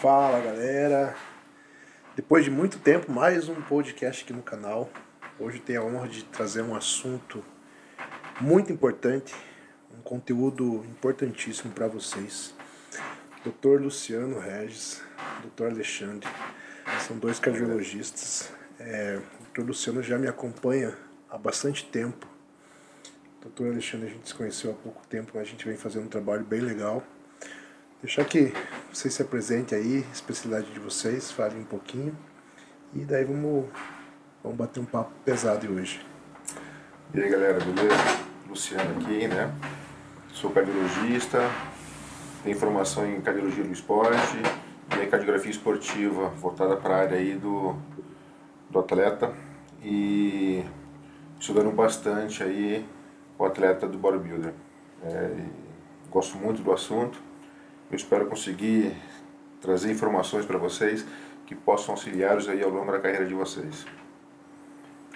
[0.00, 1.14] Fala galera!
[2.16, 4.88] Depois de muito tempo, mais um podcast aqui no canal.
[5.38, 7.44] Hoje tenho a honra de trazer um assunto
[8.40, 9.34] muito importante,
[9.94, 12.54] um conteúdo importantíssimo para vocês.
[13.44, 13.82] Dr.
[13.82, 15.02] Luciano Regis,
[15.44, 15.64] Dr.
[15.66, 16.26] Alexandre,
[17.06, 18.50] são dois cardiologistas.
[18.78, 19.66] É, o Dr.
[19.66, 20.96] Luciano já me acompanha
[21.28, 22.26] há bastante tempo.
[23.44, 23.66] O Dr.
[23.66, 26.42] Alexandre a gente se conheceu há pouco tempo, mas a gente vem fazendo um trabalho
[26.42, 27.04] bem legal.
[28.02, 28.50] Deixar que
[28.90, 32.16] vocês se apresentem aí, especialidade de vocês, falem um pouquinho.
[32.94, 33.66] E daí vamos,
[34.42, 36.00] vamos bater um papo pesado hoje.
[37.12, 37.94] E aí galera, beleza?
[38.48, 39.54] Luciano aqui, né?
[40.32, 41.40] Sou cardiologista,
[42.42, 44.38] tenho formação em cardiologia do esporte
[44.98, 47.76] e cardiografia esportiva, voltada para a área aí do,
[48.70, 49.34] do atleta
[49.82, 50.64] e
[51.38, 52.88] estudando bastante aí
[53.38, 54.54] o atleta do bodybuilder.
[55.04, 55.44] É,
[56.10, 57.28] gosto muito do assunto
[57.90, 58.96] eu espero conseguir
[59.60, 61.04] trazer informações para vocês
[61.44, 63.84] que possam auxiliá-los aí ao longo da carreira de vocês.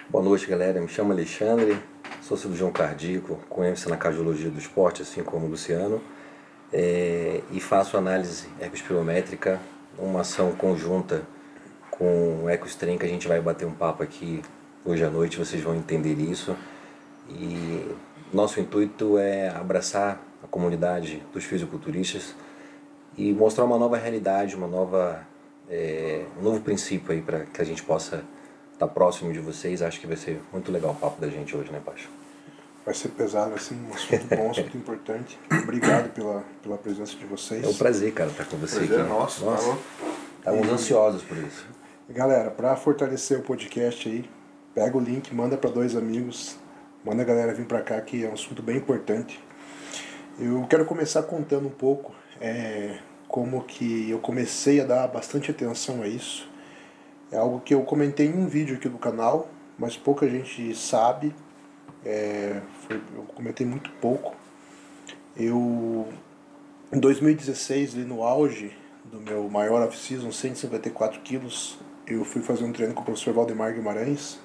[0.09, 0.81] Boa noite, galera.
[0.81, 1.81] Me chamo Alexandre,
[2.21, 6.01] sou cirurgião cardíaco, ênfase na cardiologia do esporte, assim como o Luciano,
[6.71, 9.59] é, e faço análise ecoespirométrica,
[9.97, 11.23] uma ação conjunta
[11.89, 14.41] com o EcoStream, que a gente vai bater um papo aqui
[14.83, 16.55] hoje à noite, vocês vão entender isso.
[17.29, 17.89] E
[18.33, 22.35] nosso intuito é abraçar a comunidade dos fisiculturistas,
[23.17, 25.25] e mostrar uma nova realidade, uma nova,
[25.69, 28.23] é, um novo princípio aí para que a gente possa
[28.73, 29.81] estar tá próximo de vocês.
[29.81, 32.09] Acho que vai ser muito legal o papo da gente hoje, né, Pacho?
[32.85, 35.39] Vai ser pesado, ser um assunto bom, um assunto importante.
[35.63, 37.63] Obrigado pela, pela presença de vocês.
[37.63, 39.05] É um prazer, cara, estar com você prazer aqui.
[39.05, 39.77] É nosso, nossa.
[40.43, 41.65] Tá Estamos ansiosos por isso.
[42.07, 44.29] Galera, para fortalecer o podcast aí,
[44.75, 46.55] pega o link, manda para dois amigos,
[47.03, 49.43] manda a galera vir para cá que é um assunto bem importante.
[50.37, 52.97] Eu quero começar contando um pouco é,
[53.27, 56.49] como que eu comecei a dar bastante atenção a isso.
[57.31, 61.35] É algo que eu comentei em um vídeo aqui do canal, mas pouca gente sabe.
[62.05, 64.35] É, foi, eu comentei muito pouco.
[65.35, 66.07] Eu,
[66.93, 68.71] em 2016, ali no auge
[69.03, 73.73] do meu maior off-season, 154 quilos, eu fui fazer um treino com o professor Valdemar
[73.73, 74.39] Guimarães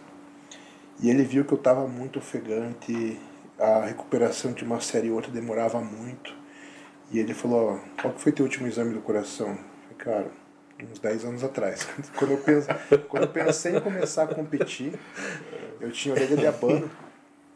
[1.03, 3.19] e ele viu que eu estava muito ofegante,
[3.59, 6.40] a recuperação de uma série e outra demorava muito.
[7.11, 9.49] E ele falou, ó, qual que foi teu último exame do coração?
[9.49, 10.27] Eu falei, cara,
[10.91, 11.87] uns 10 anos atrás.
[12.17, 12.69] quando, eu penso,
[13.09, 14.93] quando eu pensei em começar a competir,
[15.81, 16.91] eu tinha orelha de abano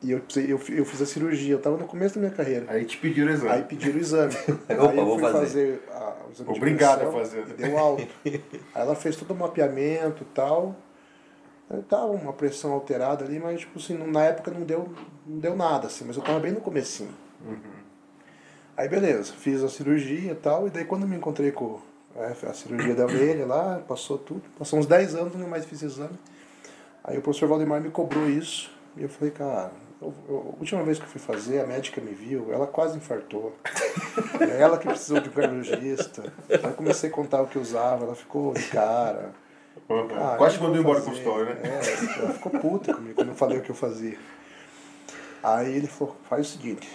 [0.02, 2.66] e eu, eu, eu fiz a cirurgia, eu estava no começo da minha carreira.
[2.68, 3.52] Aí te pediram o exame.
[3.52, 4.34] Aí pediram o exame.
[4.68, 7.44] Opa, aí eu fui fazer, fazer a, o exame Obrigado de a fazer.
[7.48, 8.06] E deu alto.
[8.24, 8.42] aí
[8.74, 10.76] ela fez todo o mapeamento e tal.
[11.70, 14.92] Aí tava uma pressão alterada ali, mas tipo assim, na época não deu,
[15.26, 17.14] não deu nada, assim, mas eu tava bem no comecinho.
[17.46, 17.83] Uhum.
[18.76, 21.80] Aí beleza, fiz a cirurgia e tal, e daí quando me encontrei com
[22.16, 25.82] é, a cirurgia da orelha lá, passou tudo, passou uns 10 anos, não mais fiz
[25.82, 26.18] exame.
[27.04, 29.70] Aí o professor Valdemar me cobrou isso, e eu falei, cara,
[30.00, 32.96] eu, eu, a última vez que eu fui fazer, a médica me viu, ela quase
[32.96, 33.56] infartou.
[34.40, 36.32] é ela que precisou de um cardiologista.
[36.48, 39.32] Aí comecei a contar o que usava, ela ficou de cara.
[39.88, 40.08] Uhum.
[40.16, 41.60] Ah, quase mandou embora com o consultório, né?
[41.64, 44.18] É, ela ficou puta comigo quando eu falei o que eu fazia.
[45.42, 46.88] Aí ele falou, faz o seguinte,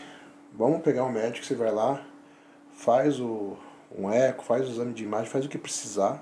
[0.60, 2.06] Vamos pegar um médico, você vai lá,
[2.74, 3.56] faz o,
[3.98, 6.22] um eco, faz o exame de imagem, faz o que precisar.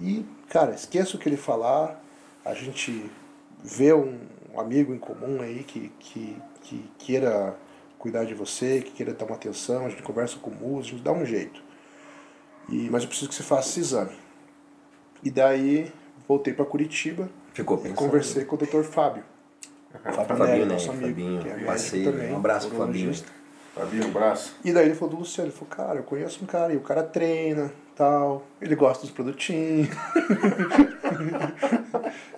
[0.00, 2.00] E, cara, esqueça o que ele falar,
[2.44, 3.10] a gente
[3.64, 4.16] vê um
[4.56, 7.56] amigo em comum aí que, que, que queira
[7.98, 11.10] cuidar de você, que queira dar uma atenção, a gente conversa com o músico, dá
[11.10, 11.60] um jeito.
[12.68, 14.16] E, mas eu preciso que você faça esse exame.
[15.20, 15.92] E daí
[16.28, 18.84] voltei para Curitiba Ficou e conversei com o Dr.
[18.84, 19.24] Fábio.
[19.98, 20.74] Fábio, Fabinho, né?
[20.74, 23.14] Amigo, Fabinho, é parceiro, também, um abraço pro Fabinho.
[23.74, 24.56] Fabinho, um abraço.
[24.64, 26.80] E daí ele falou do Luciano, ele falou, cara, eu conheço um cara, e o
[26.80, 29.88] cara treina, tal, ele gosta dos produtinhos.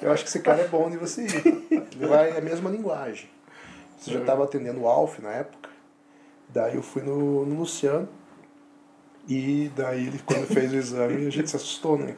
[0.01, 1.67] eu acho que esse cara é bom de você ir.
[1.71, 3.29] Ele vai, é a mesma linguagem.
[3.99, 5.71] Você já estava atendendo o Alf na época,
[6.49, 8.09] daí eu fui no, no Luciano,
[9.27, 12.15] e daí ele, quando fez o exame, a gente se assustou, né?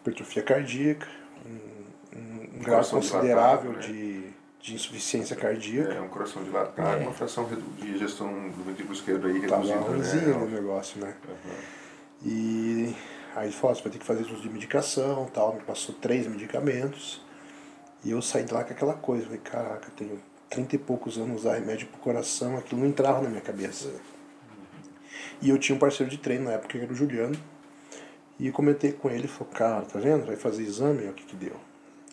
[0.00, 1.08] Hipertrofia cardíaca,
[1.44, 1.73] um
[2.64, 3.80] grau considerável dilatado, né?
[3.80, 4.24] de,
[4.60, 5.92] de insuficiência cardíaca.
[5.92, 7.04] É, um coração dilatado, é.
[7.04, 9.74] uma fração de gestão do ventrículo esquerdo aí reduzida.
[9.74, 10.38] Tava ruimzinho né?
[10.38, 11.14] no negócio, né?
[11.28, 11.52] Uhum.
[12.26, 12.96] E
[13.36, 16.26] aí ele falou, você vai ter que fazer uso de medicação tal, me passou três
[16.26, 17.22] medicamentos.
[18.04, 21.40] E eu saí de lá com aquela coisa, falei, caraca, tenho trinta e poucos anos
[21.40, 23.88] usar remédio pro coração, aquilo não entrava na minha cabeça.
[23.88, 23.94] Uhum.
[25.42, 27.36] E eu tinha um parceiro de treino na época, que era o Juliano,
[28.38, 30.26] e comentei com ele, falou, cara, tá vendo?
[30.26, 31.56] Vai fazer exame, olha o que que deu.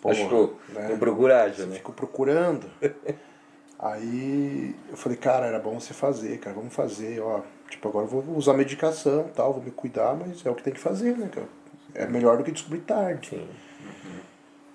[0.01, 0.57] Porra, Achou?
[0.69, 0.87] Né?
[0.87, 1.75] Tem procuragem, né?
[1.75, 2.67] Ficou procurando.
[3.77, 7.41] Aí eu falei, cara, era bom você fazer, cara, vamos fazer, ó.
[7.69, 10.73] Tipo, agora eu vou usar medicação tal, vou me cuidar, mas é o que tem
[10.73, 11.47] que fazer, né, cara?
[11.95, 13.29] É melhor do que descobrir tarde.
[13.29, 13.47] Sim.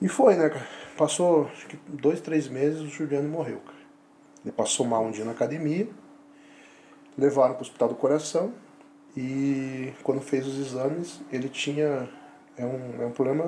[0.00, 0.66] E foi, né, cara?
[0.96, 3.76] Passou acho que dois, três meses o Juliano morreu, cara.
[4.44, 5.88] Ele passou mal um dia na academia,
[7.16, 8.52] levaram para o hospital do coração
[9.16, 12.08] e quando fez os exames ele tinha
[12.58, 13.44] é um, é um problema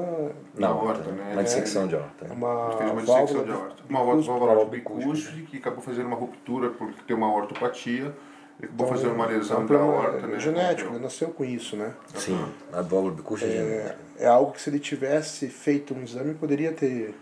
[0.54, 1.32] Na Na horta, horta, né?
[1.32, 2.26] Uma dissecção de horta.
[2.26, 3.82] é uma fez uma dissecção válvula de aorta.
[3.88, 5.42] Uma válvula, de bicúspide.
[5.42, 8.14] que acabou fazendo uma ruptura porque tem uma ortopatia.
[8.60, 10.38] Ele acabou Então, fazendo uma é lesão um da horta, né?
[10.40, 11.94] genético, ele nasceu com isso, né?
[12.14, 13.98] Sim, a válvula bicúspide é genética.
[14.18, 17.14] É, é algo que se ele tivesse feito um exame poderia ter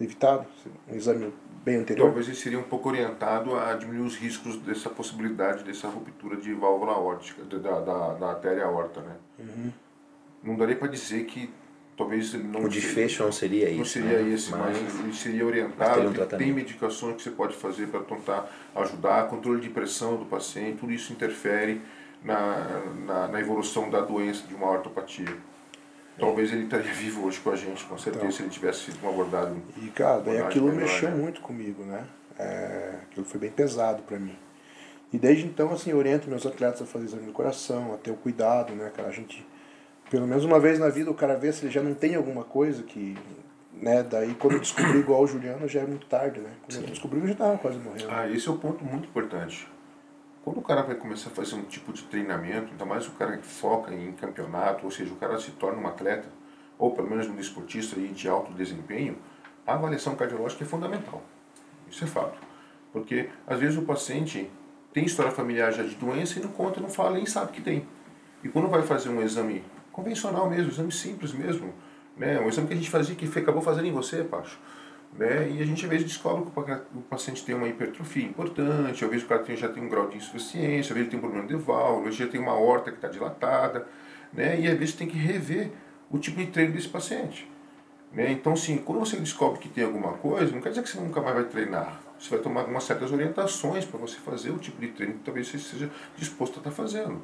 [0.00, 0.44] evitado,
[0.90, 1.32] um exame
[1.64, 2.06] bem anterior.
[2.06, 6.52] Talvez ele seria um pouco orientado a diminuir os riscos dessa possibilidade dessa ruptura de
[6.52, 9.14] válvula aórtica, da, da, da artéria aorta, né?
[9.38, 9.72] Uhum.
[10.42, 11.50] Não daria para dizer que
[11.96, 13.92] talvez ele não O desfecho não seria não isso.
[13.92, 14.34] seria né?
[14.34, 15.94] esse, mas, ele seria mas orientado.
[16.10, 20.24] teria um tem- medicações que você pode fazer para tentar ajudar, controle de pressão do
[20.24, 21.80] paciente, tudo isso interfere
[22.24, 25.36] na, na, na evolução da doença de uma ortopatia.
[26.18, 28.36] Talvez ele estaria vivo hoje com a gente, com certeza, Então.
[28.36, 29.56] se ele tivesse sido um abordado.
[29.80, 31.16] E, cara, daí Abordagem aquilo melhor, mexeu né?
[31.16, 32.04] muito comigo, né?
[32.38, 34.36] É, aquilo foi bem pesado pra mim.
[35.12, 38.10] E desde então, assim, eu oriento meus atletas a fazer exame do coração, a ter
[38.10, 39.08] o cuidado, né, cara?
[39.08, 39.46] A gente,
[40.12, 42.44] pelo menos uma vez na vida, o cara vê se ele já não tem alguma
[42.44, 43.16] coisa que,
[43.72, 44.02] né?
[44.02, 46.50] Daí quando eu descobri igual o Juliano, já é muito tarde, né?
[46.66, 48.10] Quando eu descobri, eu já tava quase morrendo.
[48.10, 49.66] Ah, esse é o ponto muito importante.
[50.44, 53.38] Quando o cara vai começar a fazer um tipo de treinamento, ainda mais o cara
[53.38, 56.28] que foca em campeonato, ou seja, o cara se torna um atleta,
[56.78, 59.16] ou pelo menos um desportista aí de alto desempenho,
[59.66, 61.22] a avaliação cardiológica é fundamental.
[61.90, 62.38] Isso é fato.
[62.92, 64.50] Porque às vezes o paciente
[64.92, 67.88] tem história familiar já de doença e não conta, não fala, nem sabe que tem.
[68.44, 71.72] E quando vai fazer um exame convencional mesmo, exame simples mesmo,
[72.16, 74.58] né, um exame que a gente fazia, que acabou fazendo em você, Pacho,
[75.16, 75.50] né?
[75.50, 79.04] E a gente às vezes descobre que o pa- o paciente tem uma hipertrofia importante,
[79.04, 81.22] às vezes o cara tem- já tem um grau de insuficiência, às vezes tem um
[81.22, 83.86] problema de válvula, às vezes já tem uma horta que está dilatada,
[84.32, 84.58] né?
[84.60, 85.70] E às vezes tem que rever
[86.10, 87.50] o tipo de treino desse paciente.
[88.12, 88.30] Né?
[88.30, 91.20] Então, sim, quando você descobre que tem alguma coisa, não quer dizer que você nunca
[91.22, 91.98] mais vai treinar.
[92.18, 95.48] Você vai tomar algumas certas orientações para você fazer o tipo de treino que talvez
[95.48, 97.22] você esteja disposto a estar fazendo.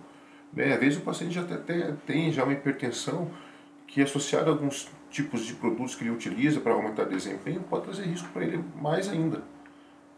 [0.52, 0.72] Né?
[0.72, 3.30] Às vezes o paciente já até tem já uma hipertensão
[3.86, 7.84] que associada a alguns tipos de produtos que ele utiliza para aumentar o desempenho pode
[7.84, 9.42] trazer risco para ele mais ainda.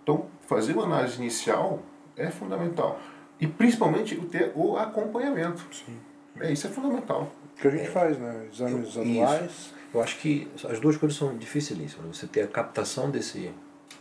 [0.03, 1.83] Então, fazer uma análise inicial
[2.17, 3.01] é fundamental.
[3.41, 5.65] E principalmente o ter o acompanhamento.
[5.73, 5.97] Sim.
[6.39, 7.33] É, isso é fundamental.
[7.45, 8.49] O que a gente faz, né?
[8.53, 9.01] Exames Isso.
[9.01, 9.75] anuais.
[9.93, 12.17] Eu acho que as duas coisas são dificilíssimas.
[12.17, 13.51] Você ter a captação desse,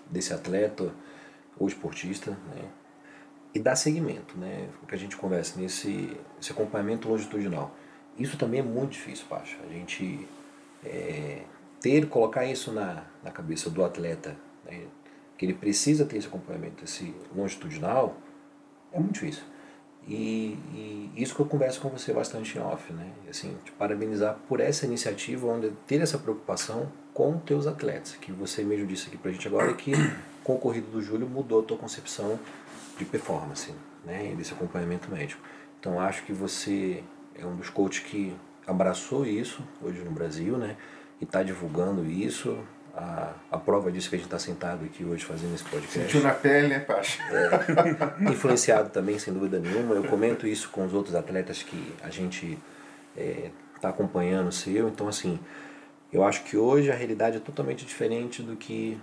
[0.09, 0.91] desse atleta
[1.57, 2.63] ou esportista, né?
[3.53, 4.69] E dar seguimento, né?
[4.83, 7.75] O que a gente conversa nesse esse acompanhamento longitudinal.
[8.17, 9.57] Isso também é muito difícil, Pacha.
[9.67, 10.27] A gente
[10.83, 11.41] é,
[11.79, 14.35] ter, colocar isso na, na cabeça do atleta,
[14.65, 14.83] né?
[15.37, 18.17] que ele precisa ter esse acompanhamento, esse longitudinal,
[18.91, 19.43] é muito difícil.
[20.05, 23.09] E, e isso que eu converso com você bastante em off, né?
[23.29, 28.63] Assim, te parabenizar por essa iniciativa, onde ter essa preocupação com teus atletas, que você
[28.63, 29.91] mesmo disse aqui pra gente agora que
[30.43, 32.39] com o corrido do Júlio mudou a tua concepção
[32.99, 33.73] de performance,
[34.05, 34.33] né?
[34.37, 35.41] Desse acompanhamento médico.
[35.79, 37.03] Então acho que você
[37.35, 38.35] é um dos coaches que
[38.67, 40.75] abraçou isso hoje no Brasil, né?
[41.19, 42.57] E está divulgando isso.
[42.95, 46.21] A, a prova disso que a gente está sentado aqui hoje fazendo esse podcast Sentiu
[46.21, 47.21] na pele, né, Pacha?
[48.29, 49.95] influenciado também, sem dúvida nenhuma.
[49.95, 52.57] Eu comento isso com os outros atletas que a gente
[53.75, 54.89] está acompanhando o seu.
[54.89, 55.39] Então, assim,
[56.11, 58.99] eu acho que hoje a realidade é totalmente diferente do que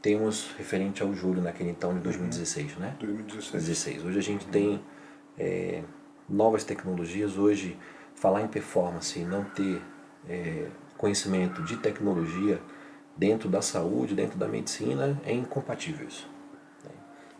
[0.00, 2.96] temos referente ao Júlio naquele então de 2016, né?
[3.00, 3.64] 2016.
[3.64, 4.04] 16.
[4.04, 4.80] Hoje a gente tem
[5.38, 5.82] é,
[6.28, 7.36] novas tecnologias.
[7.36, 7.76] Hoje,
[8.14, 9.82] falar em performance e não ter
[10.28, 12.60] é, conhecimento de tecnologia
[13.16, 16.28] dentro da saúde, dentro da medicina, é incompatível isso.
[16.84, 16.90] né?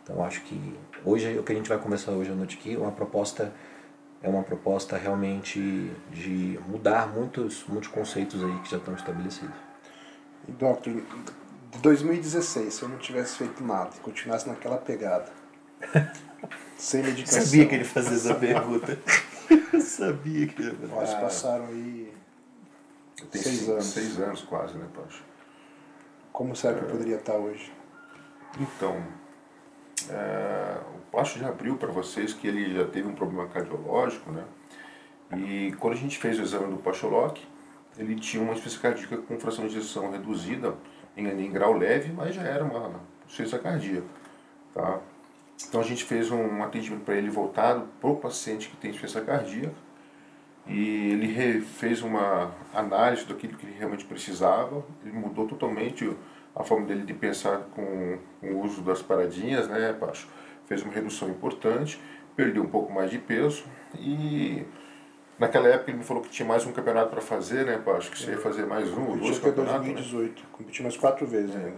[0.02, 0.74] Então, acho que
[1.04, 3.52] hoje o que a gente vai conversar hoje à noite aqui é uma proposta
[4.20, 5.60] é uma proposta realmente
[6.10, 9.54] de mudar muitos muitos conceitos aí que já estão estabelecidos.
[10.48, 11.02] Doctor,
[11.80, 15.30] 2016, se eu não tivesse feito nada e continuasse naquela pegada,
[16.76, 17.40] sem medicação.
[17.84, 18.98] fazia essa pergunta.
[19.72, 22.12] Eu sabia que ele ia Nós passaram aí
[23.30, 23.84] Tem seis cinco- anos.
[23.86, 25.22] Seis anos quase, né, Pacha?
[26.32, 27.72] Como será que eu poderia estar hoje?
[28.60, 29.02] Então,
[30.08, 34.44] é, o Pacho já abriu para vocês que ele já teve um problema cardiológico, né?
[35.36, 37.38] E quando a gente fez o exame do Pacholoc,
[37.98, 40.74] ele tinha uma cardíaca com fração de ejeção reduzida
[41.18, 44.06] em, em grau leve, mas já era uma insuficiência cardíaca,
[44.72, 45.00] tá?
[45.68, 49.20] Então a gente fez um atendimento para ele voltado para o paciente que tem insuficiência
[49.22, 49.74] cardíaca
[50.66, 56.14] e ele fez uma análise daquilo que ele realmente precisava, ele mudou totalmente
[56.54, 60.28] a forma dele de pensar com, com o uso das paradinhas, né, Pacho?
[60.66, 61.98] Fez uma redução importante,
[62.36, 63.64] perdeu um pouco mais de peso
[63.98, 64.64] e
[65.38, 67.80] naquela época ele me falou que tinha mais um campeonato para fazer, né?
[67.96, 69.80] Acho que você ia fazer mais um ou dois campeonatos.
[69.86, 71.58] 2018, competi mais quatro vezes É.
[71.58, 71.76] ainda.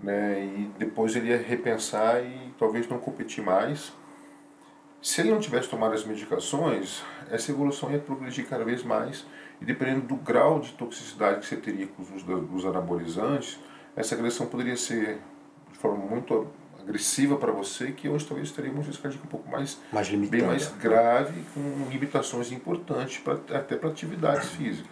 [0.00, 0.44] né?
[0.44, 3.92] E depois ele ia repensar e talvez não competir mais.
[5.00, 9.24] Se ele não tivesse tomado as medicações, essa evolução ia progredir cada vez mais
[9.60, 13.58] e dependendo do grau de toxicidade que você teria com os dos anabolizantes,
[13.94, 15.18] essa agressão poderia ser
[15.72, 16.48] de forma muito
[16.88, 20.42] agressiva para você, que hoje talvez teríamos um risco cardíaco um pouco mais Mais bem
[20.42, 24.90] mais grave, com limitações importantes pra, até para atividades físicas.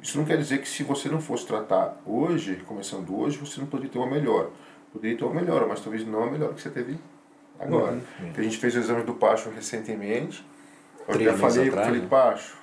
[0.00, 3.66] Isso não quer dizer que se você não fosse tratar hoje, começando hoje, você não
[3.66, 4.50] poderia ter uma melhora.
[4.92, 6.98] Poderia ter uma melhora, mas talvez não a melhora que você teve
[7.58, 7.98] agora.
[8.34, 10.44] Que a gente fez o exame do Pacho recentemente.
[11.08, 12.06] Eu Três até meses falei, atrás, falei, né?
[12.10, 12.56] Pacho,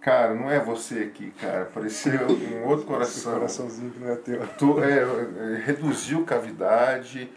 [0.00, 1.66] cara, não é você aqui, cara.
[1.66, 3.32] Parecia um outro Esse coração.
[3.34, 4.46] coraçãozinho que não é teu.
[4.58, 7.30] Tu- é, é, reduziu cavidade,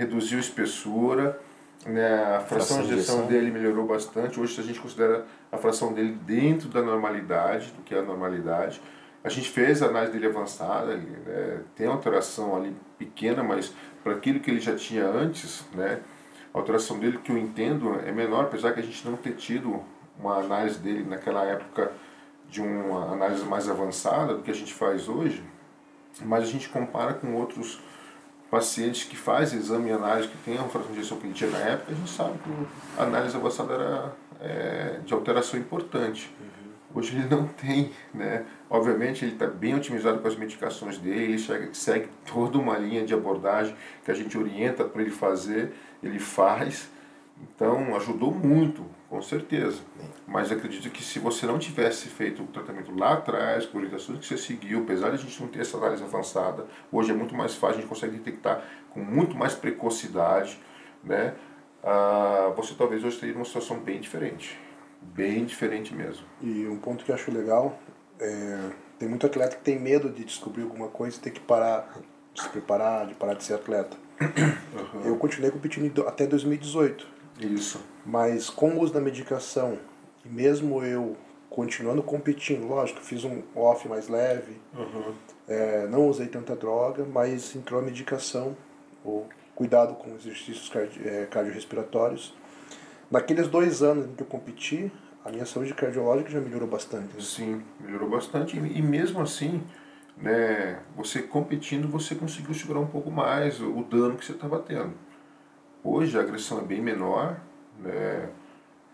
[0.00, 1.38] reduziu espessura,
[1.84, 3.26] né, a fração, Fração de injeção.
[3.26, 4.40] dele melhorou bastante.
[4.40, 8.80] Hoje a gente considera a fração dele dentro da normalidade, do que é a normalidade.
[9.22, 14.14] A gente fez a análise dele avançada, ele, né, tem alteração ali pequena, mas para
[14.14, 16.00] aquilo que ele já tinha antes, né,
[16.54, 19.84] a alteração dele que eu entendo é menor, apesar que a gente não ter tido
[20.18, 21.92] uma análise dele naquela época
[22.48, 25.44] de uma análise mais avançada do que a gente faz hoje,
[26.22, 27.80] mas a gente compara com outros
[28.50, 31.94] pacientes que fazem exame e análise que tem a fração de tinha na época, a
[31.94, 32.50] gente sabe que
[33.00, 36.34] a análise avançada era é, de alteração importante.
[36.92, 38.44] Hoje ele não tem, né?
[38.68, 43.06] Obviamente ele está bem otimizado com as medicações dele, ele segue, segue toda uma linha
[43.06, 46.90] de abordagem que a gente orienta para ele fazer, ele faz.
[47.40, 49.80] Então ajudou muito, com certeza.
[50.26, 54.26] Mas acredito que se você não tivesse feito o tratamento lá atrás, com orientações que
[54.26, 57.54] você seguiu, apesar de a gente não ter essa análise avançada, hoje é muito mais
[57.54, 60.58] fácil, a gente consegue detectar com muito mais precocidade,
[61.02, 61.34] né?
[61.82, 64.56] Ah, você talvez hoje teria uma situação bem diferente.
[65.02, 66.24] Bem diferente mesmo.
[66.40, 67.78] E um ponto que eu acho legal
[68.20, 71.90] é tem muito atleta que tem medo de descobrir alguma coisa e ter que parar
[72.34, 73.96] de se preparar, de parar de ser atleta.
[75.02, 77.08] Eu continuei competindo até 2018,
[77.40, 77.80] Isso.
[78.04, 79.78] mas com o uso da medicação
[80.24, 81.16] e mesmo eu
[81.48, 84.56] continuando competindo, lógico, fiz um off mais leve,
[85.48, 88.56] é, não usei tanta droga, mas entrou a medicação,
[89.04, 92.34] o cuidado com exercícios cardi é, cardiorrespiratórios.
[93.10, 94.92] Naqueles dois anos em que eu competi,
[95.24, 97.14] a minha saúde cardiológica já melhorou bastante.
[97.14, 97.20] né?
[97.20, 98.56] Sim, melhorou bastante.
[98.56, 99.60] E, mesmo assim,
[100.16, 104.60] né, você competindo, você conseguiu segurar um pouco mais o, o dano que você estava
[104.60, 104.92] tendo.
[105.82, 107.40] Hoje a agressão é bem menor,
[107.78, 108.28] né,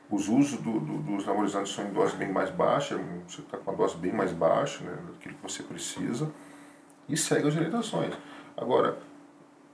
[0.09, 3.71] os usos do, do, dos anabolizantes são em dose bem mais baixa, você está com
[3.71, 6.31] uma dose bem mais baixa, né, daquilo que você precisa,
[7.09, 8.15] e segue as orientações.
[8.57, 8.99] Agora,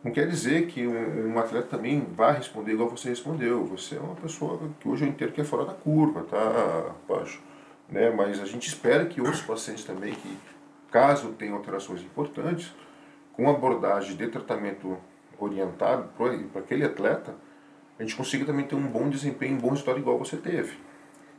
[0.02, 3.64] não quer dizer que um, um atleta também vai responder igual você respondeu.
[3.66, 7.40] Você é uma pessoa que hoje eu entendo que é fora da curva, tá, Pacho?
[7.88, 8.10] Né?
[8.10, 10.38] Mas a gente espera que outros pacientes também, que
[10.90, 12.74] caso tenham alterações importantes,
[13.34, 14.98] com abordagem de tratamento
[15.44, 17.34] orientado para aquele atleta,
[17.98, 20.76] a gente consiga também ter um bom desempenho, um bom resultado igual você teve.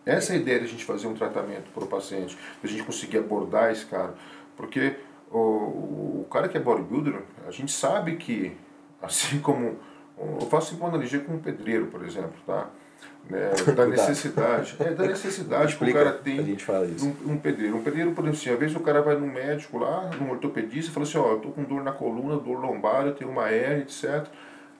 [0.06, 2.68] Essa é a ideia de a gente fazer um tratamento para o paciente, de a
[2.68, 4.14] gente conseguir abordar esse cara.
[4.56, 4.96] Porque
[5.32, 8.56] o, o cara que é bodybuilder, a gente sabe que,
[9.02, 9.78] assim como.
[10.18, 12.70] Eu faço uma analogia com um pedreiro, por exemplo, tá?
[13.30, 14.76] Né, da necessidade.
[14.82, 16.58] É, da necessidade que o cara tem
[17.02, 17.78] um, um pedreiro.
[17.78, 20.92] Um pedreiro, por exemplo, assim, às vezes o cara vai no médico lá, num ortopedista,
[20.92, 23.50] e fala assim, ó, eu tô com dor na coluna, dor lombar, eu tenho uma
[23.50, 24.28] hernia, etc.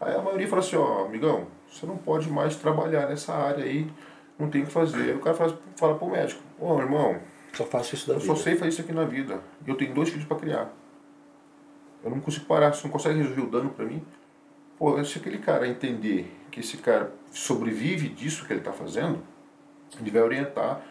[0.02, 3.90] Aí a maioria fala assim, ó, amigão, você não pode mais trabalhar nessa área aí,
[4.38, 5.04] não tem o que fazer.
[5.04, 7.18] Aí o cara fala, fala pro médico, ô irmão,
[7.54, 8.36] Só faço isso da eu vida.
[8.36, 9.40] só sei fazer isso aqui na vida.
[9.66, 10.74] E eu tenho dois filhos para criar.
[12.04, 12.74] Eu não consigo parar.
[12.74, 14.04] Você não consegue resolver o dano para mim?
[14.78, 19.20] Pô, se aquele cara entender que esse cara sobrevive disso que ele está fazendo,
[20.00, 20.82] ele vai orientar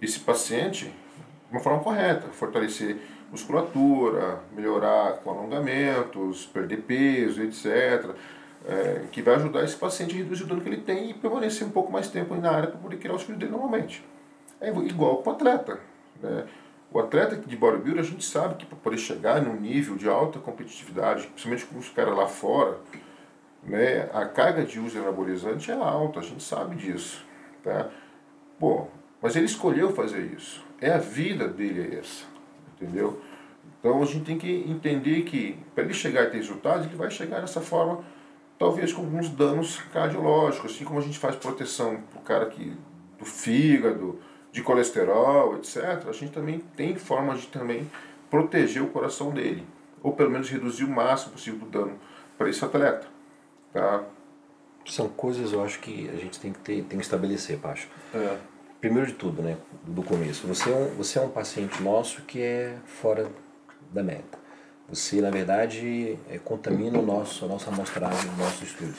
[0.00, 2.28] esse paciente de uma forma correta.
[2.28, 2.96] Fortalecer
[3.30, 8.14] musculatura, melhorar com alongamentos, perder peso, etc.
[8.66, 11.66] É, que vai ajudar esse paciente a reduzir o dano que ele tem e permanecer
[11.66, 14.04] um pouco mais tempo na área para poder criar os filhos dele normalmente.
[14.60, 15.78] É igual com o atleta.
[16.22, 16.46] Né?
[16.90, 20.38] O atleta de bodybuilder, a gente sabe que para poder chegar num nível de alta
[20.38, 22.78] competitividade, principalmente com os caras lá fora,
[23.68, 27.24] né, a carga de uso de anabolizante é alta, a gente sabe disso.
[27.62, 27.88] Tá?
[28.58, 28.86] Pô,
[29.20, 30.64] mas ele escolheu fazer isso.
[30.80, 32.24] É a vida dele é essa.
[32.74, 33.20] Entendeu?
[33.78, 37.10] Então a gente tem que entender que para ele chegar a ter resultados, ele vai
[37.10, 38.02] chegar dessa forma,
[38.58, 42.76] talvez com alguns danos cardiológicos, assim como a gente faz proteção para o cara que,
[43.18, 44.18] do fígado,
[44.50, 46.06] de colesterol, etc.
[46.08, 47.88] A gente também tem formas de também
[48.30, 49.64] proteger o coração dele,
[50.02, 51.98] ou pelo menos reduzir o máximo possível do dano
[52.36, 53.17] para esse atleta.
[53.72, 54.04] Tá?
[54.86, 57.88] São coisas eu acho que a gente tem que, ter, tem que estabelecer, Pacho.
[58.14, 58.36] É.
[58.80, 62.40] Primeiro de tudo, né, do começo, você é, um, você é um paciente nosso que
[62.40, 63.28] é fora
[63.92, 64.38] da meta.
[64.88, 68.94] Você, na verdade, é, contamina o nosso, a nossa amostragem, o nosso estudo.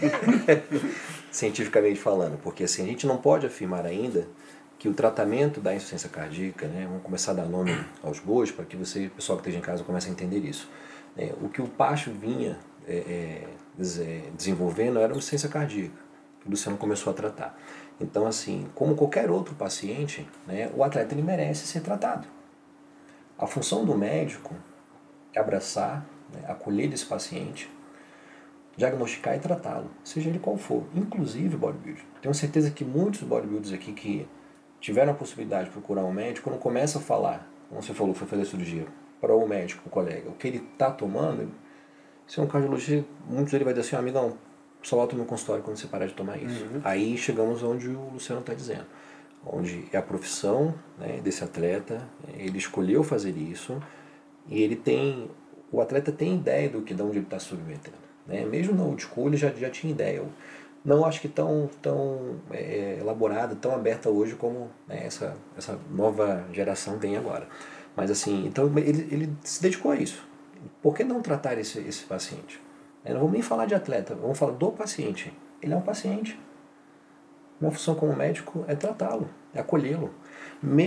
[1.30, 4.26] Cientificamente falando, porque assim, a gente não pode afirmar ainda
[4.78, 8.64] que o tratamento da insuficiência cardíaca, né, vamos começar a dar nome aos bois para
[8.64, 10.70] que você, pessoal que esteja em casa, comece a entender isso.
[11.18, 12.56] É, o que o Pacho vinha
[12.90, 13.46] é,
[13.78, 15.94] é, desenvolvendo era uma insuficiência cardíaca,
[16.40, 17.58] que o Luciano começou a tratar.
[18.00, 22.26] Então, assim, como qualquer outro paciente, né, o atleta ele merece ser tratado.
[23.38, 24.54] A função do médico
[25.34, 27.70] é abraçar, né, acolher esse paciente,
[28.76, 32.02] diagnosticar e tratá-lo, seja ele qual for, inclusive bodybuilding.
[32.22, 34.28] Tenho certeza que muitos bodybuilders aqui que
[34.80, 38.26] tiveram a possibilidade de procurar um médico, quando começa a falar, como você falou, foi
[38.26, 38.86] fazer cirurgia,
[39.20, 41.50] para o médico, o colega, o que ele está tomando,
[42.30, 44.38] se é um cardiologista, muitos ele vai dizer assim, ah, amigão,
[44.80, 46.64] só volta no consultório quando você parar de tomar isso.
[46.64, 46.80] Uhum.
[46.84, 48.86] Aí chegamos onde o Luciano está dizendo,
[49.44, 53.82] onde é a profissão né, desse atleta, ele escolheu fazer isso
[54.46, 55.28] e ele tem,
[55.72, 57.96] o atleta tem ideia do que de onde ele está submetendo.
[58.24, 58.44] Né?
[58.44, 60.22] Mesmo no old school ele já, já tinha ideia
[60.84, 66.46] não acho que tão, tão é, elaborada, tão aberta hoje como né, essa, essa nova
[66.52, 67.48] geração tem agora.
[67.96, 70.29] Mas assim, então ele, ele se dedicou a isso.
[70.82, 72.60] Por que não tratar esse, esse paciente?
[73.04, 75.32] Eu não vamos nem falar de atleta, vamos falar do paciente.
[75.62, 76.38] Ele é um paciente.
[77.60, 80.10] Minha função como médico é tratá-lo, é acolhê-lo.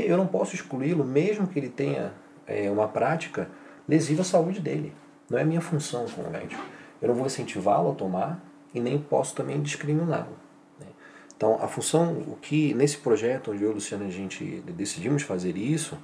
[0.05, 2.13] Eu não posso excluí-lo, mesmo que ele tenha
[2.47, 3.49] é, uma prática
[3.87, 4.93] lesiva à saúde dele.
[5.29, 6.63] Não é minha função como médico.
[7.01, 8.41] Eu não vou incentivá-lo a tomar,
[8.73, 10.35] e nem posso também discriminá-lo.
[10.79, 10.87] Né?
[11.35, 15.21] Então, a função, o que nesse projeto onde eu e o Luciano a gente decidimos
[15.23, 15.97] fazer isso,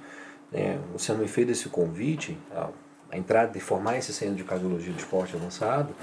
[0.52, 2.38] né, o Luciano me fez esse convite,
[3.10, 5.94] a, entrada de formar esse centro de cardiologia do esporte avançado,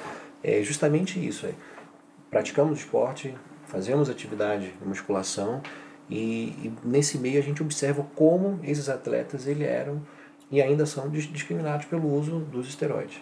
[0.43, 1.45] é justamente isso.
[1.45, 1.53] É,
[2.29, 3.35] praticamos esporte,
[3.65, 5.61] fazemos atividade de musculação
[6.09, 10.01] e, e, nesse meio a gente observa como esses atletas ele eram
[10.49, 13.19] e ainda são discriminados pelo uso dos esteroides.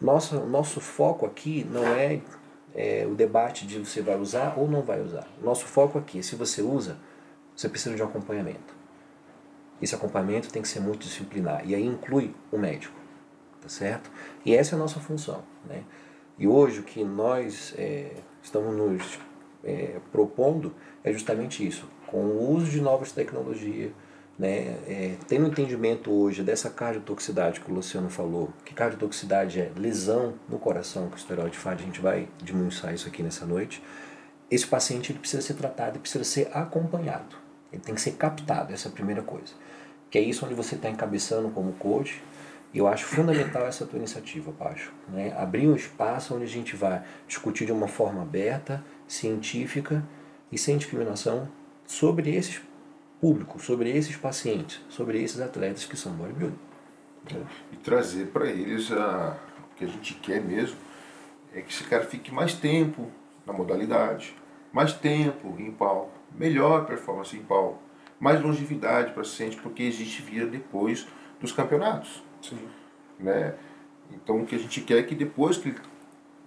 [0.00, 2.20] Nossa, nosso foco aqui não é
[2.74, 5.26] é, o debate de você vai usar ou não vai usar.
[5.42, 6.96] Nosso foco aqui é se você usa,
[7.54, 8.81] você precisa de um acompanhamento.
[9.82, 12.94] Esse acompanhamento tem que ser multidisciplinar e aí inclui o médico,
[13.60, 14.10] tá certo?
[14.46, 15.82] E essa é a nossa função, né?
[16.38, 19.18] E hoje o que nós é, estamos nos
[19.64, 23.92] é, propondo é justamente isso, com o uso de novas tecnologias,
[24.38, 30.34] né, é, tendo entendimento hoje dessa cardiotoxicidade que o Luciano falou, que cardiotoxicidade é lesão
[30.48, 33.82] no coração que o esteroide faz, a gente vai diminuir isso aqui nessa noite,
[34.50, 37.41] esse paciente ele precisa ser tratado e precisa ser acompanhado.
[37.72, 39.54] Ele tem que ser captado, essa é a primeira coisa.
[40.10, 42.22] Que é isso onde você está encabeçando como coach,
[42.74, 44.92] e eu acho fundamental essa tua iniciativa, Pacho.
[45.08, 45.34] Né?
[45.36, 50.02] Abrir um espaço onde a gente vai discutir de uma forma aberta, científica
[50.50, 51.48] e sem discriminação
[51.86, 52.60] sobre esses
[53.22, 56.58] público, sobre esses pacientes, sobre esses atletas que são bodybuilding.
[57.70, 60.76] E trazer para eles a, o que a gente quer mesmo
[61.54, 63.08] é que esse cara fique mais tempo
[63.46, 64.34] na modalidade,
[64.72, 67.80] mais tempo em palco, melhor performance em palco,
[68.18, 71.06] mais longevidade para o paciente, porque existe vida depois
[71.40, 72.22] dos campeonatos.
[72.40, 72.58] Sim.
[73.18, 73.54] Né?
[74.10, 75.80] Então o que a gente quer é que depois que ele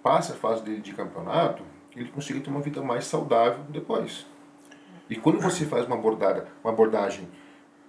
[0.01, 1.63] passe a fase dele de campeonato,
[1.95, 4.25] ele consiga ter uma vida mais saudável depois.
[5.09, 7.27] E quando você faz uma abordagem, uma abordagem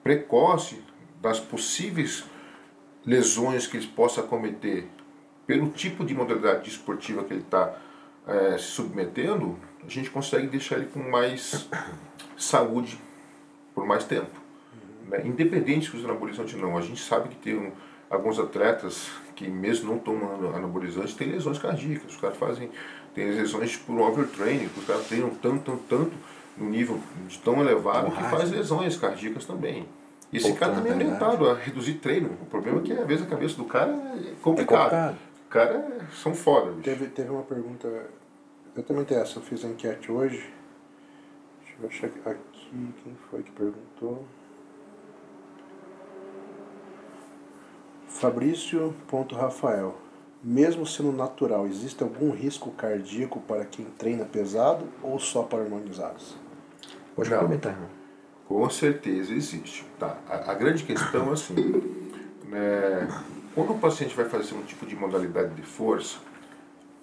[0.03, 0.83] precoce
[1.21, 2.25] das possíveis
[3.05, 4.89] lesões que ele possa cometer
[5.47, 7.75] pelo tipo de modalidade esportiva que ele está
[8.27, 9.57] é, se submetendo,
[9.87, 11.69] a gente consegue deixar ele com mais
[12.37, 12.99] saúde
[13.75, 14.31] por mais tempo.
[15.09, 15.23] Né?
[15.25, 16.77] Independente se usa anabolizante ou não.
[16.77, 17.73] A gente sabe que tem um,
[18.11, 22.13] alguns atletas que mesmo não tomando anabolizante têm lesões cardíacas.
[22.13, 22.71] Os caras fazem,
[23.15, 26.13] tem lesões por overtraining, os caras treinam tanto, tanto, tanto
[26.57, 29.87] no nível de tão elevado que faz lesões cardíacas também.
[30.33, 32.31] E esse cara também é orientado a reduzir treino.
[32.43, 34.51] O problema é que às vezes a cabeça do cara é complicado.
[34.51, 35.17] É complicado.
[35.47, 36.73] O cara é, são foda.
[36.73, 36.83] Bicho.
[36.83, 37.89] Teve, teve uma pergunta.
[38.77, 40.53] Eu também tenho essa, eu fiz a enquete hoje.
[41.61, 44.25] Deixa eu achar aqui quem foi que perguntou.
[48.07, 49.97] Fabrício.rafael.
[50.45, 56.37] Mesmo sendo natural, existe algum risco cardíaco para quem treina pesado ou só para harmonizados?
[57.17, 57.89] Pode Não, comentar, irmão.
[58.47, 59.87] Com certeza existe.
[59.99, 60.19] Tá.
[60.29, 61.55] A, a grande questão é assim,
[62.45, 63.09] né,
[63.55, 66.19] quando o paciente vai fazer um tipo de modalidade de força,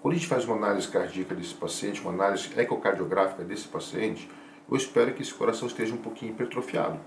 [0.04, 4.30] quando a gente faz uma análise cardíaca desse paciente, uma análise ecocardiográfica desse paciente,
[4.70, 7.00] eu espero que esse coração esteja um pouquinho hipertrofiado,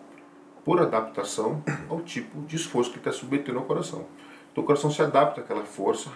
[0.64, 4.06] por adaptação ao tipo de esforço que está submetendo ao coração.
[4.50, 6.10] Então o coração se adapta àquela força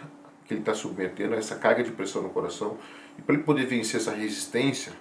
[0.47, 2.79] que ele está submetendo a essa carga de pressão no coração.
[3.19, 4.95] E para ele poder vencer essa resistência,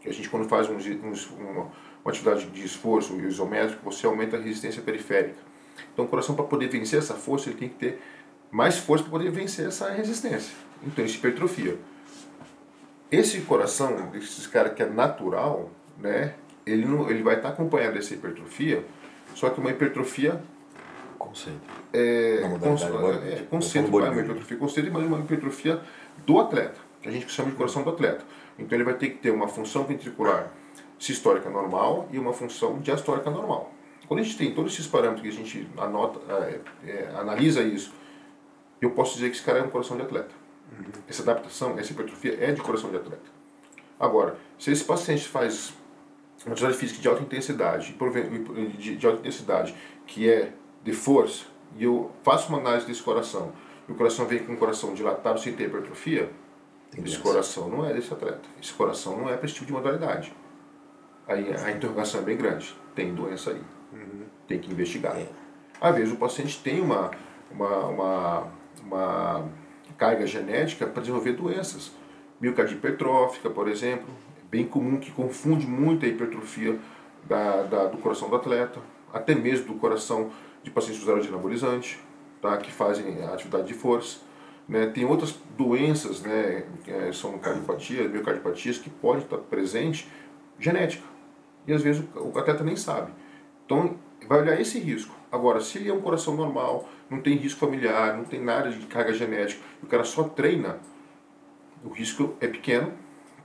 [0.00, 1.12] que a gente quando faz um, um,
[1.42, 1.70] uma, uma
[2.06, 5.36] atividade de esforço isométrico, você aumenta a resistência periférica.
[5.92, 8.00] Então o coração para poder vencer essa força, ele tem que ter
[8.50, 10.67] mais força para poder vencer essa resistência.
[10.82, 11.76] Então ele se hipertrofia.
[13.10, 16.34] Esse coração, desses caras que é natural, né,
[16.66, 18.84] ele, não, ele vai estar acompanhado dessa hipertrofia,
[19.34, 20.40] só que uma hipertrofia
[21.18, 21.60] conceito.
[21.92, 25.80] É, cons, é, conceito, vai, uma hipertrofia conceito, mas uma hipertrofia
[26.26, 28.24] do atleta, que a gente chama de coração do atleta.
[28.58, 30.50] Então ele vai ter que ter uma função ventricular
[30.98, 33.72] sistólica normal e uma função diastólica normal.
[34.06, 37.92] Quando a gente tem todos esses parâmetros que a gente anota, é, é, analisa isso,
[38.80, 40.34] eu posso dizer que esse cara é um coração de atleta.
[41.08, 43.30] Essa adaptação, essa hipertrofia é de coração de atleta.
[43.98, 45.72] Agora, se esse paciente faz
[46.44, 49.74] uma atividade física de alta intensidade, de alta intensidade,
[50.06, 50.52] que é
[50.84, 53.52] de força, e eu faço uma análise desse coração,
[53.88, 56.30] e o coração vem com um coração dilatado sem ter hipertrofia,
[56.92, 57.10] Entendi.
[57.10, 58.48] esse coração não é desse atleta.
[58.62, 60.32] Esse coração não é para esse tipo de modalidade.
[61.26, 62.74] Aí a interrogação é bem grande.
[62.94, 63.62] Tem doença aí.
[63.92, 64.24] Uhum.
[64.46, 65.16] Tem que investigar.
[65.16, 65.28] É.
[65.80, 67.10] Às vezes o paciente tem uma,
[67.50, 68.46] uma, uma,
[68.82, 69.48] uma
[69.98, 71.92] carga genética para desenvolver doenças.
[72.40, 74.06] Miocardite hipertrófica, por exemplo,
[74.38, 76.78] é bem comum que confunde muito a hipertrofia
[77.24, 78.80] da, da, do coração do atleta,
[79.12, 80.30] até mesmo do coração
[80.62, 81.98] de pacientes usuários de anabolizante,
[82.40, 84.20] tá, que fazem atividade de força.
[84.68, 84.86] Né?
[84.86, 90.08] Tem outras doenças, né, que é, são cardiopatias, miocardiopatias, que podem estar presente
[90.60, 91.04] genética.
[91.66, 93.12] E às vezes o atleta nem sabe.
[93.64, 93.96] Então,
[94.28, 95.17] vai olhar esse risco.
[95.30, 98.86] Agora, se ele é um coração normal, não tem risco familiar, não tem nada de
[98.86, 100.78] carga genética, o cara só treina,
[101.84, 102.92] o risco é pequeno,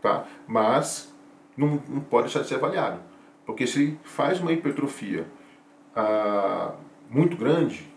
[0.02, 0.26] tá?
[0.48, 1.14] mas
[1.58, 3.00] não, não pode deixar de ser avaliado.
[3.46, 5.28] Porque se ele faz uma hipertrofia
[5.96, 6.74] ah,
[7.10, 7.88] muito grande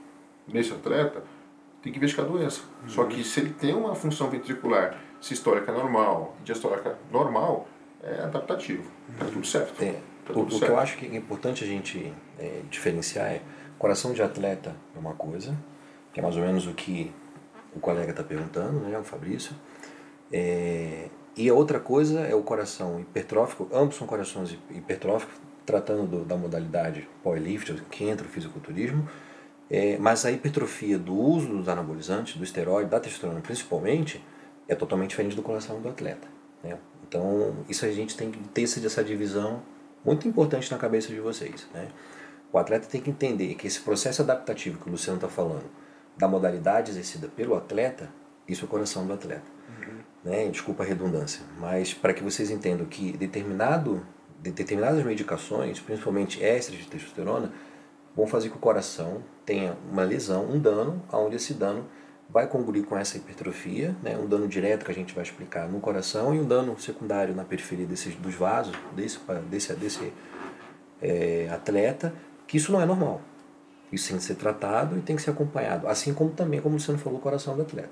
[0.47, 1.23] nesse atleta,
[1.83, 2.63] tem que investigar a doença.
[2.83, 2.89] Uhum.
[2.89, 7.69] Só que se ele tem uma função ventricular sistólica normal, diastólica normal,
[8.03, 8.85] é adaptativo.
[9.13, 9.83] Está tudo certo.
[9.83, 9.93] É.
[10.25, 10.63] Tá tudo o, certo.
[10.63, 13.43] o, que eu acho que é importante a gente é, diferenciar é
[13.79, 15.57] coração de atleta é uma coisa,
[16.13, 17.13] que é mais ou menos o que
[17.75, 19.55] o colega está perguntando, né, o Fabrício.
[20.33, 25.37] É, e a outra coisa é o coração hipertrófico, ambos são corações hipertróficos,
[25.67, 29.07] tratando do, da modalidade powerlifting, que entra o fisiculturismo,
[29.69, 34.25] é, mas a hipertrofia do uso dos anabolizantes, do esteroide, da testosterona principalmente,
[34.69, 36.27] é totalmente diferente do coração do atleta.
[36.63, 36.79] Né?
[37.07, 39.63] Então, isso a gente tem que ter essa divisão
[40.05, 41.67] muito importante na cabeça de vocês.
[41.75, 41.89] Né?
[42.53, 45.65] O atleta tem que entender que esse processo adaptativo que o Luciano está falando,
[46.17, 48.09] da modalidade exercida pelo atleta,
[48.49, 49.45] isso é o coração do atleta.
[49.69, 49.99] Uhum.
[50.25, 50.49] Né?
[50.49, 54.07] Desculpa a redundância, mas para que vocês entendam que determinado
[54.41, 57.53] de determinadas medicações, principalmente extras de testosterona,
[58.15, 61.87] vão fazer que o coração tenha uma lesão, um dano, onde esse dano
[62.29, 65.81] vai congruir com essa hipertrofia, né, um dano direto que a gente vai explicar no
[65.81, 70.13] coração e um dano secundário na periferia desses, dos vasos desse, desse, desse
[71.01, 72.13] é, atleta,
[72.47, 73.21] que isso não é normal.
[73.93, 76.97] Isso tem que ser tratado e tem que ser acompanhado, assim como também, como você
[76.99, 77.91] falou, o coração do atleta.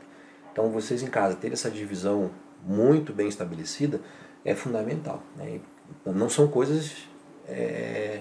[0.53, 2.31] Então, vocês em casa terem essa divisão
[2.65, 4.01] muito bem estabelecida
[4.45, 5.23] é fundamental.
[5.37, 5.61] Né?
[6.05, 7.09] Não são coisas
[7.49, 8.21] é,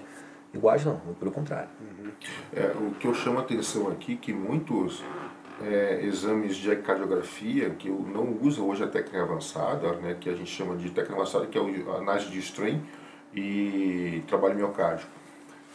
[0.54, 1.70] iguais, não, pelo contrário.
[1.80, 2.12] Uhum.
[2.54, 5.04] É, o que eu chamo a atenção aqui que muitos
[5.62, 10.50] é, exames de ecocardiografia que não uso hoje a técnica avançada, né, que a gente
[10.50, 12.82] chama de técnica avançada, que é a análise de strain
[13.34, 15.08] e trabalho miocárdio.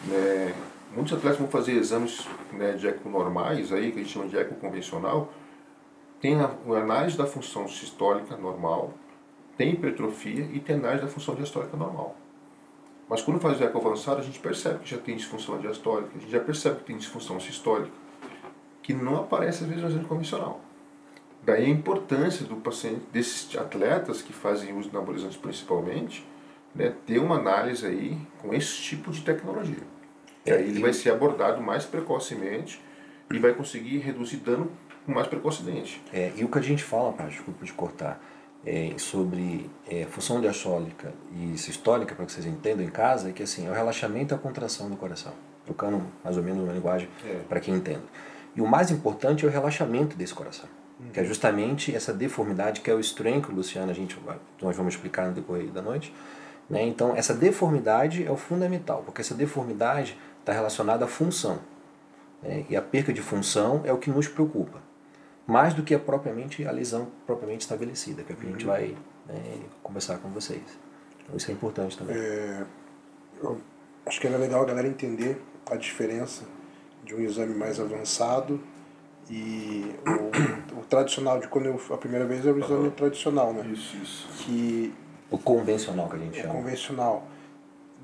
[0.05, 0.55] Né,
[0.95, 4.39] muitos atletas vão fazer exames né, de eco normais, aí, que a gente chama de
[4.39, 5.33] eco convencional,
[6.21, 8.95] tem a, a análise da função sistólica normal,
[9.57, 12.17] tem hipertrofia e tem análise da função diastólica normal.
[13.09, 16.19] Mas quando faz o eco avançado, a gente percebe que já tem disfunção diastólica, a
[16.21, 17.93] gente já percebe que tem disfunção sistólica,
[18.83, 20.61] que não aparece às vezes no exame convencional.
[21.43, 26.27] Daí a importância do paciente, desses atletas que fazem uso de anabolizantes principalmente,
[26.79, 29.83] né, ter uma análise aí com esse tipo de tecnologia.
[30.47, 32.81] E aí ele vai ser abordado mais precocemente
[33.31, 34.71] e vai conseguir reduzir dano
[35.05, 36.01] com mais precocemente.
[36.13, 38.23] É, e o que a gente fala, para desculpa de cortar,
[38.65, 43.43] é, sobre é, função diastólica e sistólica, para que vocês entendam em casa, é que
[43.43, 45.33] assim, é o relaxamento e a contração do coração.
[45.65, 47.41] Trocando mais ou menos uma linguagem é.
[47.49, 48.05] para quem entenda.
[48.57, 51.11] E o mais importante é o relaxamento desse coração, uhum.
[51.11, 54.19] que é justamente essa deformidade, que é o strain que o Luciano, a gente,
[54.63, 56.13] nós vamos explicar no decorrer da noite.
[56.69, 56.87] Né?
[56.87, 61.59] Então, essa deformidade é o fundamental, porque essa deformidade está relacionada à função.
[62.43, 62.65] Né?
[62.69, 64.89] E a perca de função é o que nos preocupa
[65.49, 68.67] mais do que a propriamente a lesão propriamente estabelecida, que é o que a gente
[68.67, 68.71] uhum.
[68.71, 68.95] vai
[69.27, 70.63] né, conversar com vocês.
[71.25, 72.15] Então isso é importante também.
[72.15, 72.65] É,
[74.05, 76.45] acho que era legal a galera entender a diferença
[77.03, 78.61] de um exame mais avançado
[79.31, 79.95] E
[80.75, 82.91] o, o, tradicional de quando eu a primeira vez era o exame uhum.
[82.91, 83.67] tradicional, né?
[83.73, 84.29] Isso, isso.
[84.45, 84.93] Que
[85.31, 86.55] o convencional que a gente o chama.
[86.55, 87.27] convencional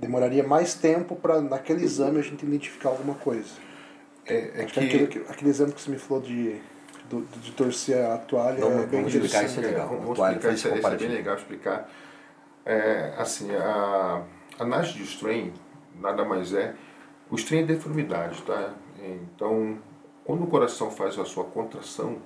[0.01, 3.51] demoraria mais tempo para naquele exame a gente identificar alguma coisa.
[4.27, 4.81] É, é que...
[4.81, 6.61] aquele, aquele exame que você me falou de
[7.09, 9.89] do, de torcer a toalha Não, é bem vamos explicar isso é legal.
[9.89, 11.91] Vamos, explicar isso, isso é bem legal explicar.
[12.65, 14.23] É, assim, a
[14.59, 15.53] análise de strain
[16.01, 16.75] nada mais é
[17.31, 18.75] o strain é deformidade, tá?
[18.99, 19.79] Então,
[20.25, 22.19] quando o coração faz a sua contração,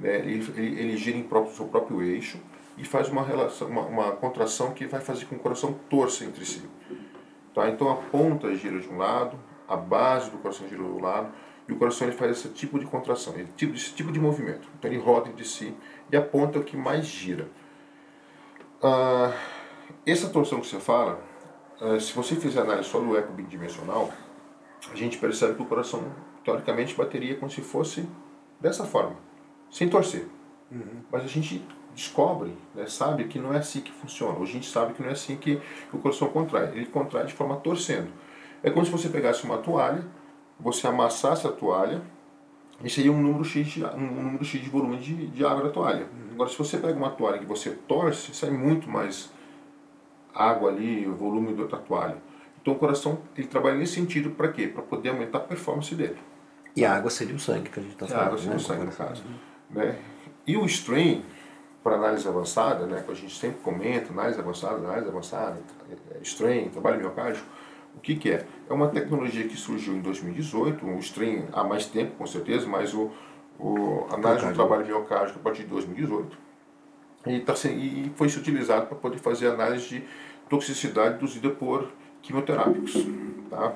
[0.00, 2.38] né, ele, ele, ele gira em próprio, seu próprio eixo
[2.76, 6.24] e faz uma, relação, uma, uma, contração que vai fazer com que o coração torça
[6.24, 6.68] entre si.
[7.54, 7.68] Tá?
[7.68, 11.32] Então a ponta gira de um lado, a base do coração gira do lado,
[11.68, 14.68] e o coração ele faz esse tipo de contração, esse tipo, esse tipo de movimento.
[14.78, 15.74] Então ele roda entre si
[16.12, 17.48] e a ponta é o que mais gira.
[18.82, 19.32] Ah,
[20.04, 21.20] essa torção que você fala,
[21.80, 24.12] ah, se você fizer análise só do eco bidimensional,
[24.92, 26.04] a gente percebe que o coração,
[26.44, 28.06] teoricamente, bateria como se fosse
[28.60, 29.16] dessa forma,
[29.70, 30.26] sem torcer.
[30.70, 31.02] Uhum.
[31.10, 34.38] Mas a gente descobre, né, sabe que não é assim que funciona.
[34.38, 35.58] A gente sabe que não é assim que
[35.90, 36.70] o coração contrai.
[36.74, 38.12] Ele contrai de forma torcendo.
[38.62, 40.06] É como se você pegasse uma toalha,
[40.60, 42.02] você amassasse a toalha
[42.84, 45.70] e seria um número X de, um número X de volume de, de água da
[45.70, 46.06] toalha.
[46.32, 49.30] Agora, se você pega uma toalha que você torce, sai muito mais
[50.34, 52.18] água ali, o volume da toalha.
[52.60, 54.66] Então o coração ele trabalha nesse sentido para quê?
[54.66, 56.18] Para poder aumentar a performance dele.
[56.74, 58.22] E a água seria o sangue que a gente está falando.
[58.22, 58.56] A água seria né?
[58.56, 59.22] o sangue, no caso.
[59.70, 59.98] Né?
[60.46, 61.24] E o strain,
[61.86, 65.56] para análise avançada, né, que a gente sempre comenta, análise avançada, análise avançada,
[66.22, 67.46] strain, trabalho miocárdico,
[67.96, 68.44] o que, que é?
[68.68, 72.92] É uma tecnologia que surgiu em 2018, um strain há mais tempo, com certeza, mas
[72.92, 73.12] o,
[73.56, 76.36] o análise do trabalho miocárdico a partir de 2018.
[77.24, 80.04] E, tá, e foi se utilizado para poder fazer análise de
[80.48, 81.88] toxicidade induzida por
[82.20, 82.94] quimioterápicos.
[83.48, 83.74] Tá?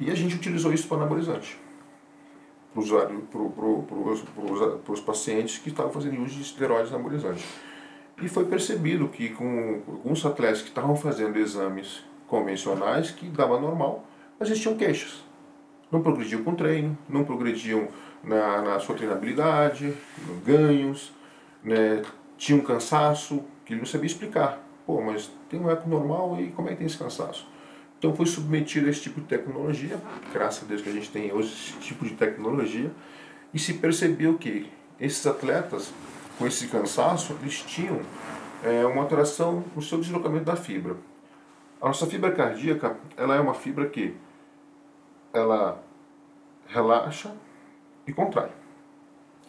[0.00, 1.63] E a gente utilizou isso para anabolizante
[2.74, 7.44] para os pacientes que estavam fazendo uso de esteroides anabolizantes.
[8.20, 14.04] E foi percebido que com alguns atletas que estavam fazendo exames convencionais que dava normal,
[14.38, 15.22] mas eles tinham queixas.
[15.90, 17.88] Não progrediam com treino, não progrediam
[18.22, 19.94] na, na sua treinabilidade,
[20.44, 21.12] ganhos,
[21.62, 22.02] né,
[22.36, 24.60] tinham cansaço que ele não sabia explicar.
[24.86, 27.46] Pô, mas tem um eco normal e como é que tem esse cansaço?
[28.04, 29.98] Então foi submetido a esse tipo de tecnologia,
[30.30, 32.92] graças a Deus que a gente tem hoje esse tipo de tecnologia,
[33.54, 35.90] e se percebeu que esses atletas,
[36.38, 38.02] com esse cansaço, eles tinham
[38.62, 40.98] é, uma alteração no seu deslocamento da fibra.
[41.80, 44.14] A nossa fibra cardíaca, ela é uma fibra que
[45.32, 45.82] ela
[46.66, 47.34] relaxa
[48.06, 48.50] e contrai.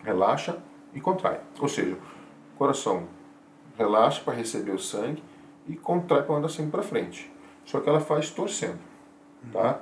[0.01, 0.59] Relaxa
[0.93, 1.41] e contrai.
[1.59, 1.97] Ou seja,
[2.53, 3.05] o coração
[3.77, 5.21] relaxa para receber o sangue
[5.67, 7.34] e contrai para mandar sangue para frente
[7.65, 8.79] só que ela faz torcendo.
[9.51, 9.79] Tá?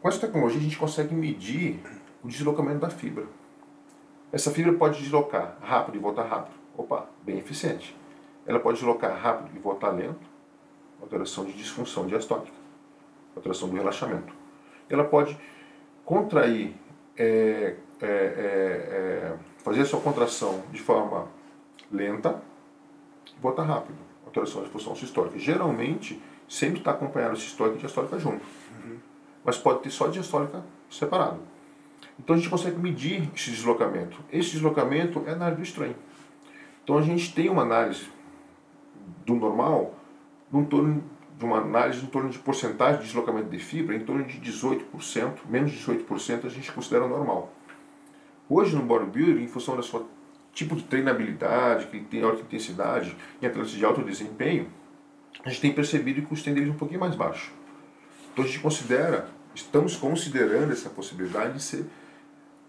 [0.00, 1.80] Com essa tecnologia a gente consegue medir
[2.22, 3.26] o deslocamento da fibra.
[4.32, 6.54] Essa fibra pode deslocar rápido e voltar rápido.
[6.76, 7.96] Opa, bem eficiente.
[8.46, 10.28] Ela pode deslocar rápido e voltar lento.
[11.02, 12.52] Alteração de disfunção diastólica.
[13.36, 14.32] Alteração do relaxamento.
[14.88, 15.38] Ela pode
[16.04, 16.74] contrair,
[17.16, 21.28] é, é, é, é fazer a sua contração de forma
[21.90, 22.40] lenta
[23.36, 23.98] e voltar rápido.
[24.24, 25.38] Alteração de função sistólica.
[25.38, 26.20] Geralmente,
[26.50, 28.44] sempre está acompanhado sistólica e diastólica junto.
[28.84, 28.96] Uhum.
[29.44, 31.38] Mas pode ter só diastólica separado.
[32.18, 34.18] Então a gente consegue medir esse deslocamento.
[34.32, 35.94] Esse deslocamento é área do strain.
[36.82, 38.08] Então a gente tem uma análise
[39.24, 39.94] do normal
[40.52, 41.04] em torno
[41.38, 45.38] de uma análise em torno de porcentagem de deslocamento de fibra em torno de 18%,
[45.48, 47.52] menos de 18% a gente considera normal.
[48.48, 50.04] Hoje no bodybuilding, em função da sua
[50.52, 54.66] tipo de treinabilidade, que tem alta intensidade, em atletas de alto desempenho,
[55.44, 57.52] a gente tem percebido que o custo deles é um pouquinho mais baixo.
[58.32, 61.86] Então a gente considera, estamos considerando essa possibilidade de ser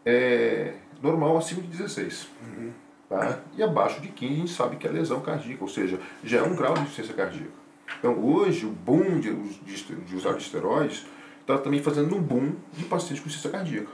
[0.06, 2.28] é, normal acima de 16.
[2.41, 2.71] Uhum.
[3.10, 3.39] Tá?
[3.58, 6.43] E abaixo de 15 a gente sabe que é lesão cardíaca, ou seja, já é
[6.43, 7.62] um grau de insuficiência cardíaca.
[8.00, 11.06] Então hoje o boom de, de, de usar de esteroides
[11.41, 13.91] está também fazendo um boom de pacientes com insuficiência cardíaca.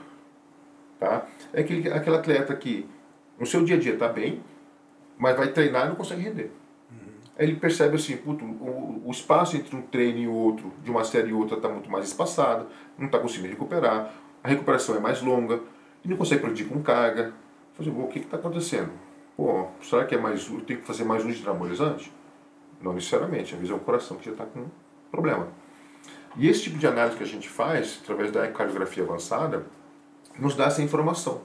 [1.00, 1.28] Tá?
[1.52, 2.88] É aquele, aquele atleta que
[3.40, 4.42] no seu dia a dia está bem,
[5.18, 6.52] mas vai treinar e não consegue render.
[7.38, 11.30] Ele percebe assim, puto, o, o espaço entre um treino e outro, de uma série
[11.30, 14.12] e outra, está muito mais espaçado, não está conseguindo recuperar,
[14.44, 15.62] a recuperação é mais longa,
[16.04, 17.34] e não consegue produzir com carga.
[17.74, 18.92] Fazer, o que está acontecendo?
[19.36, 22.12] Pô, será que é mais tenho que fazer mais uso de anabolizante?
[22.82, 24.66] Não necessariamente, às vezes é o coração que já está com
[25.12, 25.48] problema.
[26.36, 29.66] E esse tipo de análise que a gente faz, através da ecocardiografia avançada,
[30.40, 31.42] nos dá essa informação.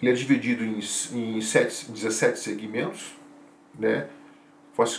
[0.00, 0.78] Ele é dividido em,
[1.12, 3.14] em, sete, 17 segmentos,
[3.78, 4.08] né?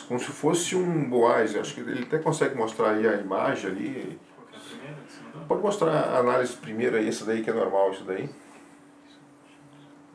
[0.07, 1.55] Como se fosse um Boaz.
[1.55, 4.19] Acho que ele até consegue mostrar aí a imagem ali.
[5.47, 8.29] Pode mostrar a análise primeira aí, essa daí que é normal, isso daí.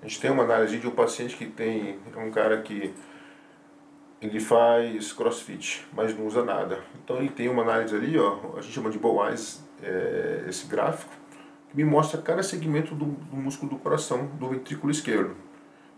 [0.03, 2.95] A gente tem uma análise de um paciente que tem é um cara que
[4.21, 6.81] ele faz crossfit, mas não usa nada.
[7.03, 11.13] Então ele tem uma análise ali, ó, a gente chama de Bowise, é, esse gráfico,
[11.69, 15.37] que me mostra cada segmento do, do músculo do coração, do ventrículo esquerdo,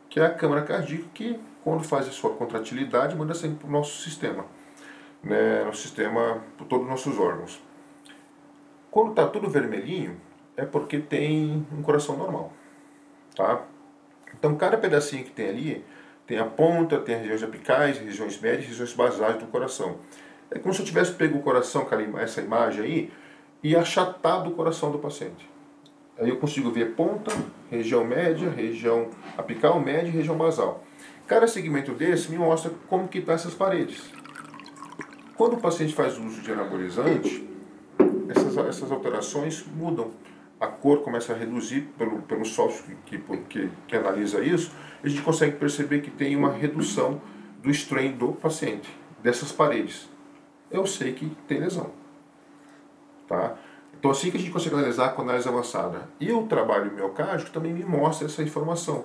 [0.08, 3.72] que é a câmara cardíaca que, quando faz a sua contratilidade, manda sempre para o
[3.72, 4.44] nosso sistema,
[5.22, 7.62] né, nosso sistema, para todos os nossos órgãos.
[8.90, 10.20] Quando está tudo vermelhinho,
[10.56, 12.52] é porque tem um coração normal,
[13.34, 13.62] tá?
[14.34, 15.84] Então cada pedacinho que tem ali
[16.26, 19.96] tem a ponta, tem as regiões apicais, regiões médias regiões basais do coração.
[20.50, 21.86] É como se eu tivesse pego o coração,
[22.18, 23.12] essa imagem aí,
[23.62, 25.48] e achatado o coração do paciente.
[26.18, 27.32] Aí eu consigo ver ponta,
[27.70, 30.84] região média, região apical, média e região basal.
[31.28, 34.10] Cada segmento desse me mostra como que estão tá essas paredes.
[35.36, 37.46] Quando o paciente faz uso de anabolizante,
[38.28, 40.10] essas, essas alterações mudam
[40.60, 45.22] a cor começa a reduzir pelo, pelo software que, que, que analisa isso, a gente
[45.22, 47.20] consegue perceber que tem uma redução
[47.62, 48.88] do strain do paciente,
[49.22, 50.08] dessas paredes.
[50.70, 51.92] Eu sei que tem lesão.
[53.28, 53.56] Tá?
[53.96, 56.08] Então assim que a gente consegue analisar com análise avançada.
[56.18, 59.04] E o trabalho miocárdico também me mostra essa informação.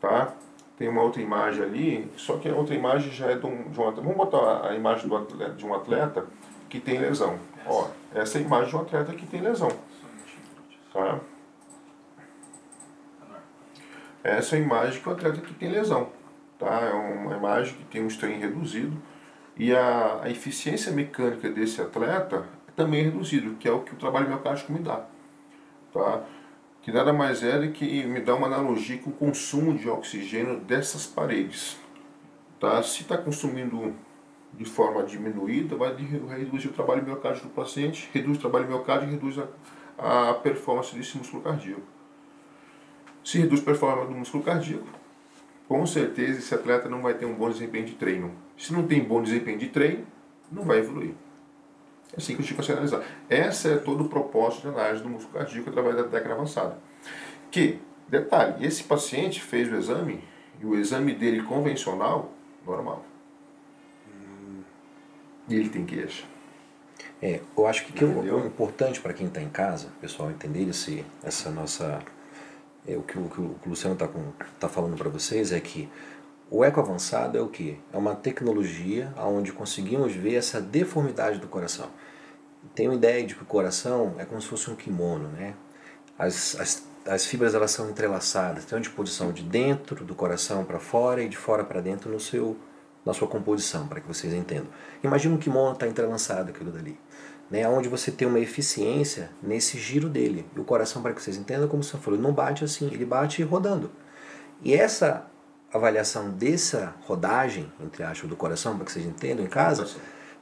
[0.00, 0.34] Tá?
[0.76, 3.78] Tem uma outra imagem ali, só que a outra imagem já é de um, de
[3.78, 4.00] um atleta.
[4.00, 6.26] Vamos botar a imagem do atleta, de um atleta
[6.68, 7.38] que tem lesão.
[7.66, 9.70] Ó, essa é a imagem de um atleta que tem lesão.
[10.92, 11.20] Tá?
[14.24, 16.08] Essa é a imagem que o atleta que tem lesão.
[16.58, 16.80] Tá?
[16.80, 18.96] É uma imagem que tem um strain reduzido
[19.56, 23.96] e a, a eficiência mecânica desse atleta também é reduzido, que é o que o
[23.96, 25.04] trabalho miocárdico me dá.
[25.92, 26.22] Tá?
[26.84, 30.60] Que nada mais é do que me dá uma analogia com o consumo de oxigênio
[30.60, 31.78] dessas paredes.
[32.60, 32.82] Tá?
[32.82, 33.94] Se está consumindo
[34.52, 39.14] de forma diminuída, vai reduzir o trabalho miocárdico do paciente, reduz o trabalho miocárdico e
[39.14, 39.38] reduz
[39.98, 41.82] a, a performance desse músculo cardíaco.
[43.24, 44.86] Se reduz a performance do músculo cardíaco,
[45.66, 48.30] com certeza esse atleta não vai ter um bom desempenho de treino.
[48.58, 50.06] Se não tem bom desempenho de treino,
[50.52, 51.14] não vai evoluir.
[52.12, 53.02] É assim que a gente consegue analisar.
[53.28, 56.78] Esse é todo o propósito de análise do músculo cardíaco através da técnica avançada.
[57.50, 60.22] Que, detalhe, esse paciente fez o exame
[60.60, 62.32] e o exame dele convencional,
[62.66, 63.04] normal.
[65.48, 66.24] E ele tem queixa.
[67.20, 70.68] É, eu acho que, que o, o, importante para quem está em casa, pessoal, entender
[70.68, 72.00] esse, essa nossa.
[72.86, 74.08] É, o, que, o que o Luciano está
[74.60, 75.88] tá falando para vocês é que
[76.50, 77.78] o eco avançado é o que?
[77.92, 81.88] É uma tecnologia onde conseguimos ver essa deformidade do coração.
[82.78, 85.54] Uma ideia de que o coração é como se fosse um kimono, né?
[86.18, 90.78] As, as, as fibras elas são entrelaçadas, tem uma disposição de dentro do coração para
[90.78, 92.56] fora e de fora para dentro no seu
[93.04, 94.68] na sua composição, para que vocês entendam.
[95.02, 96.98] Imagina um kimono está entrelaçado aquilo dali,
[97.50, 100.46] né, onde você tem uma eficiência nesse giro dele.
[100.56, 103.42] E o coração, para que vocês entendam, como você falou, não bate assim, ele bate
[103.42, 103.90] rodando.
[104.62, 105.26] E essa
[105.74, 109.86] avaliação dessa rodagem, entre aspas, do coração, para que vocês entendam em casa,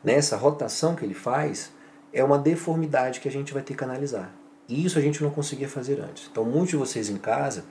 [0.05, 1.73] nessa rotação que ele faz,
[2.13, 4.31] é uma deformidade que a gente vai ter que analisar.
[4.69, 6.29] E isso a gente não conseguia fazer antes.
[6.31, 7.65] Então, muitos de vocês em casa,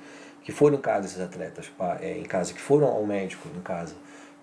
[0.43, 3.93] que foram em casa, esses atletas, é, em casa, que foram ao médico em casa,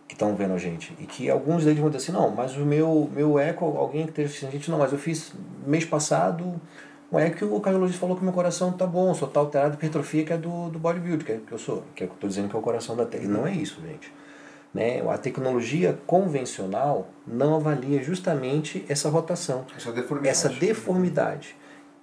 [0.07, 0.96] que estão vendo a gente.
[1.00, 4.22] E que alguns deles vão dizer assim, não, mas o meu, meu eco, alguém que
[4.22, 5.33] esteja a gente, não, mas eu fiz
[5.66, 6.61] mês passado
[7.10, 10.24] um eco que o cardiologista falou que meu coração tá bom, só tá alterado hipertrofia
[10.24, 12.48] que é do, do bodybuilding, que, é, que eu sou, que é eu tô dizendo
[12.48, 13.24] que é o coração da terra.
[13.24, 14.12] E não é isso, gente.
[14.74, 15.00] Né?
[15.08, 20.28] A tecnologia convencional não avalia justamente essa rotação, essa deformidade.
[20.28, 21.56] Essa deformidade.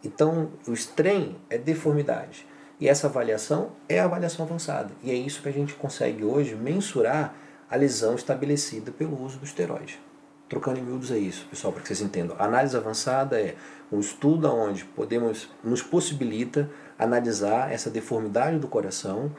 [0.04, 2.46] Então, o strain é deformidade.
[2.80, 4.92] E essa avaliação é a avaliação avançada.
[5.04, 7.34] E é isso que a gente consegue hoje mensurar
[7.70, 10.00] a lesão estabelecida pelo uso do esteroide.
[10.48, 12.36] Trocando em miúdos é isso, pessoal, para que vocês entendam.
[12.38, 13.56] A análise avançada é
[13.96, 19.32] um estudo onde podemos nos possibilita analisar essa deformidade do coração.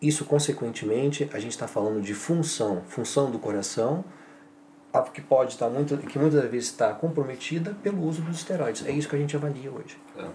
[0.00, 4.04] Isso, consequentemente, a gente está falando de função, função do coração,
[5.12, 8.86] que pode estar muito, que muitas vezes está comprometida pelo uso dos esteroides.
[8.86, 9.98] É isso que a gente avalia hoje.
[10.16, 10.26] É.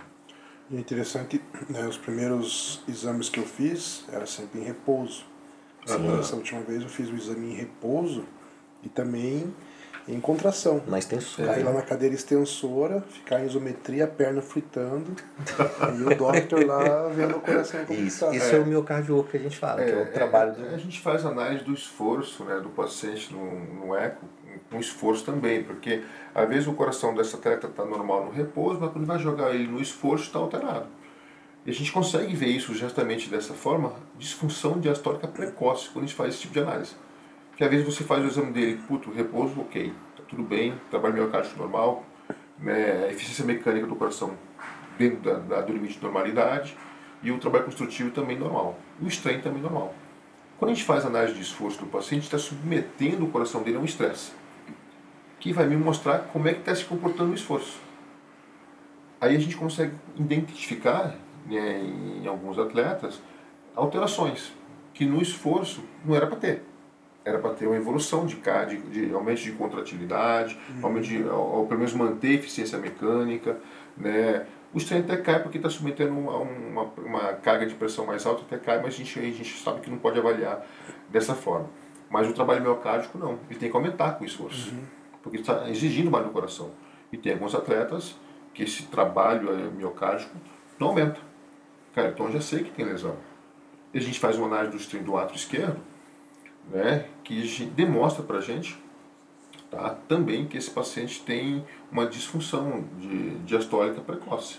[0.72, 5.26] E é interessante, né, os primeiros exames que eu fiz era sempre em repouso.
[5.86, 8.26] Sim, essa última vez eu fiz o exame em repouso
[8.84, 9.54] e também
[10.10, 10.82] em contração.
[10.88, 11.54] Na extensora.
[11.54, 15.16] Cair lá na cadeira extensora, ficar em isometria, a perna fritando,
[15.98, 18.36] e o doctor lá vendo o coração como Isso, tá.
[18.36, 18.58] isso é.
[18.58, 20.66] é o miocárdio que a gente fala, é, que é o é, trabalho do...
[20.74, 24.26] A gente faz análise do esforço né, do paciente no, no eco,
[24.70, 26.04] com esforço também, porque
[26.34, 29.68] às vezes o coração dessa atleta está normal no repouso, mas quando vai jogar ele
[29.68, 30.88] no esforço está alterado.
[31.66, 36.16] E a gente consegue ver isso justamente dessa forma, disfunção diastólica precoce, quando a gente
[36.16, 36.96] faz esse tipo de análise.
[37.60, 41.16] Que às vezes você faz o exame dele, puto, repouso, ok, tá tudo bem, trabalho
[41.16, 42.06] miocárdico normal,
[42.58, 44.34] né, eficiência mecânica do coração
[44.98, 46.78] dentro da, da, do limite de normalidade,
[47.22, 48.80] E o trabalho construtivo também normal.
[49.02, 49.94] O estranho também normal.
[50.58, 53.82] Quando a gente faz análise de esforço do paciente, está submetendo o coração dele a
[53.82, 54.32] um estresse,
[55.38, 57.78] que vai me mostrar como é que está se comportando o esforço.
[59.20, 61.14] Aí a gente consegue identificar
[61.46, 63.22] né, em alguns atletas
[63.76, 64.54] alterações
[64.94, 66.69] que no esforço não era para ter.
[67.30, 70.86] Era para ter uma evolução de, de, de aumento de contratilidade, uhum.
[70.86, 73.58] aumento de, ou, pelo menos manter eficiência mecânica,
[73.96, 78.26] né, o estranho até cai porque está submetendo a uma, uma, carga de pressão mais
[78.26, 80.66] alta, até cai, mas a gente, a gente sabe que não pode avaliar
[81.10, 81.70] dessa forma.
[82.10, 84.84] Mas o trabalho miocárdico não, ele tem que aumentar com o esforço, uhum.
[85.24, 86.72] porque está exigindo mais do coração.
[87.12, 88.16] E tem alguns atletas
[88.54, 90.36] que esse trabalho eh, miocárdico
[90.80, 91.20] não aumenta.
[91.94, 93.16] Cara, então eu já sei que tem lesão.
[93.94, 95.80] E a gente faz uma análise do do ato esquerdo,
[96.70, 98.78] né, que demonstra para a gente
[99.70, 99.96] tá?
[100.08, 104.58] também que esse paciente tem uma disfunção de diastólica precoce.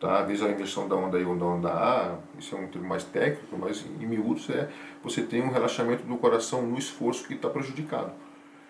[0.00, 0.20] Tá?
[0.20, 2.88] Às vezes a inversão da onda I ou da onda A, isso é um termo
[2.88, 4.68] mais técnico, mas em miúdos é
[5.02, 8.12] você tem um relaxamento do coração no esforço que está prejudicado.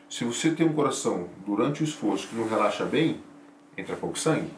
[0.09, 3.21] Se você tem um coração durante o esforço que não relaxa bem,
[3.77, 4.51] entra pouco sangue,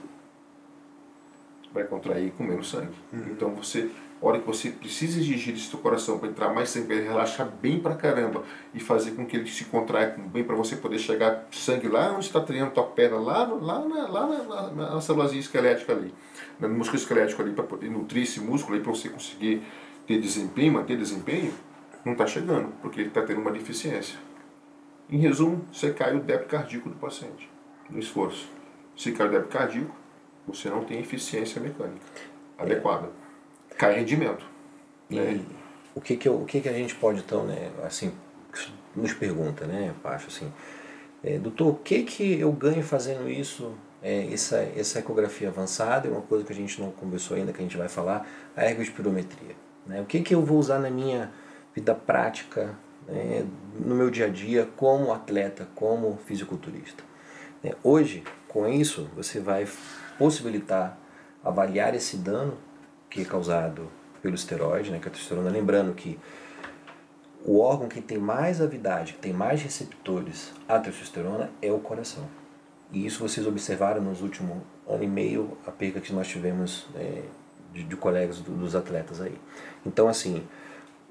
[1.73, 2.95] vai contrair com menos sangue.
[3.13, 3.29] Uhum.
[3.31, 3.91] Então você
[4.29, 7.49] hora que você precisa exigir esse seu coração para entrar mais sangue, para ele relaxar
[7.63, 8.43] bem pra caramba
[8.75, 12.27] e fazer com que ele se contraia bem para você poder chegar sangue lá onde
[12.27, 16.13] está treinando tua perna, lá, lá, na, lá na, na, na célulazinha esquelética ali,
[16.59, 19.63] no músculo esquelético ali, para poder nutrir esse músculo aí, para você conseguir
[20.07, 21.53] ter desempenho, manter desempenho,
[22.05, 24.19] não está chegando, porque ele está tendo uma deficiência.
[25.09, 27.49] Em resumo, você cai o débito cardíaco do paciente,
[27.89, 28.49] no esforço.
[28.97, 29.95] Se cai o débito cardíaco,
[30.47, 32.01] você não tem eficiência mecânica
[32.59, 33.26] adequada
[33.77, 34.45] cai rendimento.
[35.09, 35.41] E né?
[35.95, 38.13] o, que, que, o que, que a gente pode então, né, assim,
[38.95, 40.53] nos pergunta, né, Pacho, assim,
[41.23, 43.73] é, doutor, o que, que eu ganho fazendo isso?
[44.03, 47.59] É, essa, essa ecografia avançada é uma coisa que a gente não conversou ainda, que
[47.59, 49.57] a gente vai falar, a ergospirometria.
[49.87, 50.01] Né?
[50.01, 51.31] O que, que eu vou usar na minha
[51.75, 52.75] vida prática,
[53.09, 53.47] né,
[53.79, 57.03] no meu dia a dia, como atleta, como fisiculturista?
[57.65, 59.67] É, hoje, com isso, você vai
[60.19, 60.99] possibilitar
[61.43, 62.59] avaliar esse dano
[63.17, 63.89] que é causado
[64.21, 65.51] pelo esteroide, né, que é a testosterona.
[65.51, 66.19] Lembrando que
[67.45, 72.25] o órgão que tem mais avidade, que tem mais receptores à testosterona é o coração.
[72.93, 77.23] E isso vocês observaram nos últimos ano e meio, a perca que nós tivemos é,
[77.73, 79.35] de, de, colegas do, dos atletas aí.
[79.85, 80.47] Então, assim,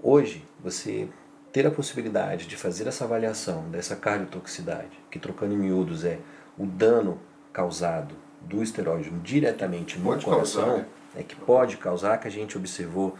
[0.01, 1.09] hoje você
[1.51, 6.19] ter a possibilidade de fazer essa avaliação dessa cardiotoxicidade, que trocando em miúdos é
[6.57, 7.19] o dano
[7.51, 10.85] causado do esteroide diretamente no Pode coração, causar, né?
[11.15, 13.15] Né, que pode causar, que a gente observou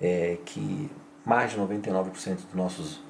[0.00, 0.90] é, que
[1.24, 3.00] mais de 99% dos nossos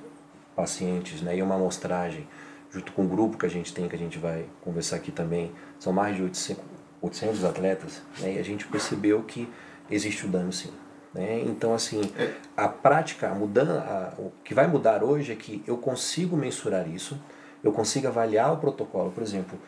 [0.55, 2.27] pacientes, né, e uma amostragem,
[2.71, 5.53] junto com o grupo que a gente tem, que a gente vai conversar aqui também,
[5.79, 6.65] são mais de 800,
[7.03, 9.49] 800 atletas, né, e a gente percebeu que
[9.91, 10.73] existe o dano sim.
[11.15, 11.43] Né?
[11.47, 12.35] Então, assim, é.
[12.57, 16.89] a prática, a mudança, a, o que vai mudar hoje é que eu consigo mensurar
[16.89, 17.19] isso,
[17.63, 19.11] eu consigo avaliar o protocolo.
[19.11, 19.59] Por exemplo,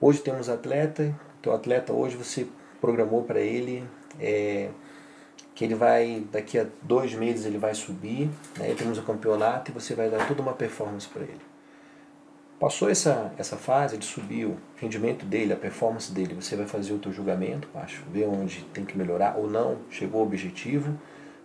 [0.00, 2.46] hoje temos atleta, teu atleta hoje você
[2.80, 3.88] programou para ele
[4.20, 4.70] é,
[5.54, 9.74] que ele vai, daqui a dois meses ele vai subir, né, temos o campeonato e
[9.74, 11.40] você vai dar toda uma performance para ele.
[12.58, 16.92] Passou essa, essa fase, ele subiu, o rendimento dele, a performance dele, você vai fazer
[16.94, 20.98] o teu julgamento, acho, ver onde tem que melhorar ou não, chegou ao objetivo.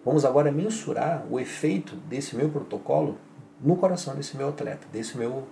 [0.06, 3.18] Vamos agora mensurar o efeito desse meu protocolo
[3.60, 5.48] no coração desse meu atleta, desse meu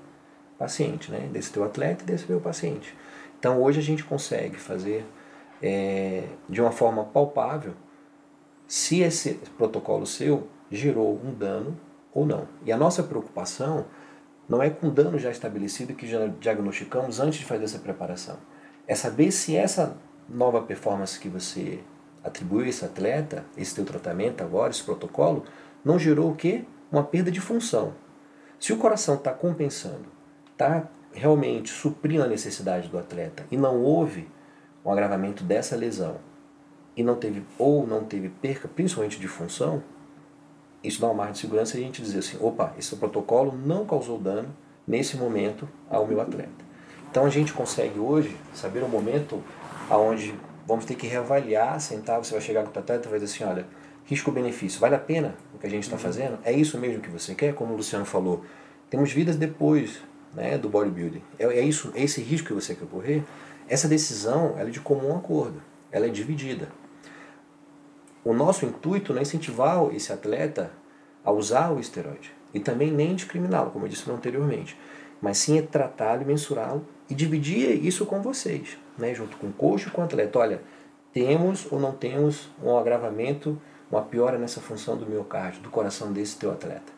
[0.57, 1.29] paciente, né?
[1.31, 2.95] desse teu atleta e desse meu paciente.
[3.39, 5.05] Então hoje a gente consegue fazer
[5.61, 7.73] é, de uma forma palpável
[8.67, 11.77] se esse protocolo seu gerou um dano
[12.13, 12.47] ou não.
[12.65, 13.85] E a nossa preocupação
[14.47, 18.37] não é com dano já estabelecido que já diagnosticamos antes de fazer essa preparação.
[18.87, 19.97] É saber se essa
[20.27, 21.79] nova performance que você
[22.23, 25.45] atribuiu a esse atleta, esse teu tratamento agora, esse protocolo,
[25.83, 26.65] não gerou o quê?
[26.91, 27.93] Uma perda de função.
[28.59, 30.05] Se o coração está compensando,
[30.51, 34.27] está realmente suprindo a necessidade do atleta e não houve
[34.83, 36.17] um agravamento dessa lesão
[36.95, 39.83] e não teve ou não teve perca, principalmente de função,
[40.83, 43.85] isso dá uma margem de segurança e a gente dizer assim, opa, esse protocolo não
[43.85, 44.49] causou dano
[44.87, 46.69] nesse momento ao meu atleta.
[47.09, 49.43] Então a gente consegue hoje saber o momento
[49.89, 50.33] aonde
[50.67, 53.43] vamos ter que reavaliar, sentar, você vai chegar com o atleta e vai dizer assim,
[53.43, 53.65] olha,
[54.05, 56.01] risco-benefício, vale a pena o que a gente está uhum.
[56.01, 56.39] fazendo?
[56.43, 57.53] É isso mesmo que você quer?
[57.53, 58.43] Como o Luciano falou,
[58.89, 60.01] temos vidas depois
[60.33, 61.21] né, do bodybuilding.
[61.37, 63.23] É, é isso, é esse risco que você quer correr?
[63.69, 65.61] Essa decisão é de comum acordo,
[65.91, 66.69] ela é dividida.
[68.25, 70.71] O nosso intuito não é incentivar esse atleta
[71.23, 74.75] a usar o esteroide e também nem discriminá-lo, como eu disse anteriormente,
[75.21, 79.53] mas sim é tratá-lo e mensurá-lo e dividir isso com vocês, né, junto com o
[79.53, 80.39] coach e com o atleta.
[80.39, 80.61] Olha,
[81.13, 83.61] temos ou não temos um agravamento,
[83.91, 86.91] uma piora nessa função do miocárdio, do coração desse teu atleta.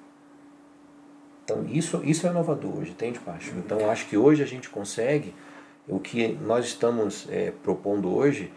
[1.43, 3.51] Então isso, isso é inovador hoje, entende, Pacho?
[3.57, 5.33] Então acho que hoje a gente consegue,
[5.87, 8.51] o que nós estamos é, propondo hoje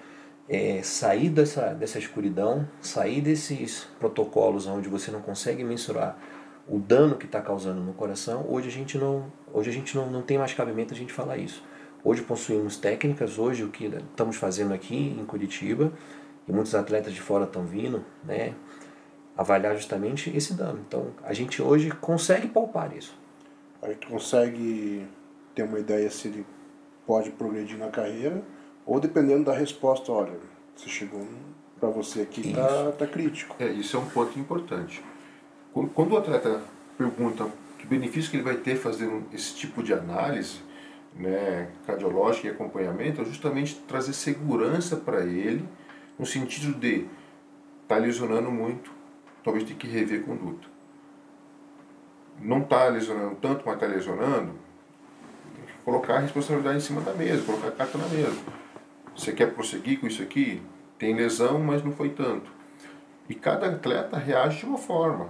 [0.48, 6.18] é sair dessa, dessa escuridão, sair desses protocolos onde você não consegue mensurar
[6.68, 8.46] o dano que está causando no coração.
[8.48, 11.38] Hoje a gente não, hoje a gente não, não tem mais cabimento a gente falar
[11.38, 11.62] isso.
[12.02, 15.92] Hoje possuímos técnicas, hoje o que estamos fazendo aqui em Curitiba,
[16.46, 18.54] e muitos atletas de fora estão vindo, né,
[19.34, 20.84] avaliar justamente esse dano.
[20.86, 23.16] Então a gente hoje consegue palpar isso.
[23.80, 25.06] A gente consegue
[25.54, 26.46] ter uma ideia se ele
[27.06, 28.42] pode progredir na carreira,
[28.86, 30.38] ou dependendo da resposta, olha,
[30.74, 31.26] você chegou
[31.78, 33.56] para você aqui, tá, tá crítico.
[33.58, 35.02] É, isso é um ponto importante.
[35.94, 36.62] Quando o atleta
[36.96, 37.48] pergunta
[37.78, 40.60] que benefício que ele vai ter fazendo esse tipo de análise,
[41.14, 45.68] né, cardiológica e acompanhamento é justamente trazer segurança para ele,
[46.18, 47.06] no sentido de
[47.86, 48.90] tá lesionando muito,
[49.42, 50.66] talvez ter que rever conduta.
[52.40, 54.54] Não está lesionando tanto, mas está lesionando,
[55.84, 58.36] colocar a responsabilidade em cima da mesa, colocar a carta na mesa.
[59.16, 60.62] Você quer prosseguir com isso aqui?
[60.98, 62.50] Tem lesão, mas não foi tanto.
[63.28, 65.28] E cada atleta reage de uma forma.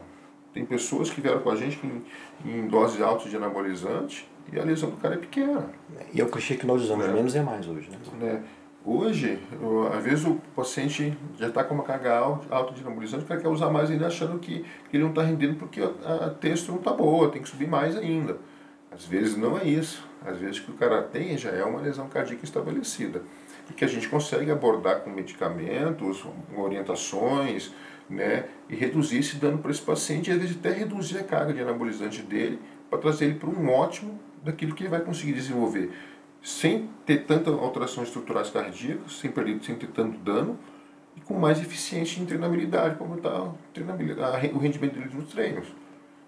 [0.52, 2.04] Tem pessoas que vieram com a gente em,
[2.44, 5.68] em doses altas de anabolizante e a lesão do cara é pequena.
[6.12, 7.12] E eu achei que nós usamos é.
[7.12, 8.28] menos é mais hoje, né?
[8.28, 8.40] É.
[8.86, 9.40] Hoje,
[9.96, 13.48] às vezes o paciente já está com uma carga alta de anabolizante, o cara quer
[13.48, 16.78] usar mais ainda achando que, que ele não está rendendo porque a, a texto não
[16.78, 18.36] está boa, tem que subir mais ainda.
[18.94, 20.06] Às vezes não é isso.
[20.24, 23.22] Às vezes o que o cara tem já é uma lesão cardíaca estabelecida.
[23.68, 26.24] E que a gente consegue abordar com medicamentos,
[26.54, 27.72] com orientações,
[28.08, 31.54] né, e reduzir esse dano para esse paciente e às vezes até reduzir a carga
[31.54, 32.58] de anabolizante dele
[32.90, 35.90] para trazer ele para um ótimo daquilo que ele vai conseguir desenvolver
[36.44, 40.58] sem ter tanta alterações estruturais cardíacas, sem, perder, sem ter tanto dano
[41.16, 45.66] e com mais eficiência em treinabilidade para aumentar o rendimento dele nos treinos.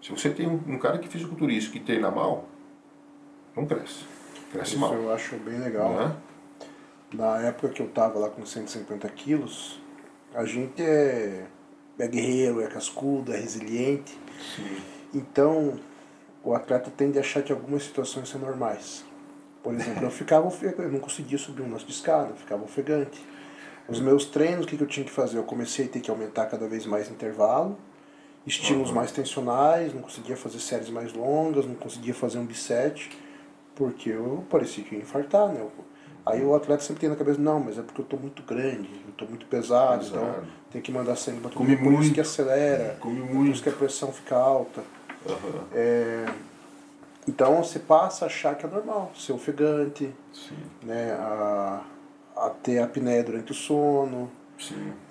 [0.01, 2.49] Se você tem um, um cara que é fisiculturista que treina mal,
[3.57, 4.05] não cresce.
[4.53, 4.95] Cresce Isso mal.
[4.95, 6.01] eu acho bem legal.
[6.01, 7.17] É?
[7.17, 9.81] Na época que eu estava lá com 150 quilos,
[10.35, 11.47] a gente é,
[11.99, 14.19] é guerreiro, é cascudo, é resiliente.
[14.55, 14.77] Sim.
[15.15, 15.81] Então,
[16.45, 19.05] o atleta tende a achar que algumas situações são normais.
[19.63, 22.63] Por exemplo, eu ficava ofegante, eu não conseguia subir um lance de escada, eu ficava
[22.63, 23.21] ofegante.
[23.89, 25.39] Os meus treinos, o que, eu tinha que fazer?
[25.39, 27.79] Eu comecei a ter que aumentar cada vez mais intervalo,
[28.47, 28.97] estímulos uhum.
[28.97, 33.11] mais tensionais, não conseguia fazer séries mais longas, não conseguia fazer um bisete,
[33.77, 35.65] porque eu parecia que ia infartar, né?
[36.25, 38.91] Aí o atleta sempre tem na cabeça, não, mas é porque eu estou muito grande,
[39.05, 42.21] eu estou muito pesado, pesado, então tem que mandar sangue para comer, por isso que
[42.21, 43.53] acelera, Come por muito.
[43.53, 44.83] isso que a pressão fica alta.
[45.25, 45.61] Uhum.
[45.73, 46.27] É,
[47.29, 50.57] então você passa a achar que é normal, ser ofegante, Sim.
[50.83, 51.83] né, a,
[52.37, 54.29] a ter apneia durante o sono,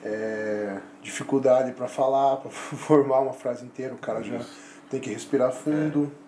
[0.03, 4.41] é, dificuldade para falar, para formar uma frase inteira, o cara já
[4.89, 6.11] tem que respirar fundo.
[6.21, 6.24] É.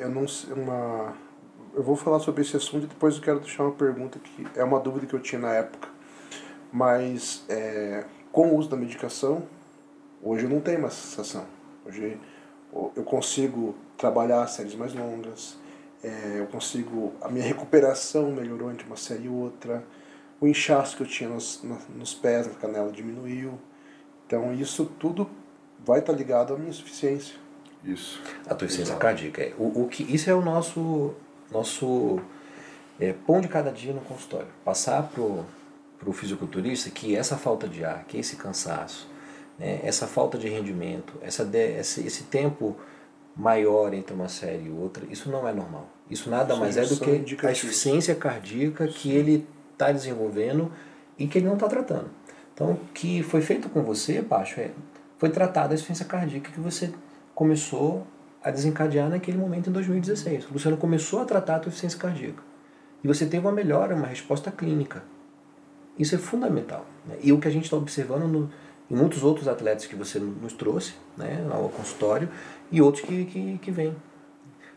[0.00, 1.14] eu não uma
[1.74, 4.62] eu vou falar sobre esse assunto e depois eu quero deixar uma pergunta que é
[4.62, 5.88] uma dúvida que eu tinha na época.
[6.72, 9.42] Mas é, com o uso da medicação,
[10.22, 11.46] hoje eu não tenho mais sensação.
[11.84, 12.18] Hoje
[12.96, 15.58] eu consigo trabalhar séries mais longas,
[16.02, 17.12] é, eu consigo.
[17.20, 19.84] A minha recuperação melhorou entre uma série e outra,
[20.40, 21.62] o inchaço que eu tinha nos,
[21.94, 23.58] nos pés, na canela diminuiu.
[24.26, 25.28] Então isso tudo
[25.84, 27.41] vai estar ligado à minha insuficiência.
[27.84, 28.20] Isso.
[28.46, 29.42] A tua insuficiência cardíaca.
[29.42, 31.14] É, o, o que, isso é o nosso,
[31.50, 32.20] nosso
[33.00, 34.48] é, pão de cada dia no consultório.
[34.64, 35.44] Passar pro
[36.02, 39.08] para o fisiculturista que essa falta de ar, que esse cansaço,
[39.56, 42.76] né, essa falta de rendimento, essa de, esse, esse tempo
[43.36, 45.88] maior entre uma série e outra, isso não é normal.
[46.10, 49.12] Isso nada mais é do que a insuficiência cardíaca que Sim.
[49.12, 50.72] ele está desenvolvendo
[51.16, 52.10] e que ele não está tratando.
[52.52, 54.72] Então, o que foi feito com você, Pacho, é,
[55.18, 56.92] foi tratada a insuficiência cardíaca que você
[57.42, 58.06] começou
[58.40, 60.48] a desencadear naquele momento em 2016.
[60.48, 62.40] O Luciano começou a tratar a tua insuficiência cardíaca.
[63.02, 65.02] E você teve uma melhora, uma resposta clínica.
[65.98, 66.86] Isso é fundamental.
[67.04, 67.16] Né?
[67.20, 68.48] E o que a gente está observando no,
[68.88, 72.28] em muitos outros atletas que você nos trouxe né, ao consultório
[72.70, 73.96] e outros que, que, que vêm.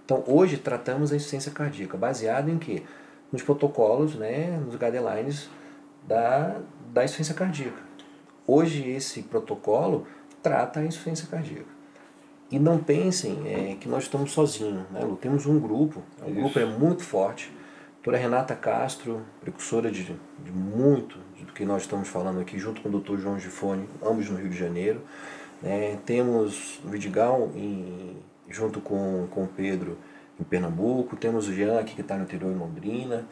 [0.03, 2.82] Então, hoje tratamos a insuficiência cardíaca, baseado em quê?
[3.32, 5.51] Nos protocolos, né, nos guidelines
[6.07, 6.57] da,
[6.91, 7.84] da insuficiência cardíaca.
[8.47, 10.07] Hoje, esse protocolo
[10.41, 11.74] trata a insuficiência cardíaca.
[12.52, 14.84] E não pensem é, que nós estamos sozinhos.
[14.91, 15.02] Né?
[15.20, 17.52] Temos um grupo, o grupo é muito forte.
[17.96, 22.89] Doutora Renata Castro, precursora de, de muito do que nós estamos falando aqui, junto com
[22.89, 25.02] o doutor João Gifone, ambos no Rio de Janeiro.
[25.64, 28.18] É, temos o Vidigal em,
[28.48, 29.98] junto com, com o Pedro
[30.39, 33.28] em Pernambuco, temos o Jean aqui que está no interior em Londrina.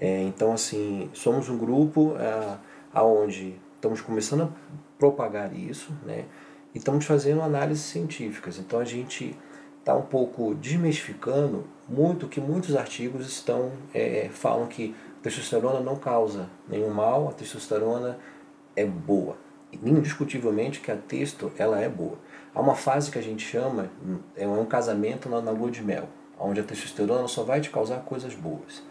[0.00, 2.56] É, então, assim, somos um grupo, é,
[2.92, 4.48] aonde estamos começando a
[4.98, 6.24] propagar isso, né?
[6.74, 8.58] E estamos fazendo análises científicas.
[8.58, 9.36] Então a gente
[9.78, 15.96] está um pouco desmistificando muito que muitos artigos estão é, falam que a testosterona não
[15.96, 18.18] causa nenhum mal, a testosterona
[18.74, 19.36] é boa.
[19.72, 22.18] Indiscutivelmente que a testo ela é boa.
[22.54, 23.90] Há uma fase que a gente chama,
[24.36, 26.08] é um casamento na, na lua de mel,
[26.38, 28.82] onde a testosterona só vai te causar coisas boas.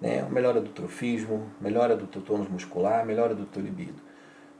[0.00, 0.26] Né?
[0.30, 4.02] Melhora do trofismo, melhora do teu tônus muscular, melhora do teu libido.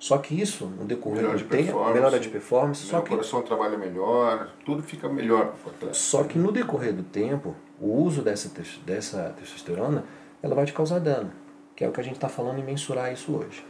[0.02, 2.84] Só que isso, no decorrer do tempo, melhora de performance.
[2.84, 5.94] Só que, o coração trabalha melhor, tudo fica melhor para.
[5.94, 8.50] Só que no decorrer do tempo, o uso dessa,
[8.84, 10.04] dessa testosterona,
[10.42, 11.30] ela vai te causar dano,
[11.76, 13.64] que é o que a gente está falando em mensurar isso hoje.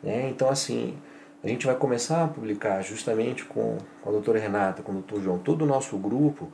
[0.00, 0.30] Né?
[0.30, 0.96] Então, assim,
[1.42, 5.20] a gente vai começar a publicar justamente com, com a doutora Renata, com o doutor
[5.20, 6.48] João, todo o nosso grupo,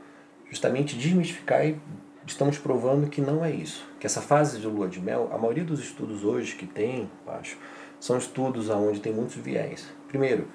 [0.48, 1.78] justamente desmistificar e
[2.26, 3.86] estamos provando que não é isso.
[4.00, 7.58] Que essa fase de lua de mel, a maioria dos estudos hoje que tem, acho,
[8.01, 9.86] são estudos onde tem muitos viés.
[10.09, 10.49] Primeiro,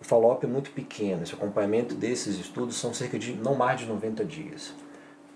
[0.00, 3.86] o falópio é muito pequeno, esse acompanhamento desses estudos são cerca de não mais de
[3.86, 4.74] 90 dias.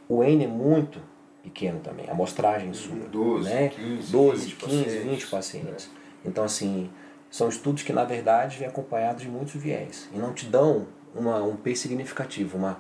[0.09, 1.01] O N é muito
[1.43, 2.97] pequeno também, a amostragem sua.
[2.97, 3.69] 12, né?
[3.69, 5.05] 15, 12, 20 15, pacientes.
[5.05, 5.91] 20 pacientes.
[6.25, 6.91] Então, assim,
[7.31, 11.43] são estudos que, na verdade, vêm acompanhados de muitos viés e não te dão uma,
[11.43, 12.79] um P significativo, uma,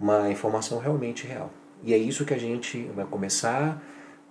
[0.00, 1.50] uma informação realmente real.
[1.82, 3.82] E é isso que a gente vai começar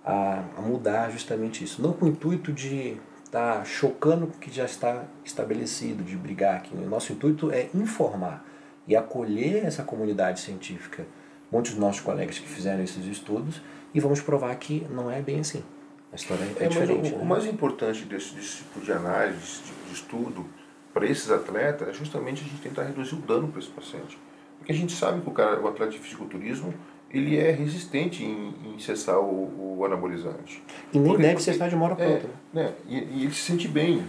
[0.04, 1.80] a, a mudar justamente isso.
[1.80, 2.96] Não com o intuito de
[3.36, 6.74] está chocando com o que já está estabelecido, de brigar aqui.
[6.74, 8.42] O nosso intuito é informar
[8.88, 11.06] e acolher essa comunidade científica,
[11.52, 13.60] muitos dos nossos colegas que fizeram esses estudos,
[13.92, 15.62] e vamos provar que não é bem assim.
[16.10, 17.12] A história é, é diferente.
[17.12, 17.22] O, né?
[17.22, 20.46] o, mais importante desse, desse, tipo de análise, desse tipo de estudo,
[20.94, 24.18] para esses atletas, é justamente a gente tentar reduzir o dano para esse paciente.
[24.56, 26.72] Porque a gente sabe que o, cara, o atleta de fisiculturismo
[27.10, 30.62] ele é resistente em, em cessar o, o anabolizante.
[30.92, 32.30] E nem porque, deve cessar de uma hora para é, outra.
[32.52, 32.72] Né?
[32.88, 34.04] E, e, ele se sente bem.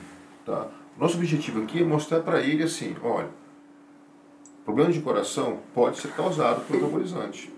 [0.46, 0.68] Tá?
[0.98, 3.30] Nosso objetivo aqui é mostrar para ele assim, olha,
[4.68, 7.50] problema de coração pode ser causado por anabolizante,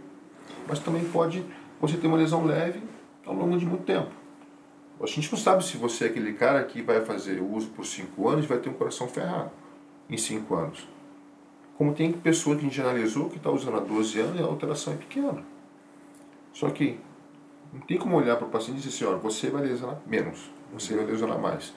[0.68, 1.44] mas também pode
[1.82, 2.84] você ter uma lesão leve
[3.26, 4.12] ao longo de muito tempo.
[5.02, 8.30] A gente não sabe se você é aquele cara que vai fazer uso por 5
[8.30, 9.50] anos e vai ter um coração ferrado
[10.08, 10.88] em 5 anos.
[11.80, 14.46] Como tem pessoa que a gente analisou que está usando há 12 anos e a
[14.46, 15.42] alteração é pequena.
[16.52, 17.00] Só que
[17.72, 20.52] não tem como olhar para o paciente e dizer assim, olha, você vai lesionar menos,
[20.74, 21.74] você vai lesionar mais.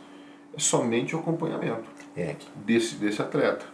[0.57, 1.85] É somente o acompanhamento
[2.17, 2.35] é.
[2.67, 3.65] desse, desse atleta.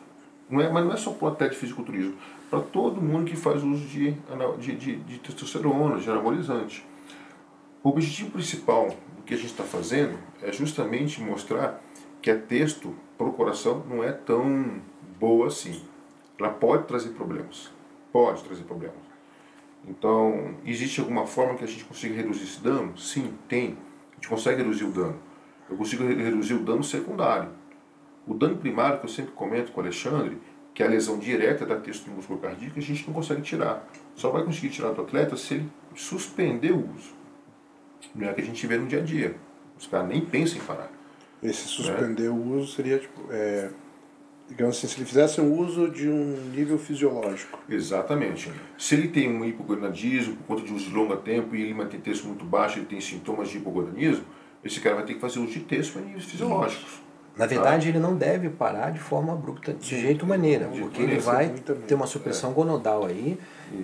[0.50, 2.18] Não é, mas não é só para o atleta de fisiculturismo,
[2.50, 4.14] para todo mundo que faz uso de,
[4.58, 6.84] de, de, de testosterona, de anabolizante.
[7.82, 11.82] O objetivo principal do que a gente está fazendo é justamente mostrar
[12.20, 14.82] que a texto para o coração não é tão
[15.18, 15.80] boa assim
[16.38, 17.70] ela pode trazer problemas.
[18.12, 18.96] Pode trazer problemas.
[19.86, 22.96] Então, existe alguma forma que a gente consiga reduzir esse dano?
[22.96, 23.76] Sim, tem.
[24.12, 25.18] A gente consegue reduzir o dano.
[25.68, 27.50] Eu consigo reduzir o dano secundário.
[28.26, 30.38] O dano primário, que eu sempre comento com o Alexandre,
[30.74, 33.88] que é a lesão direta da texto do músculo cardíaco, a gente não consegue tirar.
[34.14, 37.12] Só vai conseguir tirar do atleta se ele suspender o uso.
[38.14, 39.34] Não é que a gente vê no dia a dia.
[39.78, 40.90] Os caras nem pensam em parar.
[41.42, 42.30] Esse suspender né?
[42.30, 43.22] o uso seria tipo.
[43.30, 43.70] É
[44.48, 47.60] digamos assim, se ele fizesse um uso de um nível fisiológico.
[47.68, 48.50] Exatamente.
[48.78, 52.00] Se ele tem um hipogonadismo por conta de uso de longo tempo e ele mantém
[52.00, 54.24] texto muito baixo, ele tem sintomas de hipogonadismo,
[54.64, 57.08] esse cara vai ter que fazer uso de texto para níveis fisiológicos.
[57.36, 57.88] Na verdade, tá?
[57.90, 60.00] ele não deve parar de forma abrupta, de Sim.
[60.00, 61.48] jeito maneira, de porque ele vai
[61.86, 62.54] ter uma supressão é.
[62.54, 63.38] gonodal aí,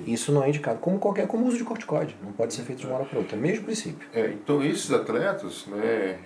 [0.05, 0.81] e isso não é indicado.
[0.81, 3.37] Como qualquer, como uso de corticoide, não pode ser feito de uma hora para outra,
[3.37, 4.09] mesmo princípio.
[4.13, 6.19] É, então esses atletas, né,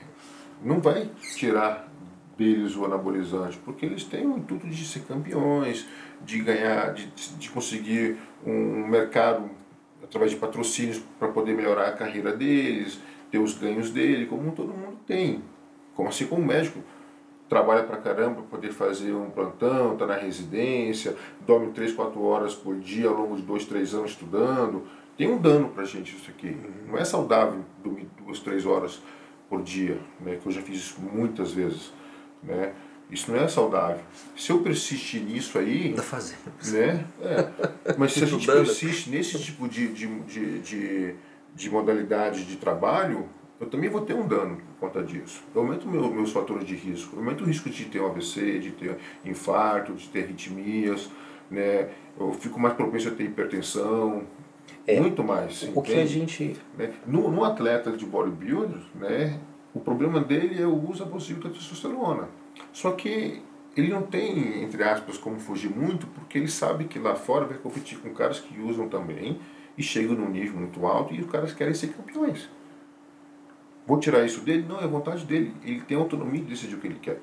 [0.62, 1.92] não vai tirar
[2.38, 5.84] deles o anabolizante, porque eles têm o intuito de ser campeões,
[6.24, 8.16] de ganhar, de, de conseguir
[8.46, 9.50] um mercado
[10.02, 14.68] através de patrocínios para poder melhorar a carreira deles, ter os ganhos dele, como todo
[14.68, 15.42] mundo tem.
[15.94, 16.80] Como assim como o médico
[17.48, 21.16] trabalha para caramba para poder fazer um plantão, está na residência,
[21.46, 24.84] dorme 3, 4 horas por dia ao longo de 2, 3 anos estudando.
[25.16, 26.56] Tem um dano para a gente isso aqui.
[26.86, 29.02] Não é saudável dormir 2, 3 horas
[29.48, 31.92] por dia, né, que eu já fiz isso muitas vezes.
[32.42, 32.72] Né?
[33.10, 34.02] Isso não é saudável.
[34.36, 35.86] Se eu persistir nisso aí.
[35.86, 36.38] Ainda fazendo.
[36.72, 37.06] Né?
[37.22, 37.94] É.
[37.96, 41.14] Mas se a gente persiste nesse tipo de, de, de, de,
[41.54, 43.28] de modalidade de trabalho,
[43.58, 45.42] eu também vou ter um dano por conta disso.
[45.54, 47.16] Eu aumento meu, meus fatores de risco.
[47.16, 51.10] Eu aumento o risco de ter um AVC, de ter infarto, de ter arritmias.
[51.50, 51.88] Né?
[52.20, 54.26] Eu fico mais propenso a ter hipertensão.
[54.86, 55.62] É, muito mais.
[55.62, 55.82] O entende?
[55.82, 56.56] que a gente.
[56.76, 56.92] Né?
[57.06, 59.38] No, no atleta de bodybuilder, né,
[59.74, 62.28] o problema dele é o uso abusivo da testosterona.
[62.72, 63.42] Só que
[63.76, 67.58] ele não tem, entre aspas, como fugir muito, porque ele sabe que lá fora vai
[67.58, 69.38] competir com caras que usam também
[69.76, 72.48] e chegam num nível muito alto e os caras querem ser campeões.
[73.86, 74.66] vou tirar isso dele?
[74.68, 75.54] Não, é vontade dele.
[75.64, 77.20] Ele tem autonomia de decidir o que ele quer.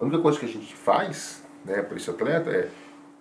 [0.00, 2.70] A única coisa que a gente faz né, para esse atleta é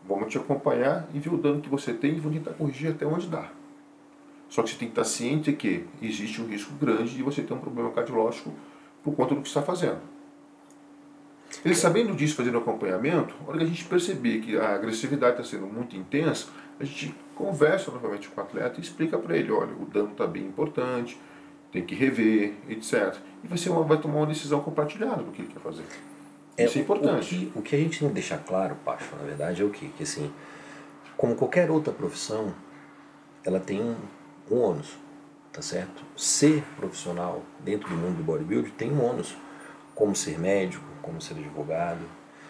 [0.07, 3.05] vamos te acompanhar e ver o dano que você tem e vamos tentar corrigir até
[3.05, 3.49] onde dá.
[4.49, 7.53] Só que você tem que estar ciente que existe um risco grande de você ter
[7.53, 8.53] um problema cardiológico
[9.03, 9.99] por conta do que está fazendo.
[11.63, 15.43] Ele sabendo disso, fazendo acompanhamento, a hora que a gente perceber que a agressividade está
[15.43, 16.47] sendo muito intensa,
[16.79, 20.27] a gente conversa novamente com o atleta e explica para ele, olha, o dano está
[20.27, 21.17] bem importante,
[21.71, 23.15] tem que rever, etc.
[23.43, 25.83] E vai, ser uma, vai tomar uma decisão compartilhada do que ele quer fazer.
[26.57, 27.35] É, Isso é importante.
[27.35, 29.89] O que, o que a gente não deixa claro, Pacho, na verdade, é o quê?
[29.95, 30.31] Que assim,
[31.15, 32.53] como qualquer outra profissão,
[33.43, 33.95] ela tem
[34.49, 34.97] um, ônus,
[35.51, 36.03] tá certo?
[36.15, 39.35] Ser profissional dentro do mundo do bodybuilding tem um ônus,
[39.93, 42.01] como ser médico, como ser advogado,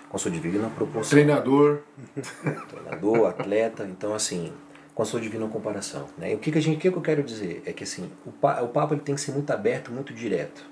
[0.09, 1.11] com sua divina proporção.
[1.11, 1.81] Treinador.
[2.69, 4.53] Treinador, atleta, então assim,
[4.93, 6.07] com a sua divina comparação.
[6.17, 6.31] Né?
[6.31, 7.61] E o que, que, a gente, que, que eu quero dizer?
[7.65, 10.65] É que assim, o, pa, o papo ele tem que ser muito aberto, muito direto.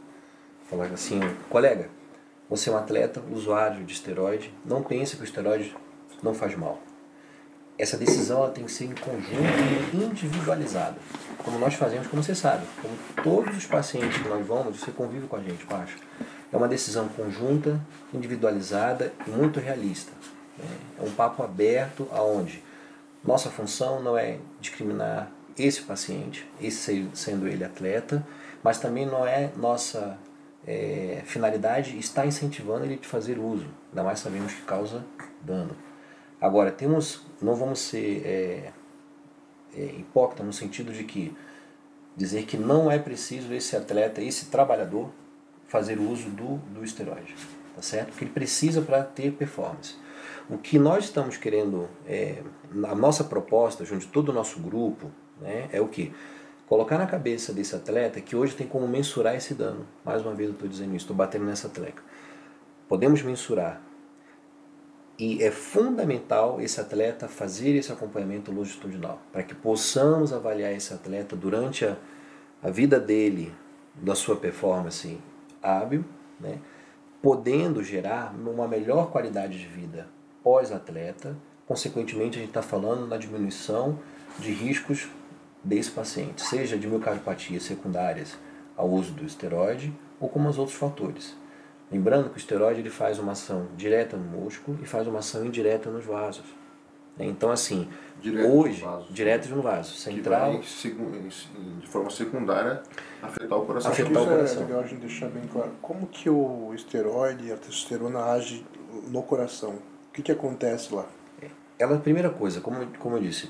[0.69, 1.19] Falar assim,
[1.49, 1.89] colega,
[2.49, 5.75] você é um atleta, usuário de esteroide, não pense que o esteroide
[6.23, 6.79] não faz mal.
[7.77, 10.95] Essa decisão tem que ser em conjunto e individualizada.
[11.43, 15.27] Como nós fazemos, como você sabe, como todos os pacientes que nós vamos, você convive
[15.27, 15.97] com a gente, Pacho.
[16.51, 17.79] É uma decisão conjunta,
[18.13, 20.13] individualizada e muito realista.
[20.97, 22.63] É um papo aberto aonde
[23.23, 28.25] nossa função não é discriminar esse paciente, esse sendo ele atleta,
[28.63, 30.17] mas também não é nossa
[30.65, 35.03] é, finalidade estar incentivando ele de fazer uso, ainda mais sabemos que causa
[35.41, 35.75] dano.
[36.39, 38.73] Agora, temos, não vamos ser é,
[39.75, 41.35] é, hipócritas no sentido de que
[42.15, 45.09] dizer que não é preciso esse atleta, esse trabalhador,
[45.67, 47.35] fazer uso do, do esteroide,
[47.75, 48.09] tá certo?
[48.09, 49.95] Porque ele precisa para ter performance.
[50.49, 52.43] O que nós estamos querendo, é,
[52.83, 55.11] a nossa proposta, junto de todo o nosso grupo,
[55.41, 56.13] né, é o que?
[56.67, 59.85] Colocar na cabeça desse atleta que hoje tem como mensurar esse dano.
[60.03, 62.03] Mais uma vez eu estou dizendo isso, estou batendo nessa tecla.
[62.87, 63.81] Podemos mensurar.
[65.17, 71.35] E é fundamental esse atleta fazer esse acompanhamento longitudinal, para que possamos avaliar esse atleta
[71.35, 71.95] durante a,
[72.61, 73.53] a vida dele,
[73.93, 75.17] da sua performance
[75.63, 76.03] hábil,
[76.39, 76.59] né,
[77.21, 80.07] podendo gerar uma melhor qualidade de vida
[80.43, 81.35] pós-atleta.
[81.65, 83.97] Consequentemente, a gente está falando na diminuição
[84.37, 85.07] de riscos
[85.63, 88.37] desse paciente, seja de miocardiopatia secundárias
[88.75, 91.35] ao uso do esteroide ou como os outros fatores.
[91.95, 95.45] Lembrando que o esteroide ele faz uma ação direta no músculo e faz uma ação
[95.45, 96.43] indireta nos vasos.
[97.17, 97.87] Então, assim,
[98.19, 100.59] direto hoje, no direto no vaso central.
[100.59, 101.21] Que vai,
[101.79, 102.83] de forma secundária,
[103.21, 103.91] afetar o coração.
[103.91, 104.63] Afetar o coração.
[104.63, 105.71] É legal a gente deixar bem claro.
[105.81, 108.65] Como que o esteroide e a testosterona agem
[109.07, 109.75] no coração?
[110.09, 111.05] O que, que acontece lá?
[111.79, 113.49] Ela, primeira coisa, como, como eu disse,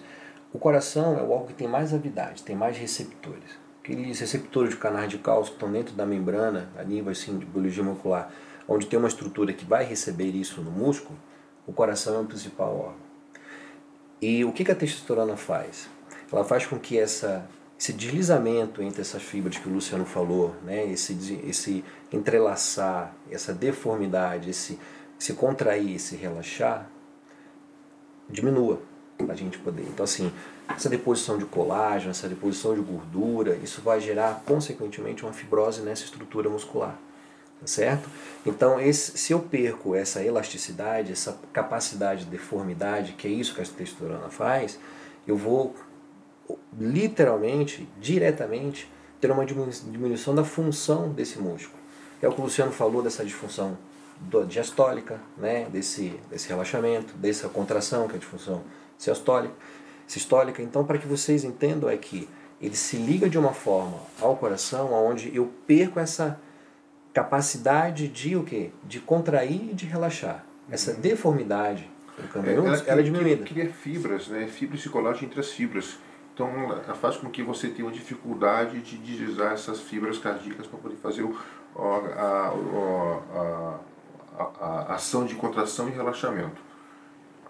[0.54, 3.65] o coração é o órgão que tem mais avidade, tem mais receptores.
[3.86, 7.46] Aqueles receptores de canais de cálcio que estão dentro da membrana, a nível assim, de
[7.46, 8.32] biologia molecular,
[8.68, 11.16] onde tem uma estrutura que vai receber isso no músculo,
[11.68, 13.06] o coração é o principal órgão.
[14.20, 15.88] E o que, a testosterona faz?
[16.34, 17.48] Ela faz com que essa,
[17.80, 24.50] esse deslizamento entre essas fibras que o Luciano falou, né, esse, esse entrelaçar, essa deformidade,
[24.50, 24.80] esse
[25.20, 26.90] se contrair, se relaxar,
[28.28, 28.82] diminua
[29.18, 29.84] para a gente poder.
[29.84, 30.32] Então, assim,
[30.68, 36.04] essa deposição de colágeno, essa deposição de gordura, isso vai gerar, consequentemente, uma fibrose nessa
[36.04, 36.98] estrutura muscular.
[37.60, 38.10] Tá certo?
[38.46, 43.62] Então, esse, se eu perco essa elasticidade, essa capacidade de deformidade, que é isso que
[43.62, 44.78] a testosterona faz,
[45.26, 45.74] eu vou
[46.78, 51.80] literalmente, diretamente, ter uma diminuição da função desse músculo.
[52.22, 53.78] É o que o Luciano falou dessa disfunção
[54.48, 55.68] diastólica, né?
[55.70, 58.62] desse, desse relaxamento, dessa contração, que é a disfunção
[58.98, 59.54] sistólica.
[60.08, 60.62] sistólica.
[60.62, 62.28] Então, para que vocês entendam, é que
[62.62, 66.40] ele se liga de uma forma ao coração, onde eu perco essa
[67.14, 68.72] capacidade de o quê?
[68.84, 70.46] De contrair e de relaxar.
[70.70, 71.00] Essa uhum.
[71.00, 73.46] deformidade do caminho, ela, ela é diminuída.
[73.46, 74.48] Cria fibras, né?
[74.48, 75.98] Fibras e colágeno entre as fibras.
[76.34, 80.78] Então, ela faz com que você tenha uma dificuldade de deslizar essas fibras cardíacas para
[80.78, 81.34] poder fazer o,
[81.78, 82.52] a,
[84.38, 86.62] a, a, a, ação de contração e relaxamento.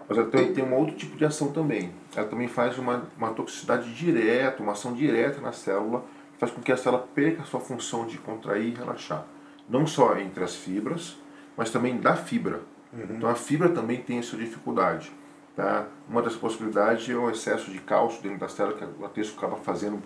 [0.08, 1.91] Mas ela tem, tem um outro tipo de ação também.
[2.16, 6.03] Ela também faz uma, uma toxicidade direta, uma ação direta na célula,
[6.34, 9.26] que faz com que a célula perca a sua função de contrair e relaxar.
[9.68, 11.18] Não só entre as fibras,
[11.58, 12.62] mas também da fibra.
[12.93, 13.16] Uhum.
[13.18, 15.12] Então a fibra também tem essa dificuldade.
[15.56, 15.88] Tá?
[16.08, 19.56] Uma das possibilidades é o excesso de cálcio dentro da célula, que o texto acaba
[19.56, 20.01] fazendo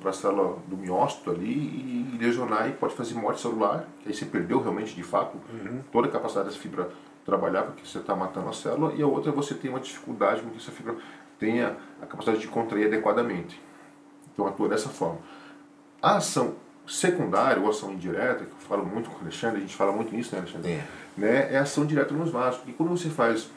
[0.00, 4.14] para a célula do miócito ali e lesionar e pode fazer morte celular, que aí
[4.14, 5.80] você perdeu realmente de fato uhum.
[5.90, 6.90] toda a capacidade dessa fibra
[7.28, 10.48] trabalhar porque você está matando a célula, e a outra você tem uma dificuldade com
[10.48, 10.96] que essa fibra
[11.38, 13.60] tenha a capacidade de contrair adequadamente.
[14.32, 15.18] Então atua dessa forma.
[16.00, 16.54] A ação
[16.86, 20.14] secundária ou ação indireta, que eu falo muito com o Alexandre, a gente fala muito
[20.14, 20.72] nisso, né, Alexandre?
[20.72, 20.84] É.
[21.18, 22.60] Né, é ação direta nos vasos.
[22.60, 23.50] Porque quando você faz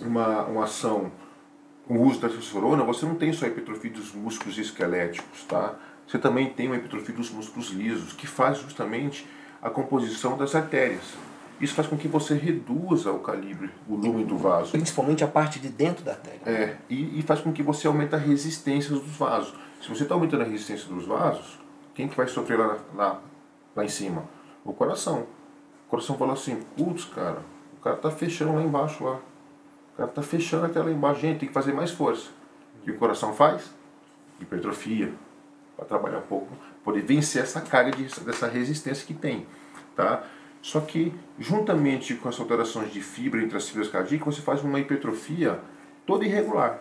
[0.00, 1.10] uma, uma ação
[1.88, 5.74] com o uso da testosterona, você não tem só hipertrofia dos músculos esqueléticos, tá?
[6.06, 9.26] Você também tem uma hipertrofia dos músculos lisos, que faz justamente
[9.60, 11.14] a composição das artérias.
[11.60, 14.72] Isso faz com que você reduza o calibre, o lume do vaso.
[14.72, 16.40] Principalmente a parte de dentro da artéria.
[16.44, 19.54] É, e, e faz com que você aumente a resistência dos vasos.
[19.80, 21.58] Se você está aumentando a resistência dos vasos,
[21.94, 23.20] quem que vai sofrer lá, lá,
[23.76, 24.24] lá em cima?
[24.64, 25.26] O coração.
[25.86, 27.42] O coração fala assim, putz, cara,
[27.78, 29.20] o cara tá fechando lá embaixo lá.
[29.94, 31.20] O cara tá fechando lá embaixo.
[31.20, 32.30] Gente, tem que fazer mais força.
[32.80, 33.70] O que o coração faz?
[34.40, 35.12] Hipertrofia.
[35.76, 36.48] Para trabalhar um pouco,
[36.84, 39.46] poder vencer essa carga de, dessa resistência que tem.
[39.96, 40.24] Tá?
[40.62, 44.78] Só que, juntamente com as alterações de fibra entre as fibras cardíacas, você faz uma
[44.78, 45.60] hipertrofia
[46.06, 46.80] toda irregular,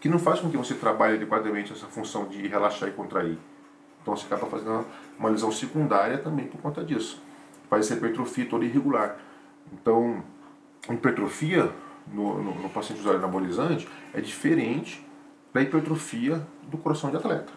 [0.00, 3.36] que não faz com que você trabalhe adequadamente essa função de relaxar e contrair.
[4.00, 4.86] Então você acaba fazendo
[5.18, 7.20] uma lesão secundária também por conta disso.
[7.68, 9.18] Faz essa hipertrofia toda irregular.
[9.72, 10.22] Então,
[10.88, 11.70] hipertrofia
[12.06, 15.04] no, no, no paciente usuário anabolizante é diferente
[15.52, 17.52] da hipertrofia do coração de atleta.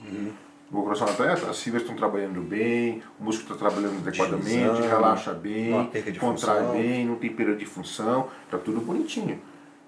[0.00, 0.32] Uhum.
[0.72, 5.34] O coração do atleta, as fibras estão trabalhando bem, o músculo está trabalhando adequadamente, relaxa
[5.34, 5.70] bem,
[6.18, 6.72] contrai função.
[6.72, 9.38] bem, não tem perda de função, está tudo bonitinho.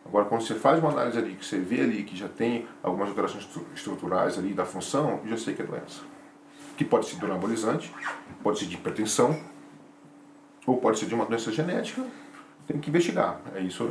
[0.05, 3.09] Agora, quando você faz uma análise ali, que você vê ali que já tem algumas
[3.09, 6.03] alterações estru- estruturais ali da função, eu já sei que é doença.
[6.77, 7.91] Que pode ser de anabolizante,
[8.43, 9.35] pode ser de hipertensão,
[10.67, 12.05] ou pode ser de uma doença genética,
[12.67, 13.41] tem que investigar.
[13.55, 13.89] É isso,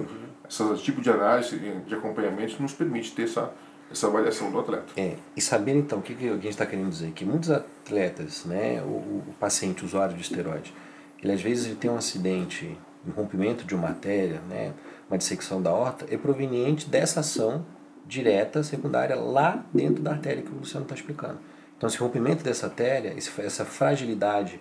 [0.48, 3.52] esse tipo de análise, de acompanhamento, nos permite ter essa,
[3.94, 4.86] essa avaliação do atleta.
[4.98, 7.12] É, e saber então, o que, que a gente está querendo dizer?
[7.12, 10.74] Que muitos atletas, né, o, o paciente usuário de esteroide,
[11.22, 12.78] ele às vezes ele tem um acidente,
[13.08, 14.74] um rompimento de uma artéria, né,
[15.10, 17.66] uma dissecção da horta, é proveniente dessa ação
[18.06, 21.40] direta, secundária, lá dentro da artéria que o Luciano está explicando.
[21.78, 24.60] Então, esse rompimento dessa artéria, essa fragilidade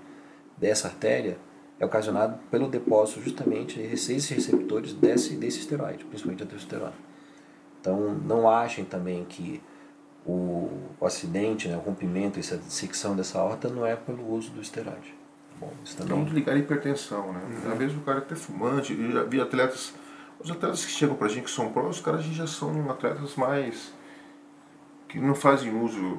[0.56, 1.38] dessa artéria,
[1.80, 7.11] é ocasionado pelo depósito justamente desses receptores desse, desse esteroide, principalmente a testosterona.
[7.82, 9.60] Então, não achem também que
[10.24, 10.70] o,
[11.00, 15.12] o acidente, né, o rompimento, essa dissecção dessa horta não é pelo uso do esteroide.
[15.58, 16.24] Bom, isso também.
[16.26, 17.40] ligado à hipertensão, né?
[17.72, 19.92] Às vezes o cara é até fumante, eu já vi atletas,
[20.38, 23.92] os atletas que chegam pra gente que são prós, os caras já são atletas mais
[25.08, 26.18] que não fazem uso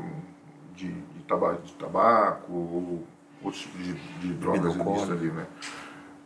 [0.76, 3.04] de, de, taba- de tabaco ou
[3.42, 5.46] outros tipos de, de drogas ilícitas ali, né?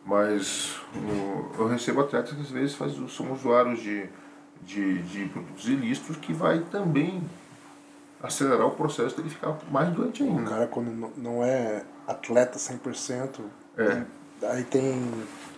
[0.06, 4.10] Mas o- eu recebo atletas que às vezes faz, são usuários de,
[4.64, 7.22] de, de produtos ilícitos que vai também
[8.22, 10.50] acelerar o processo dele ficar mais doente O ainda.
[10.50, 13.42] cara, quando não- não é atleta 100%,
[13.78, 14.04] É.
[14.48, 15.02] aí tem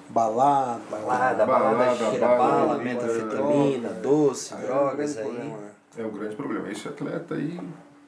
[0.09, 5.23] balada, Balada, Balada, balada, cheira bala, bala, bala, metanfetamina, doce, Aí é um drogas aí.
[5.23, 5.71] problema, né?
[5.97, 6.69] É um grande problema.
[6.71, 7.59] Esse atleta aí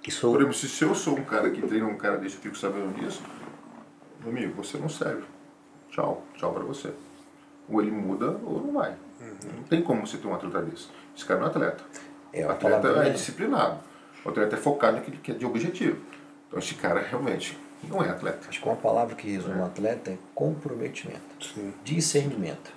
[0.08, 2.42] Isso Por exemplo, se se eu sou um cara que treina um cara desse, eu
[2.42, 3.22] fico sabendo disso,
[4.22, 5.24] meu amigo, você não serve.
[5.90, 6.92] Tchau, tchau pra você.
[7.70, 8.96] Ou ele muda ou não vai.
[9.56, 10.88] Não tem como você ter um atleta desse.
[11.16, 11.84] Esse cara não é atleta.
[12.34, 13.80] É, o atleta é é- disciplinado.
[14.24, 16.00] O atleta é focado naquilo que é de objetivo.
[16.48, 18.48] Então esse cara realmente não é atleta.
[18.48, 21.74] Acho que uma palavra que resume um atleta é comprometimento, Sim.
[21.84, 22.72] discernimento.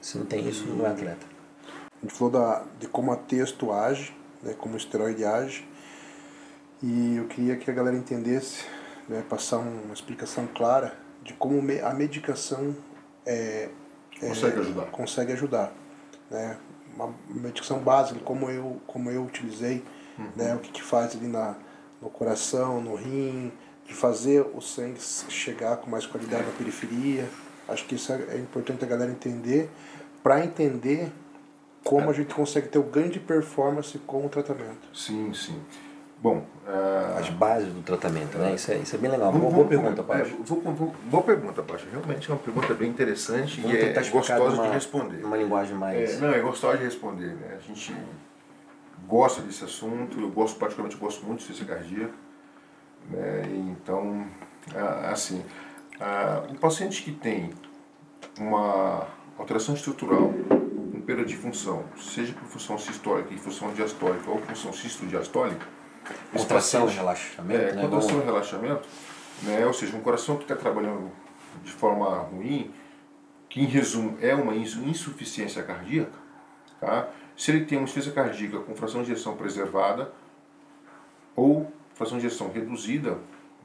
[0.00, 1.26] Se não tem isso, não é atleta.
[1.66, 4.12] A gente falou da, de como a texto age,
[4.42, 5.66] né, como o esteroide age.
[6.82, 8.64] E eu queria que a galera entendesse,
[9.08, 12.74] né, passar uma explicação clara de como a medicação
[13.24, 13.68] é,
[14.22, 14.84] é, Consegue ajudar.
[14.86, 15.72] consegue ajudar.
[16.30, 16.56] Né?
[16.94, 19.82] Uma medicação básica, como eu, como eu utilizei,
[20.36, 21.56] né, o que, que faz ali na,
[22.00, 23.50] no coração, no rim,
[23.86, 27.28] de fazer o sangue chegar com mais qualidade na periferia.
[27.68, 29.70] Acho que isso é, é importante a galera entender,
[30.22, 31.10] para entender
[31.82, 34.88] como a gente consegue ter o ganho de performance com o tratamento.
[34.94, 35.60] Sim, sim.
[36.22, 38.54] Bom, ah, As bases do tratamento, né?
[38.54, 39.32] Isso é, isso é bem legal.
[39.32, 40.36] Vamos- Boa, boa pergunta, é, Pacho.
[40.44, 41.84] vou- vou- boa pergunta, Pacho.
[41.90, 45.16] Realmente é uma pergunta bem interessante Vamos e é gostosa numa, de responder.
[45.18, 46.14] numa linguagem mais...
[46.14, 47.34] É, não, é gostosa de responder.
[47.34, 47.56] Né?
[47.56, 47.92] A gente
[49.08, 52.14] gosta desse assunto, eu gosto particularmente, eu gosto muito de ciência cardíaca.
[53.10, 53.42] Né?
[53.56, 54.24] Então,
[55.10, 55.44] assim,
[56.50, 57.50] o paciente que tem
[58.38, 60.32] uma alteração estrutural,
[60.94, 65.66] um perda de função, seja por função sistólica e função diastólica ou função cisto-diastólica,
[66.32, 67.82] Contração e relaxamento, é, né?
[67.82, 68.88] contração e relaxamento,
[69.42, 69.66] né?
[69.66, 71.10] ou seja, um coração que está trabalhando
[71.62, 72.72] de forma ruim,
[73.48, 76.12] que em resumo é uma insu- insuficiência cardíaca,
[76.80, 77.08] tá?
[77.36, 80.12] se ele tem uma insuficiência cardíaca com fração de ejeção preservada
[81.36, 83.18] ou fração de ejeção reduzida,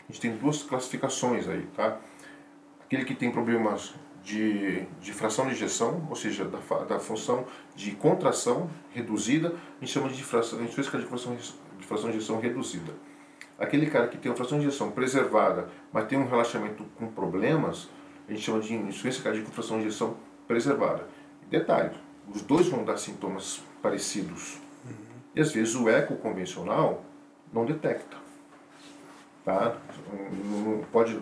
[0.10, 1.66] a gente tem duas classificações aí.
[1.76, 1.98] Tá?
[2.86, 7.92] Aquele que tem problemas de, de fração de ejeção, ou seja, da, da função de
[7.92, 12.40] contração reduzida, a gente chama de fração, insuficiência cardíaca de fração, de fração de ejeção
[12.40, 12.94] reduzida.
[13.58, 17.90] Aquele cara que tem uma fração de ejeção preservada, mas tem um relaxamento com problemas,
[18.28, 20.18] a gente chama de insuficiência cardíaca com fração de ejeção
[20.48, 21.08] preservada.
[21.50, 21.92] Detalhe,
[22.34, 24.60] os dois vão dar sintomas parecidos.
[24.86, 24.92] Uhum.
[25.36, 27.04] E às vezes o eco convencional
[27.52, 28.18] não detecta.
[29.44, 29.78] Tá?
[30.46, 31.16] Não pode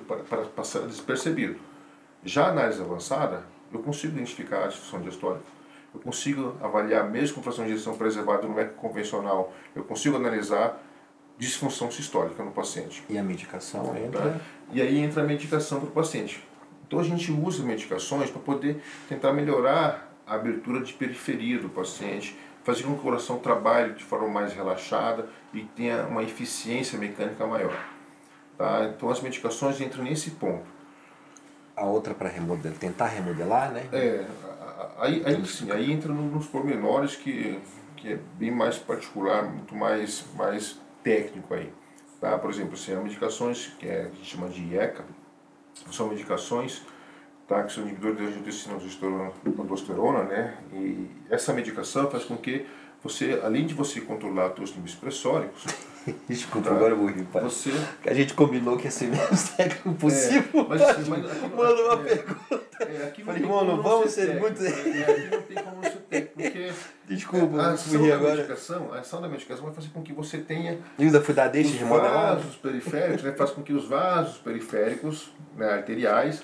[0.56, 1.60] passar despercebido.
[2.24, 5.46] Já a análise avançada, eu consigo identificar a disfunção diastólica.
[5.96, 10.84] Eu consigo avaliar, mesmo com fração de ejeção preservada no eco convencional, eu consigo analisar
[11.38, 13.02] disfunção sistólica no paciente.
[13.10, 14.00] E a medicação tá?
[14.00, 14.42] entra?
[14.74, 16.46] E aí entra a medicação para o paciente.
[16.86, 22.38] Então a gente usa medicações para poder tentar melhorar a abertura de periferia do paciente,
[22.64, 27.48] fazer com que o coração trabalhe de forma mais relaxada e tenha uma eficiência mecânica
[27.48, 27.78] maior.
[28.58, 28.92] Tá?
[28.94, 30.76] Então as medicações entram nesse ponto.
[31.76, 33.88] A outra para remodelar, tentar remodelar, né?
[33.92, 34.26] É,
[34.98, 37.60] aí, aí sim, aí entra nos pormenores que,
[37.96, 41.72] que é bem mais particular, muito mais, mais técnico aí.
[42.20, 42.38] Tá?
[42.38, 45.06] Por exemplo, assim, as medicações que, é, que a gente chama de IECA,
[45.92, 46.82] são medicações
[47.48, 48.76] tá, que são inibidores de angiotensina
[49.58, 50.58] aldosterona, né?
[50.74, 52.66] E essa medicação faz com que
[53.06, 55.64] você, além de você controlar os níveis pressóricos,
[56.30, 56.76] Desculpa, tá.
[56.76, 57.44] agora eu vou rir, pai.
[57.44, 57.72] Você...
[58.06, 60.62] A gente combinou que ia ser menos técnico possível.
[60.62, 62.62] É, mas, mas, manda uma é, pergunta.
[62.80, 64.64] É, aqui Falei, mano, vamos ser, muito.
[64.64, 66.72] É, aqui não tem como ser técnico, porque.
[67.08, 68.36] Desculpa, a ação da agora.
[68.36, 70.74] medicação, a ação da medicação vai fazer com que você tenha.
[70.98, 72.36] Eu ainda fui dar deixa de remodelar.
[72.36, 76.44] vasos periféricos, né, faz com que os vasos periféricos, né, arteriais,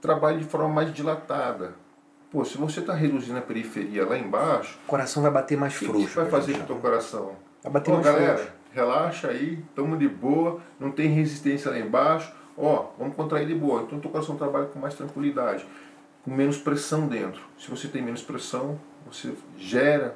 [0.00, 1.74] trabalhem de forma mais dilatada.
[2.30, 4.78] Pô, se você está reduzindo a periferia lá embaixo.
[4.84, 6.04] O coração vai bater mais frouxo.
[6.04, 7.36] O que vai fazer com o teu coração?
[7.62, 11.78] Vai bater Pô, mais galera, frouxo relaxa aí, estamos de boa, não tem resistência lá
[11.78, 13.80] embaixo, ó, vamos contrair de boa.
[13.80, 15.66] Então o teu coração trabalha com mais tranquilidade,
[16.22, 17.40] com menos pressão dentro.
[17.58, 18.78] Se você tem menos pressão,
[19.10, 20.14] você gera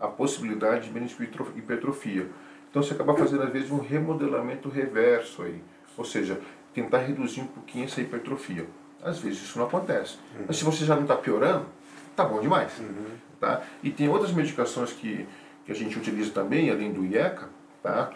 [0.00, 1.16] a possibilidade de menos
[1.54, 2.28] hipertrofia.
[2.68, 5.62] Então você acaba fazendo às vezes um remodelamento reverso aí,
[5.96, 6.40] ou seja,
[6.74, 8.66] tentar reduzir um pouquinho essa hipertrofia.
[9.02, 10.16] Às vezes isso não acontece.
[10.36, 10.44] Uhum.
[10.48, 11.66] Mas se você já não está piorando,
[12.14, 12.78] tá bom demais.
[12.78, 13.06] Uhum.
[13.40, 13.62] Tá?
[13.82, 15.26] E tem outras medicações que,
[15.64, 17.48] que a gente utiliza também, além do IECA,
[17.82, 18.12] tá?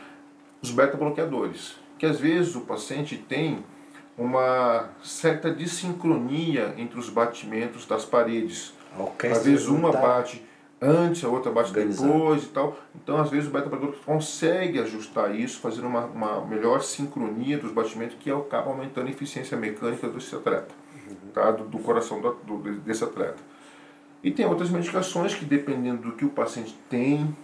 [0.63, 3.65] os beta-bloqueadores, que às vezes o paciente tem
[4.17, 8.73] uma certa dissincronia entre os batimentos das paredes.
[9.31, 10.45] Às vezes uma tá bate
[10.85, 12.77] antes, a outra bate depois e tal.
[12.95, 18.17] Então, às vezes, o beta-bloqueador consegue ajustar isso, fazendo uma, uma melhor sincronia dos batimentos,
[18.21, 21.31] que acaba aumentando a eficiência mecânica desse atleta, uhum.
[21.33, 21.51] tá?
[21.51, 23.39] do, do coração do, do, desse atleta.
[24.23, 27.35] E tem outras medicações que, dependendo do que o paciente tem,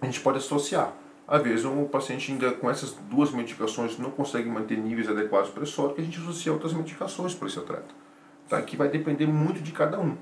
[0.00, 0.92] a gente pode associar.
[1.26, 5.54] Às vezes um paciente ainda com essas duas medicações não consegue manter níveis adequados de
[5.54, 7.94] pressório, que a gente associa outras medicações para esse atleta.
[8.48, 8.60] Tá?
[8.60, 10.16] Que vai depender muito de cada um.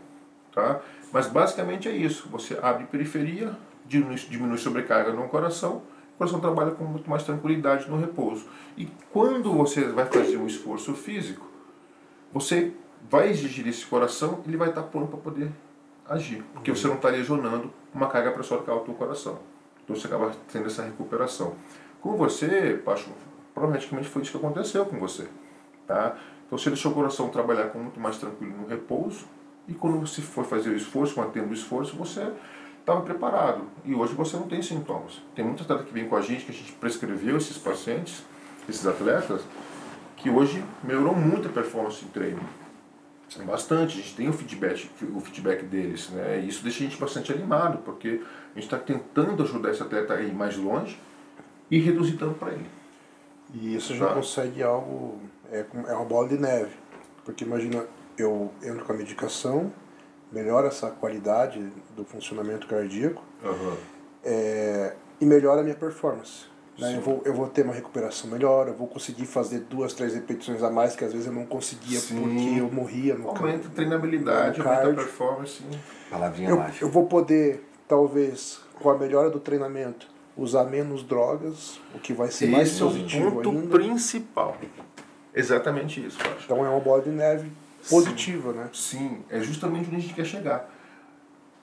[0.55, 0.81] Tá?
[1.13, 2.29] Mas basicamente é isso.
[2.31, 5.83] Você abre periferia, diminui, diminui sobrecarga no coração,
[6.15, 8.47] o coração trabalha com muito mais tranquilidade no repouso.
[8.77, 11.47] E quando você vai fazer um esforço físico,
[12.33, 12.73] você
[13.11, 15.51] vai exigir esse coração, ele vai estar pronto para poder
[16.09, 16.45] agir.
[16.53, 19.39] Porque você não está lesionando uma carga pressórica alta do coração.
[19.83, 21.55] Então você acaba tendo essa recuperação.
[22.01, 23.11] Com você, Pacho,
[23.55, 25.27] provavelmente foi isso que aconteceu com você.
[25.87, 26.17] Tá?
[26.47, 29.27] Então você deixou o coração trabalhar com muito mais tranquilo no repouso
[29.69, 32.33] e quando você for fazer o esforço, mantendo o esforço, você
[32.81, 33.65] estava preparado.
[33.85, 35.21] E hoje você não tem sintomas.
[35.35, 38.23] Tem muita atleta que vem com a gente, que a gente prescreveu esses pacientes,
[38.69, 39.43] esses atletas,
[40.17, 42.41] que hoje melhorou muito a performance em treino.
[43.47, 46.41] Bastante, a gente tem o feedback, o feedback deles, né?
[46.41, 50.15] E isso deixa a gente bastante animado, porque a gente está tentando ajudar esse atleta
[50.15, 50.99] a ir mais longe
[51.71, 52.67] e reduzir tanto para ele.
[53.55, 54.13] E isso gente tá?
[54.13, 55.19] consegue algo,
[55.51, 56.73] é, é uma bola de neve.
[57.25, 57.87] Porque imagina,
[58.19, 59.73] eu entro com a medicação,
[60.31, 63.77] melhora essa qualidade do funcionamento cardíaco uhum.
[64.25, 66.51] é, e melhora a minha performance.
[66.79, 66.97] Né?
[66.97, 70.63] Eu, vou, eu vou ter uma recuperação melhor, eu vou conseguir fazer duas, três repetições
[70.63, 72.17] a mais que às vezes eu não conseguia sim.
[72.17, 75.63] porque eu morria no Aumenta a treinabilidade, aumenta a performance.
[76.11, 81.99] Palavrinha eu, eu vou poder talvez com a melhora do treinamento, usar menos drogas, o
[81.99, 83.69] que vai ser Esse mais positivo é o ponto ainda.
[83.69, 84.57] principal.
[85.35, 86.45] Exatamente isso, acho.
[86.45, 87.51] Então é uma bola de neve
[87.89, 88.71] positiva, sim, né?
[88.73, 90.69] Sim, é justamente onde a gente quer chegar.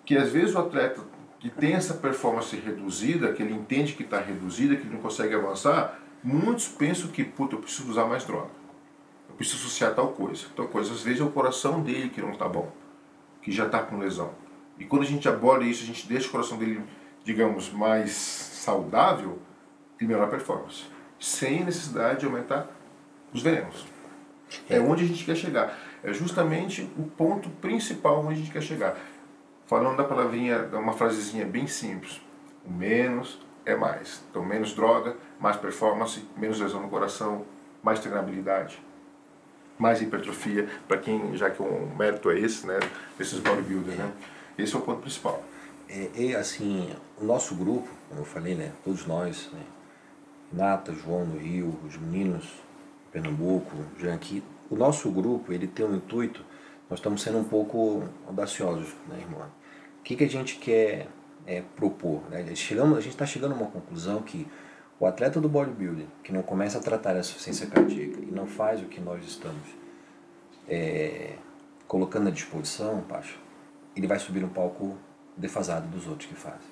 [0.06, 1.02] Que às vezes o atleta
[1.40, 5.34] que tem essa performance reduzida, que ele entende que está reduzida, que ele não consegue
[5.34, 8.50] avançar, muitos pensam que, puta, eu preciso usar mais droga.
[9.30, 10.48] Eu preciso associar tal coisa.
[10.56, 10.92] Tal coisa.
[10.92, 12.70] Às vezes é o coração dele que não está bom,
[13.42, 14.32] que já está com lesão.
[14.78, 16.82] E quando a gente aborda isso, a gente deixa o coração dele,
[17.24, 19.40] digamos, mais saudável,
[20.00, 20.84] e melhor a performance.
[21.20, 22.68] Sem necessidade de aumentar
[23.34, 23.86] os venenos.
[24.70, 25.78] É onde a gente quer chegar.
[26.04, 28.98] É justamente o ponto principal onde a gente quer chegar.
[29.66, 32.22] Falando da palavrinha, uma frasezinha bem simples.
[32.66, 34.22] O menos é mais.
[34.30, 37.46] Então, menos droga, mais performance, menos lesão no coração,
[37.84, 38.80] mais treinabilidade,
[39.78, 42.80] mais hipertrofia, para quem, já que o mérito é esse, né,
[43.18, 44.12] desses bodybuilders, né?
[44.58, 45.42] Esse é o ponto principal.
[45.88, 49.62] É, e assim, o nosso grupo, como eu falei, né, todos nós, né,
[50.52, 52.52] Nata, João no Rio, os meninos,
[53.12, 56.44] Pernambuco, Jean aqui, o nosso grupo, ele tem um intuito,
[56.90, 59.42] nós estamos sendo um pouco audaciosos, né, irmão?
[60.00, 61.08] O que, que a gente quer
[61.46, 62.22] é, propor?
[62.30, 62.56] Né?
[62.56, 64.48] Chegamos, a gente está chegando a uma conclusão que
[65.00, 68.82] o atleta do bodybuilding, que não começa a tratar a insuficiência cardíaca e não faz
[68.82, 69.80] o que nós estamos
[70.68, 71.36] é,
[71.88, 73.40] colocando à disposição, Pacho,
[73.96, 74.98] ele vai subir um palco
[75.36, 76.70] defasado dos outros que fazem.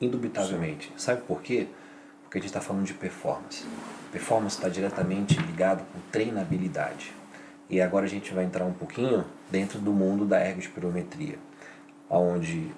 [0.00, 0.88] Indubitavelmente.
[0.88, 0.92] Sim.
[0.96, 1.68] Sabe por quê?
[2.22, 3.64] Porque a gente está falando de performance.
[4.12, 7.12] Performance está diretamente ligado com treinabilidade.
[7.70, 11.38] E agora a gente vai entrar um pouquinho dentro do mundo da ergospirometria,
[12.08, 12.72] onde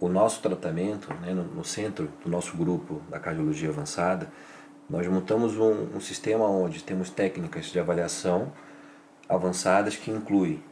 [0.00, 4.32] o nosso tratamento, né, no, no, centro do nosso grupo da cardiologia avançada,
[4.88, 8.50] nós montamos um, um sistema onde temos técnicas de avaliação
[9.28, 10.62] avançadas que incluem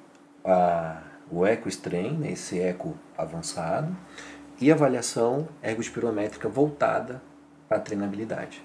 [0.44, 3.94] a, o eco-strain, né, esse eco avançado,
[4.60, 7.22] e avaliação ergospirométrica voltada
[7.68, 8.62] para a treinabilidade.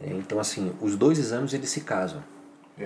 [0.00, 2.22] É, então, assim, os dois exames eles se casam.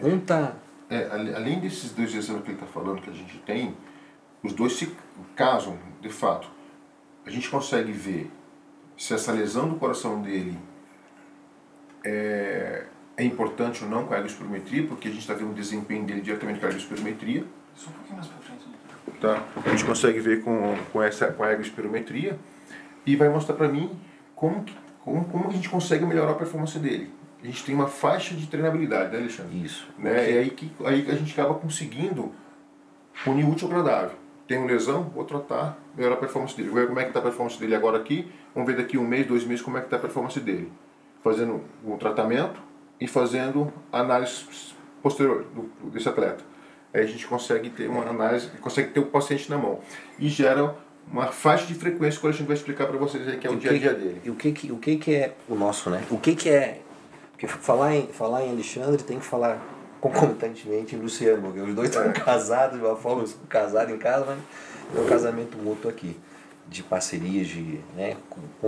[0.02, 0.54] Um tá...
[0.90, 3.76] É, além desses dois exames que ele está falando que a gente tem,
[4.42, 4.94] os dois se
[5.36, 6.58] casam, de fato
[7.28, 8.30] a gente consegue ver
[8.96, 10.58] se essa lesão do coração dele
[12.04, 12.84] é,
[13.16, 16.22] é importante ou não com a ergospirometria, porque a gente está vendo o desempenho dele
[16.22, 17.44] diretamente com a ergospirometria.
[17.76, 18.64] Só um pouquinho mais para frente.
[19.20, 19.44] Tá?
[19.64, 22.38] A gente consegue ver com, com, essa, com a ergospirometria
[23.04, 23.90] e vai mostrar para mim
[24.34, 24.64] como,
[25.04, 27.12] como, como a gente consegue melhorar a performance dele.
[27.42, 29.64] A gente tem uma faixa de treinabilidade, né, Alexandre?
[29.64, 29.88] Isso.
[29.98, 30.32] Né?
[30.32, 32.32] E aí, que, aí a gente acaba conseguindo
[33.26, 34.16] unir útil ao agradável
[34.48, 36.70] tem uma lesão, vou tratar, melhorar a performance dele.
[36.70, 39.06] Vou ver como é que está a performance dele agora aqui, vamos ver daqui um
[39.06, 40.72] mês, dois meses como é que está a performance dele.
[41.22, 42.58] Fazendo o um tratamento
[42.98, 44.46] e fazendo análise
[45.02, 46.42] posterior do, desse atleta.
[46.94, 49.80] Aí a gente consegue ter uma análise, consegue ter o paciente na mão.
[50.18, 50.74] E gera
[51.12, 53.52] uma faixa de frequência que a gente vai explicar para vocês aí, que é o,
[53.52, 54.22] o dia a dia dele.
[54.24, 56.02] E o que, que, o que, que é o nosso, né?
[56.10, 56.80] O que, que é.
[57.38, 59.64] Porque falar em, falar em Alexandre tem que falar
[60.00, 62.12] concomitantemente em Luciano, porque os dois estão é.
[62.12, 64.38] casados de uma forma, casados em casa, mas
[64.98, 66.16] é um casamento mútuo aqui,
[66.66, 68.16] de parcerias, de, né,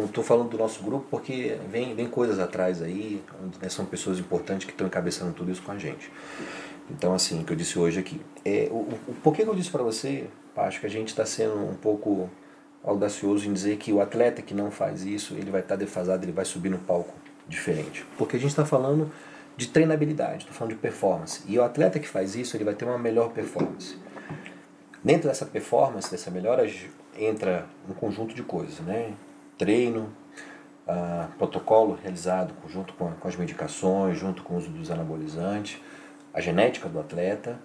[0.04, 3.20] estou falando do nosso grupo, porque vem, vem coisas atrás aí,
[3.60, 6.08] né, são pessoas importantes que estão encabeçando tudo isso com a gente.
[6.88, 8.20] Então, assim, que eu disse hoje aqui.
[8.44, 8.76] É, o,
[9.08, 12.30] o, por que eu disse para você, acho que a gente está sendo um pouco
[12.84, 16.24] audacioso em dizer que o atleta que não faz isso, ele vai estar tá defasado,
[16.24, 17.19] ele vai subir no palco
[17.50, 18.06] diferente.
[18.16, 19.10] Porque a gente está falando
[19.56, 21.42] de treinabilidade, estou falando de performance.
[21.46, 23.96] E o atleta que faz isso, ele vai ter uma melhor performance.
[25.04, 26.70] Dentro dessa performance, dessa melhora,
[27.18, 29.12] entra um conjunto de coisas, né?
[29.58, 30.10] Treino,
[30.86, 35.78] uh, protocolo realizado junto com, com as medicações, junto com o uso dos anabolizantes,
[36.32, 37.58] a genética do atleta,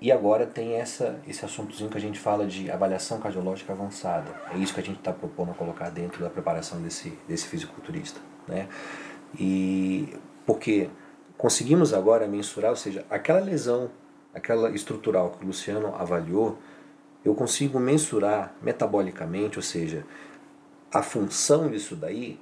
[0.00, 4.30] e agora tem essa, esse assuntozinho que a gente fala de avaliação cardiológica avançada.
[4.54, 8.20] É isso que a gente está propondo colocar dentro da preparação desse, desse fisiculturista.
[8.46, 8.68] Né?
[9.38, 10.08] E
[10.46, 10.88] porque
[11.36, 13.90] conseguimos agora mensurar, ou seja, aquela lesão,
[14.34, 16.58] aquela estrutural que o Luciano avaliou,
[17.24, 20.04] eu consigo mensurar metabolicamente, ou seja,
[20.92, 22.40] a função disso daí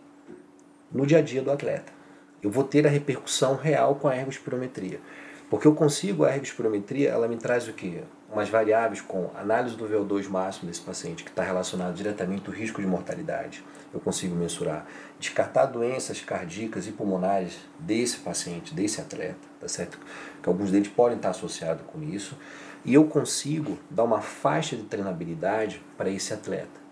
[0.92, 1.92] no dia a dia do atleta.
[2.42, 5.00] Eu vou ter a repercussão real com a ergospirometria.
[5.48, 8.02] Porque eu consigo, a ergospirometria, ela me traz o quê?
[8.30, 12.80] Umas variáveis com análise do VO2 máximo desse paciente, que está relacionado diretamente ao risco
[12.80, 13.64] de mortalidade.
[13.94, 14.86] Eu consigo mensurar.
[15.18, 19.98] Descartar doenças cardíacas e pulmonares desse paciente, desse atleta, tá certo?
[20.42, 22.36] Que alguns deles podem estar associados com isso.
[22.84, 26.86] E eu consigo dar uma faixa de treinabilidade para esse atleta.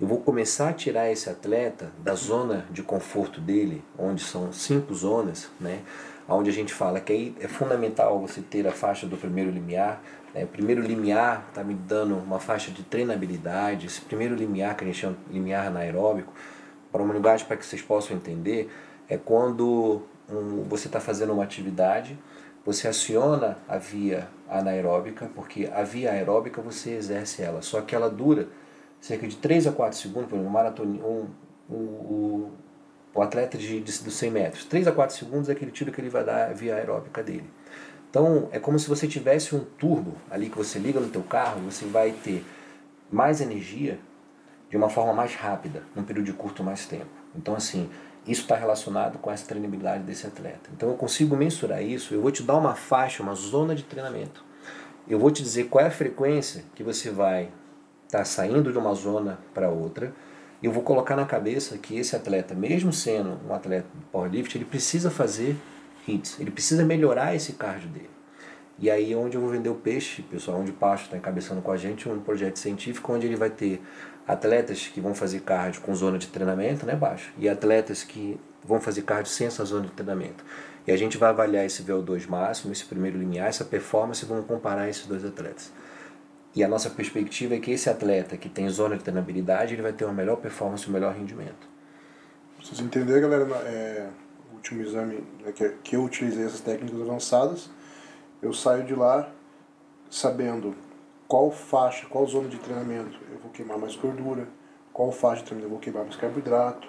[0.00, 4.94] Eu vou começar a tirar esse atleta da zona de conforto dele, onde são cinco
[4.94, 5.82] zonas, né?
[6.26, 10.02] onde a gente fala que aí é fundamental você ter a faixa do primeiro limiar.
[10.34, 10.44] Né?
[10.44, 13.86] O primeiro limiar está me dando uma faixa de treinabilidade.
[13.86, 16.32] Esse primeiro limiar, que a gente chama de limiar anaeróbico,
[16.90, 18.70] para uma linguagem para que vocês possam entender,
[19.08, 22.18] é quando um, você está fazendo uma atividade,
[22.64, 28.10] você aciona a via anaeróbica, porque a via aeróbica você exerce ela, só que ela
[28.10, 28.48] dura
[29.00, 31.26] cerca de 3 a 4 segundos, por exemplo, um, maratona, um,
[31.70, 32.50] um,
[33.14, 34.64] o atleta de, de, dos 100 metros.
[34.66, 37.48] 3 a 4 segundos é aquele tiro que ele vai dar via aeróbica dele.
[38.10, 41.60] Então é como se você tivesse um turbo ali que você liga no teu carro,
[41.60, 42.44] você vai ter
[43.10, 43.98] mais energia
[44.70, 47.10] de uma forma mais rápida, num período de curto mais tempo.
[47.34, 47.90] Então assim,
[48.26, 50.70] isso está relacionado com essa treinabilidade desse atleta.
[50.74, 54.44] Então eu consigo mensurar isso, eu vou te dar uma faixa, uma zona de treinamento.
[55.08, 57.50] Eu vou te dizer qual é a frequência que você vai
[58.06, 60.12] estar tá saindo de uma zona para outra
[60.62, 64.56] E eu vou colocar na cabeça que esse atleta, mesmo sendo um atleta de powerlift,
[64.56, 65.56] ele precisa fazer
[66.06, 68.19] hits, ele precisa melhorar esse cardio dele.
[68.80, 71.60] E aí é onde eu vou vender o peixe, pessoal, onde o Pacho está encabeçando
[71.60, 73.82] com a gente um projeto científico onde ele vai ter
[74.26, 78.80] atletas que vão fazer cardio com zona de treinamento, né, baixo, e atletas que vão
[78.80, 80.42] fazer cardio sem essa zona de treinamento.
[80.86, 84.46] E a gente vai avaliar esse VO2 máximo, esse primeiro limiar, essa performance e vamos
[84.46, 85.70] comparar esses dois atletas.
[86.54, 89.92] E a nossa perspectiva é que esse atleta que tem zona de treinabilidade, ele vai
[89.92, 91.68] ter uma melhor performance, um melhor rendimento.
[92.60, 94.08] Vocês entenderem, galera, é,
[94.50, 95.52] o último exame né,
[95.84, 97.70] que eu utilizei essas técnicas avançadas,
[98.42, 99.28] eu saio de lá
[100.10, 100.74] sabendo
[101.28, 104.48] qual faixa, qual zona de treinamento eu vou queimar mais gordura,
[104.92, 106.88] qual faixa de treinamento eu vou queimar mais carboidrato.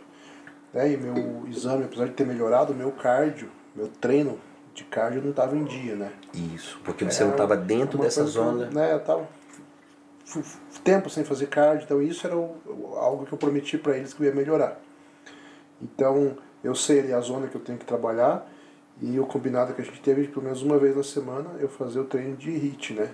[0.74, 0.94] Né?
[0.94, 4.40] E meu exame, apesar de ter melhorado, meu cardio, meu treino
[4.74, 6.12] de cardio não estava em dia, né?
[6.34, 8.68] Isso, porque você é, não estava dentro dessa zona.
[8.68, 9.28] Que, né, eu tava
[10.84, 14.24] tempo sem fazer cardio, então isso era o, algo que eu prometi para eles que
[14.24, 14.80] eu ia melhorar.
[15.82, 18.48] Então, eu sei ali a zona que eu tenho que trabalhar
[19.00, 21.70] e o combinado que a gente teve de pelo menos uma vez na semana eu
[21.70, 23.10] fazer o treino de HIIT, né?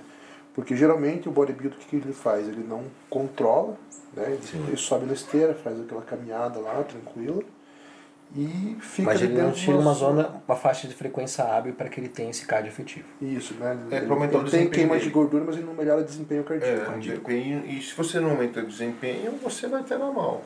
[0.53, 2.47] Porque geralmente o bodybuilder, o que ele faz?
[2.47, 3.77] Ele não controla,
[4.15, 4.25] né?
[4.27, 7.43] Ele, ele sobe na esteira, faz aquela caminhada lá, tranquila,
[8.35, 11.99] e fica Mas ele não tira uma zona, uma faixa de frequência hábil para que
[11.99, 13.05] ele tenha esse cardio efetivo.
[13.21, 13.77] Isso, né?
[13.89, 15.05] É, ele, ele, ele tem queima dele.
[15.05, 16.91] de gordura, mas ele não melhora o desempenho cardíaco.
[16.91, 20.41] É, desempenho, e se você não aumenta o desempenho, você vai ter na mão.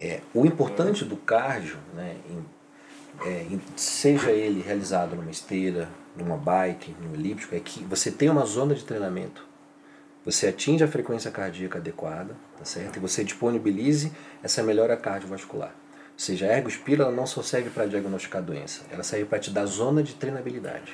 [0.00, 1.06] É, o importante é.
[1.06, 2.42] do cardio, né, em,
[3.24, 8.44] é, seja ele realizado numa esteira, numa bike, no elíptico, é que você tem uma
[8.44, 9.44] zona de treinamento.
[10.24, 12.96] Você atinge a frequência cardíaca adequada, tá certo?
[12.96, 15.70] E você disponibilize essa melhora cardiovascular.
[15.70, 19.50] Ou seja, a ergospira ela não só serve para diagnosticar doença, ela serve para te
[19.50, 20.92] dar zona de treinabilidade.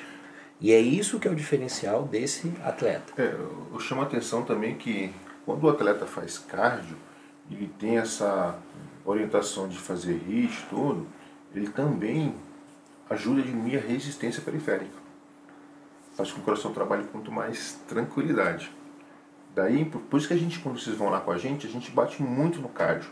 [0.59, 3.13] E é isso que é o diferencial desse atleta.
[3.21, 3.35] É,
[3.73, 5.13] eu chamo a atenção também que
[5.45, 6.97] quando o atleta faz cardio,
[7.51, 8.57] ele tem essa
[9.05, 11.07] orientação de fazer HIIT tudo,
[11.53, 12.35] ele também
[13.09, 15.07] ajuda a diminuir a resistência periférica.
[16.15, 18.71] Faz com que o coração trabalhe com muito mais tranquilidade.
[19.55, 21.91] Daí, por isso que a gente, quando vocês vão lá com a gente, a gente
[21.91, 23.09] bate muito no cardio.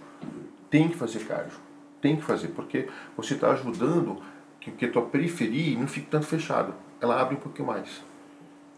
[0.69, 1.65] Tem que fazer cardio
[2.05, 2.87] tem que fazer, porque
[3.17, 4.21] você está ajudando
[4.59, 6.71] que, que a tua periferia não fique tanto fechado.
[7.01, 8.03] Ela abre um pouquinho mais.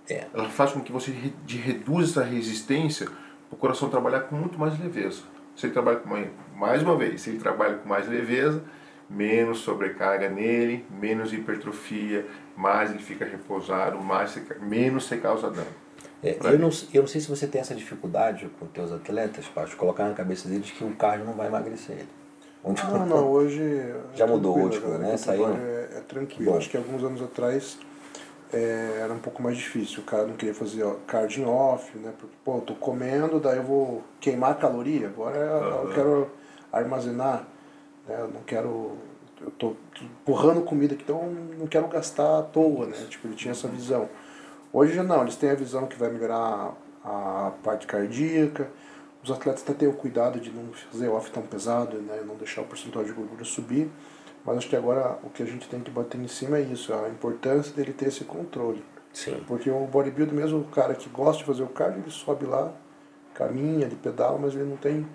[0.09, 0.27] É.
[0.33, 1.11] Ela faz com que você
[1.45, 5.23] de, reduza essa resistência para o coração trabalhar com muito mais leveza.
[5.57, 8.63] Se ele trabalha com mais, mais uma vez, se ele trabalha com mais leveza,
[9.09, 12.25] menos sobrecarga nele, menos hipertrofia,
[12.55, 15.67] mais ele fica repousado, mais menos você causa dano.
[16.23, 19.67] É, eu, não, eu não sei se você tem essa dificuldade com teus atletas, para
[19.75, 22.09] colocar na cabeça deles que o cardio não vai emagrecer ele.
[22.63, 23.95] Onde não, não, hoje.
[24.15, 25.15] Já é mudou hoje, né?
[25.15, 25.47] Saiu.
[25.47, 26.57] É, é tranquilo.
[26.57, 27.77] Acho que alguns anos atrás
[28.51, 29.99] é, era um pouco mais difícil.
[30.01, 32.11] O cara não queria fazer card off, né?
[32.17, 35.07] Porque, pô, eu tô comendo, daí eu vou queimar caloria.
[35.07, 35.87] Agora uhum.
[35.87, 36.31] eu quero
[36.73, 37.47] armazenar,
[38.07, 38.15] né?
[38.19, 38.97] Eu não quero.
[39.39, 42.97] Eu tô empurrando comida aqui, então não quero gastar à toa, né?
[43.07, 44.09] Tipo, ele tinha essa visão.
[44.73, 46.73] Hoje já não, eles têm a visão que vai melhorar
[47.03, 48.67] a parte cardíaca
[49.27, 52.61] os atletas até têm o cuidado de não fazer off tão pesado, né, não deixar
[52.61, 53.89] o percentual de gordura subir,
[54.45, 56.93] mas acho que agora o que a gente tem que bater em cima é isso,
[56.93, 58.83] a importância dele ter esse controle.
[59.11, 59.43] Sim.
[59.45, 62.71] Porque o bodybuilder, mesmo o cara que gosta de fazer o cardio, ele sobe lá,
[63.33, 65.05] caminha, ele pedala, mas ele não tem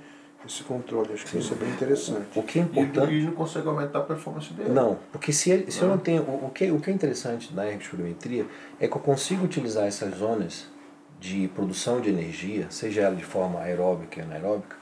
[0.47, 1.13] esse controle.
[1.13, 1.39] Acho que Sim.
[1.39, 2.27] isso é bem interessante.
[2.35, 3.15] O que é importante.
[3.15, 4.71] E não consegue aumentar a performance dele.
[4.71, 5.89] Não, porque se, se não.
[5.89, 6.23] eu não tenho.
[6.23, 8.47] O, o, que, o que é interessante da ergospirometria
[8.81, 10.67] é que eu consigo utilizar essas zonas
[11.21, 14.77] de produção de energia, seja ela de forma aeróbica e anaeróbica,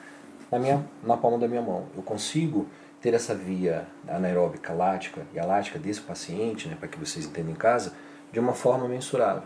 [0.50, 1.86] na, minha, na palma da minha mão.
[1.94, 2.66] Eu consigo
[3.00, 7.52] ter essa via anaeróbica lática e a lática desse paciente, né, para que vocês entendam
[7.52, 7.94] em casa,
[8.32, 9.42] de uma forma mensurável.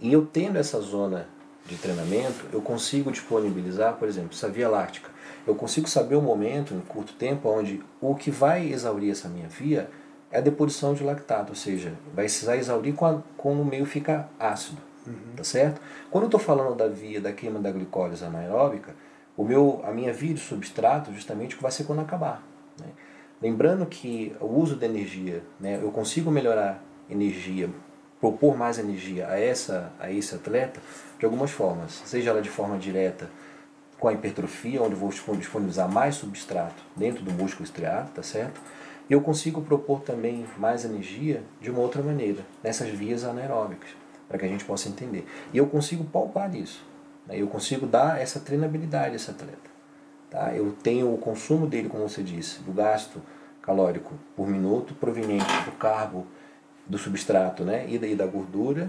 [0.00, 1.28] E eu tendo essa zona
[1.66, 5.10] de treinamento, eu consigo disponibilizar, por exemplo, essa via láctica.
[5.46, 9.48] Eu consigo saber o momento, em curto tempo, onde o que vai exaurir essa minha
[9.48, 9.88] via
[10.30, 14.28] é a deposição de lactato, ou seja, vai se exaurir quando, quando o meio fica
[14.38, 14.78] ácido.
[15.06, 15.36] Uhum.
[15.36, 15.80] Tá certo?
[16.10, 18.94] Quando eu estou falando da via da queima da glicólise anaeróbica,
[19.36, 22.42] o meu, a minha via de substrato justamente vai ser quando acabar.
[22.80, 22.88] Né?
[23.40, 27.70] Lembrando que o uso da energia, né, eu consigo melhorar energia,
[28.20, 30.80] propor mais energia a, essa, a esse atleta
[31.18, 33.30] de algumas formas, seja ela de forma direta
[34.06, 38.60] com a hipertrofia, onde eu vou disponibilizar mais substrato dentro do músculo estriado, tá certo?
[39.10, 43.90] E eu consigo propor também mais energia de uma outra maneira, nessas vias anaeróbicas
[44.28, 45.26] para que a gente possa entender.
[45.52, 46.84] E eu consigo palpar isso.
[47.26, 47.34] Né?
[47.40, 49.70] Eu consigo dar essa treinabilidade a esse atleta.
[50.30, 50.54] Tá?
[50.54, 53.20] Eu tenho o consumo dele, como você disse, do gasto
[53.60, 56.28] calórico por minuto proveniente do carbo,
[56.86, 57.86] do substrato né?
[57.88, 58.88] e, da, e da gordura.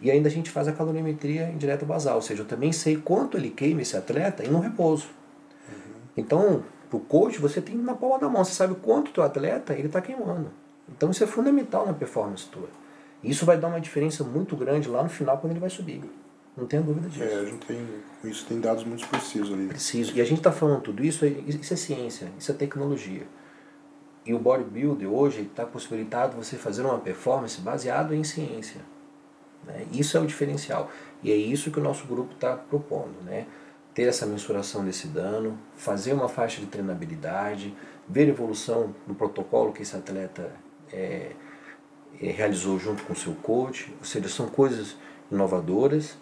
[0.00, 3.36] E ainda a gente faz a calorimetria indireta basal, ou seja, eu também sei quanto
[3.36, 5.08] ele queima esse atleta em um repouso.
[5.68, 5.94] Uhum.
[6.16, 9.22] Então, Para o coach, você tem na palma da mão, você sabe quanto o teu
[9.22, 10.50] atleta ele está queimando.
[10.88, 12.68] Então isso é fundamental na performance tua.
[13.22, 16.00] Isso vai dar uma diferença muito grande lá no final quando ele vai subir.
[16.56, 17.22] Não tenho dúvida disso.
[17.22, 17.78] É, a gente tem,
[18.24, 19.66] isso tem dados muito precisos ali.
[19.66, 20.16] Preciso.
[20.16, 23.26] E a gente está falando tudo isso, isso é ciência, isso é tecnologia.
[24.24, 28.80] E o bodybuilder hoje está possibilitado você fazer uma performance baseado em ciência.
[29.64, 29.86] Né?
[29.92, 30.90] Isso é o diferencial.
[31.22, 33.22] E é isso que o nosso grupo está propondo.
[33.24, 33.46] Né?
[33.94, 37.74] Ter essa mensuração desse dano, fazer uma faixa de treinabilidade,
[38.08, 40.50] ver evolução no protocolo que esse atleta
[40.92, 41.32] é,
[42.20, 43.94] é, realizou junto com seu coach.
[43.98, 44.96] Ou seja, são coisas
[45.30, 46.16] inovadoras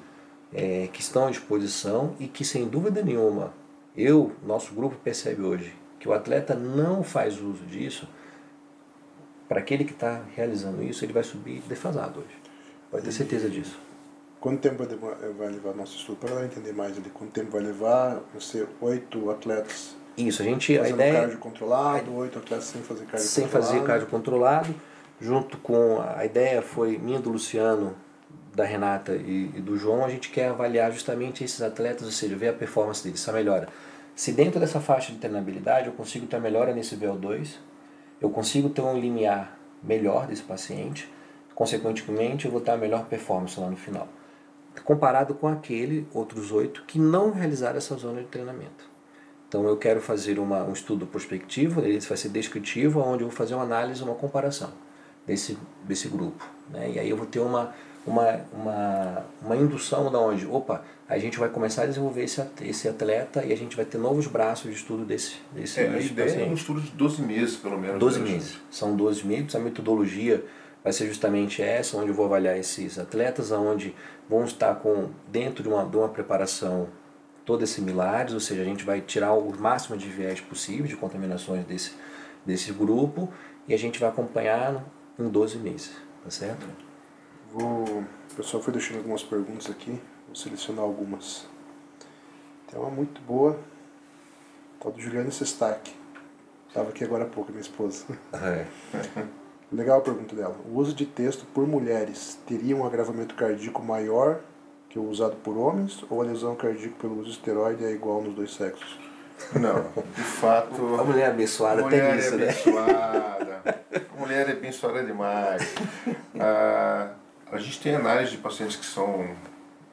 [0.52, 3.52] é, que estão à disposição e que, sem dúvida nenhuma,
[3.96, 8.08] eu, nosso grupo percebe hoje que o atleta não faz uso disso,
[9.48, 12.45] para aquele que está realizando isso, ele vai subir defasado hoje.
[12.96, 13.78] Pode ter certeza disso.
[14.40, 14.84] Quanto tempo
[15.38, 16.18] vai levar nosso estudo?
[16.18, 20.88] Para entender mais ali, quanto tempo vai levar você oito atletas isso, a gente a
[20.88, 23.70] ideia cardio controlado, oito atletas sem fazer cardio sem controlado.
[23.70, 24.74] fazer cardio controlado,
[25.20, 27.94] junto com a ideia foi minha do Luciano,
[28.54, 32.34] da Renata e, e, do João, a gente quer avaliar justamente esses atletas, ou seja,
[32.34, 33.68] ver a performance deles, essa melhora.
[34.14, 37.56] Se dentro dessa faixa de treinabilidade eu consigo ter melhora nesse VO2,
[38.18, 41.06] eu consigo ter um limiar melhor desse paciente,
[41.56, 44.06] consequentemente eu vou ter a melhor performance lá no final.
[44.84, 48.88] Comparado com aquele, outros oito, que não realizaram essa zona de treinamento.
[49.48, 53.36] Então eu quero fazer uma, um estudo prospectivo, ele vai ser descritivo, onde eu vou
[53.36, 54.70] fazer uma análise, uma comparação
[55.26, 56.46] desse, desse grupo.
[56.70, 56.92] Né?
[56.94, 57.72] E aí eu vou ter uma,
[58.06, 62.86] uma, uma, uma indução da onde, opa, a gente vai começar a desenvolver esse, esse
[62.86, 66.28] atleta e a gente vai ter novos braços de estudo desse, desse, é, a ideia
[66.28, 66.48] paciente.
[66.48, 67.98] é um estudo de 12 meses, pelo menos.
[67.98, 68.58] 12 né, meses.
[68.70, 69.54] São 12 meses.
[69.54, 70.44] A metodologia
[70.86, 73.92] vai ser justamente essa, onde eu vou avaliar esses atletas, onde
[74.30, 76.88] vão estar com dentro de uma, de uma preparação
[77.44, 81.64] todas similares, ou seja, a gente vai tirar o máximo de viés possível de contaminações
[81.64, 81.92] desse,
[82.44, 83.28] desse grupo
[83.66, 84.84] e a gente vai acompanhar
[85.18, 85.90] em 12 meses,
[86.22, 86.64] tá certo?
[87.50, 91.48] Vou, o pessoal foi deixando algumas perguntas aqui, vou selecionar algumas.
[92.70, 93.58] Tem uma muito boa,
[94.78, 95.92] tal do Juliana Sestac.
[96.68, 98.04] Estava aqui agora há pouco, minha esposa.
[98.32, 98.66] É.
[99.72, 100.56] Legal a pergunta dela.
[100.70, 104.40] O uso de texto por mulheres teria um agravamento cardíaco maior
[104.88, 108.22] que o usado por homens ou a lesão cardíaca pelo uso de esteroide é igual
[108.22, 108.98] nos dois sexos?
[109.52, 109.82] Não,
[110.14, 110.94] de fato.
[110.98, 112.44] A mulher abençoada mulher tem isso, é né?
[112.44, 113.84] abençoada.
[114.16, 115.74] A mulher é abençoada demais.
[116.38, 117.10] Ah,
[117.50, 119.28] a gente tem análise de pacientes que são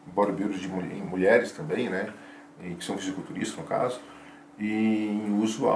[0.07, 2.13] bodybuilders de mulher, mulheres também, né?
[2.61, 3.99] E que são fisiculturistas, no caso,
[4.57, 5.67] e em uso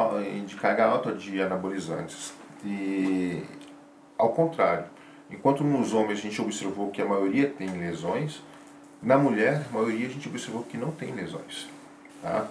[0.45, 2.33] de carga alta de anabolizantes.
[2.63, 3.43] E
[4.17, 4.85] ao contrário,
[5.29, 8.41] enquanto nos homens a gente observou que a maioria tem lesões,
[9.01, 11.67] na mulher, a maioria a gente observou que não tem lesões.
[12.21, 12.47] Tá?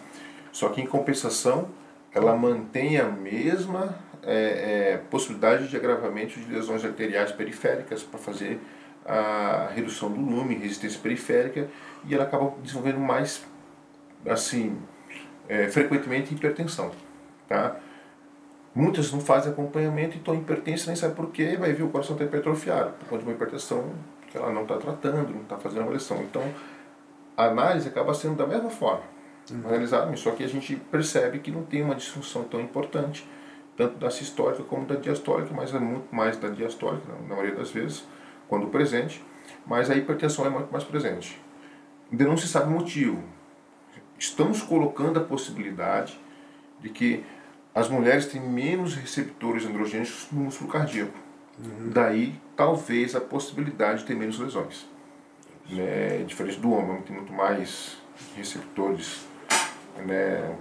[0.52, 1.68] Só que em compensação,
[2.14, 8.60] ela mantém a mesma é, é, possibilidade de agravamento de lesões arteriais periféricas para fazer
[9.04, 11.68] a redução do lume, resistência periférica,
[12.04, 13.44] e ela acaba desenvolvendo mais,
[14.26, 14.76] assim,
[15.48, 16.90] é, frequentemente hipertensão.
[17.48, 17.76] Tá?
[18.76, 22.14] Muitas não fazem acompanhamento e estão hipertensas, nem sabe por quê, vai ver o coração
[22.14, 23.82] está hipertrofiado, por conta de uma hipertensão
[24.30, 26.18] que ela não está tratando, não está fazendo avaliação.
[26.22, 26.42] Então,
[27.34, 29.00] a análise acaba sendo da mesma forma,
[29.50, 29.62] uhum.
[29.66, 33.26] analisada, só que a gente percebe que não tem uma disfunção tão importante,
[33.78, 37.70] tanto da sistólica como da diastólica, mas é muito mais da diastólica, na maioria das
[37.70, 38.04] vezes,
[38.46, 39.24] quando presente,
[39.66, 41.40] mas a hipertensão é muito mais presente.
[42.12, 43.22] Ainda não se sabe o motivo.
[44.18, 46.20] Estamos colocando a possibilidade
[46.78, 47.24] de que
[47.76, 51.12] as mulheres têm menos receptores androgênicos no músculo cardíaco.
[51.58, 51.90] Uhum.
[51.90, 54.86] Daí, talvez, a possibilidade de ter menos lesões.
[55.68, 56.24] Né?
[56.26, 57.98] Diferente do homem, tem muito mais
[58.34, 59.26] receptores,
[60.06, 60.56] né?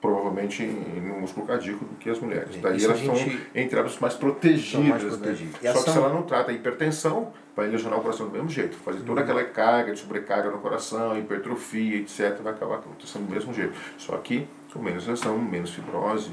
[0.00, 2.56] provavelmente no músculo cardíaco do que as mulheres.
[2.60, 3.30] Daí Isso elas gente...
[3.30, 4.88] são, entre aspas, mais protegidas.
[4.88, 5.60] Mais protegidas.
[5.60, 5.72] Né?
[5.72, 8.76] Só que se ela não trata a hipertensão, vai lesionar o coração do mesmo jeito.
[8.78, 9.26] Fazer toda uhum.
[9.26, 13.78] aquela carga de sobrecarga no coração, hipertrofia, etc., vai acabar acontecendo do mesmo jeito.
[13.96, 16.30] Só que com menos lesão, menos fibrose.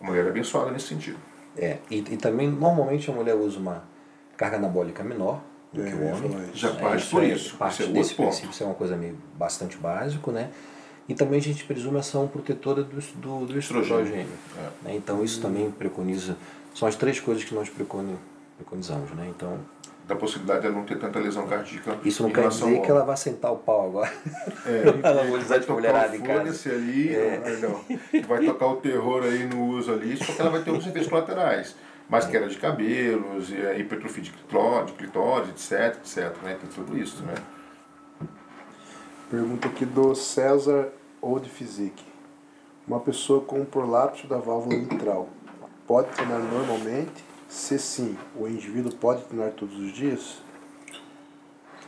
[0.00, 1.18] A mulher é abençoada nesse sentido.
[1.56, 3.84] É, e, e também normalmente a mulher usa uma
[4.36, 5.40] carga anabólica menor
[5.72, 6.50] do é, que o homem.
[6.54, 7.56] Já é, parte por isso.
[7.56, 10.50] Parte isso é desse princípio, isso é uma coisa meio bastante básico, né?
[11.08, 14.26] E também a gente presume ação protetora do, do, do estrogênio.
[14.58, 14.88] É.
[14.88, 14.96] Né?
[14.96, 16.36] Então isso também preconiza,
[16.74, 18.20] são as três coisas que nós preconizamos,
[19.14, 19.28] né?
[19.34, 19.58] Então
[20.06, 21.98] da possibilidade de ela não ter tanta lesão cardíaca.
[22.04, 24.12] Isso não quer dizer que ela vai sentar o pau agora.
[24.64, 26.70] É, ela vai usar de mulherada em casa.
[26.70, 27.58] ali, é.
[27.60, 27.80] não,
[28.26, 31.10] vai tocar o terror aí no uso ali, só que ela vai ter alguns efeitos
[31.10, 31.74] colaterais.
[32.08, 36.56] Mais queda de cabelos, hipertrofia de clitóris, etc, etc, né?
[36.60, 37.34] Tem tudo isso, né?
[39.28, 42.04] Pergunta aqui do César Old Physique.
[42.86, 45.28] Uma pessoa com prolapso da válvula mitral
[45.84, 47.25] pode treinar normalmente?
[47.48, 50.42] Se sim, o indivíduo pode treinar todos os dias?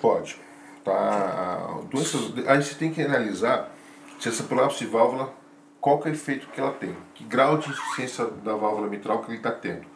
[0.00, 0.38] Pode.
[0.84, 1.80] Tá?
[1.90, 3.70] Doenças, a gente tem que analisar
[4.18, 5.32] se essa prolapso de válvula,
[5.80, 9.22] qual que é o efeito que ela tem, que grau de insuficiência da válvula mitral
[9.22, 9.86] que ele está tendo.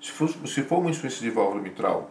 [0.00, 2.10] Se for, se for uma insuficiência de válvula mitral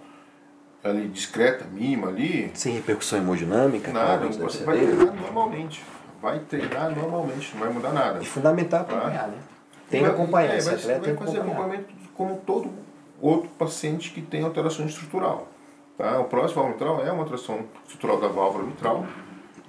[0.84, 2.52] ali discreta, mínima ali.
[2.54, 5.84] Sem repercussão hemodinâmica, nada, você vai treinar normalmente.
[6.22, 8.22] Vai treinar normalmente, não vai mudar nada.
[8.22, 8.96] E fundamental tá?
[8.98, 9.38] acompanhar, né?
[9.90, 11.60] Tem que acompanhar, é, esse vai, atleta vai tem que fazer acompanhar.
[11.62, 12.72] acompanhamento como todo
[13.22, 15.48] outro paciente que tem alteração estrutural.
[15.98, 16.20] Tá?
[16.20, 19.06] O próximo válvula mitral é uma alteração estrutural da válvula mitral,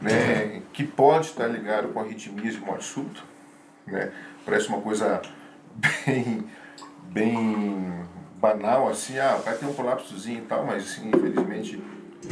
[0.00, 3.20] né, que pode estar ligado com arritmias e morte súbita.
[3.86, 4.12] Né?
[4.44, 5.20] Parece uma coisa
[6.06, 6.46] bem,
[7.04, 8.04] bem
[8.36, 11.82] banal, assim, ah, vai ter um colapsozinho e tal, mas infelizmente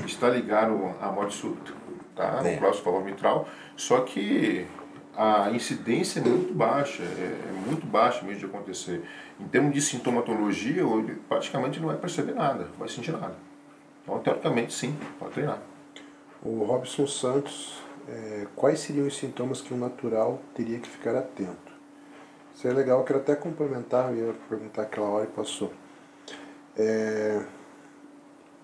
[0.06, 1.72] está ligado à morte súbita,
[2.16, 2.40] tá?
[2.44, 2.52] É.
[2.52, 3.48] No próximo válvula mitral.
[3.76, 4.66] Só que
[5.22, 9.02] a incidência é muito baixa, é, é muito baixa mesmo de acontecer.
[9.38, 13.36] Em termos de sintomatologia, ele praticamente não vai perceber nada, não vai sentir nada.
[14.02, 15.58] Então, teoricamente, sim, pode treinar.
[16.42, 21.70] O Robson Santos, é, quais seriam os sintomas que um natural teria que ficar atento?
[22.54, 25.70] Isso é legal, eu quero até complementar, eu ia perguntar aquela hora e passou.
[26.78, 27.44] É,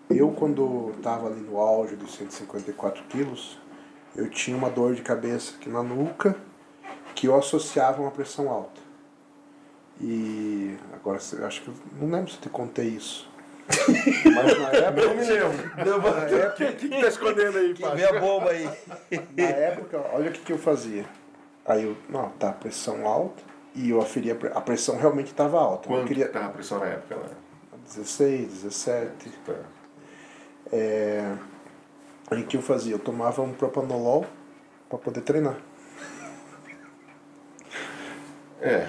[0.09, 3.61] eu, quando estava ali no auge dos 154 quilos,
[4.15, 6.45] eu tinha uma dor de cabeça aqui na nuca
[7.16, 8.80] que eu associava a uma pressão alta.
[10.01, 13.28] E agora, eu acho que eu não lembro se eu te contei isso.
[13.68, 15.06] Mas na época.
[15.06, 15.76] Não me lembro.
[15.76, 15.82] Na
[16.36, 18.64] época, O que, que tá escondendo aí, vê a bomba aí.
[19.36, 21.05] Na época, olha o que, que eu fazia.
[21.64, 23.43] Aí eu, não, tá, pressão alta.
[23.74, 25.88] E eu aferia, a pre- a pressão realmente estava alta.
[25.88, 27.16] Eu Quanto queria estava a pressão na época?
[27.16, 27.28] Né?
[27.86, 29.30] 16, 17.
[29.44, 29.55] Tá.
[30.72, 31.34] É,
[32.30, 32.94] aí o que eu fazia?
[32.94, 34.26] Eu tomava um propanolol
[34.88, 35.56] para poder treinar.
[38.61, 38.89] É,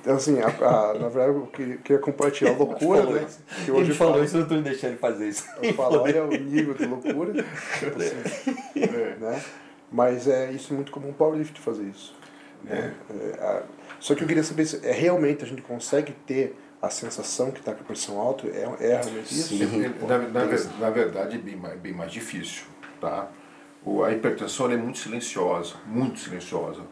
[0.00, 3.26] Então, assim, a, a- na verdade, eu queria, queria compartilhar a loucura, né?
[3.64, 5.44] Que hoje Ele eu falou falo, isso, eu não tô deixando ele fazer isso.
[5.62, 7.32] eu falo, olha o nível de loucura.
[7.42, 9.16] assim, é.
[9.18, 9.42] né?
[9.90, 12.14] Mas é isso é muito comum o powerlift fazer isso.
[12.62, 12.92] né?
[13.10, 13.62] É, a-
[14.00, 17.60] só que eu queria saber se é, realmente a gente consegue ter a sensação que
[17.60, 18.46] está com a pressão alta?
[18.48, 19.56] É, é realmente isso?
[19.56, 19.94] Sim.
[20.06, 20.44] Na, na
[20.80, 22.64] na verdade, é bem mais, bem mais difícil.
[23.00, 23.28] Tá?
[23.82, 26.82] O, a hipertensão é muito silenciosa, muito silenciosa.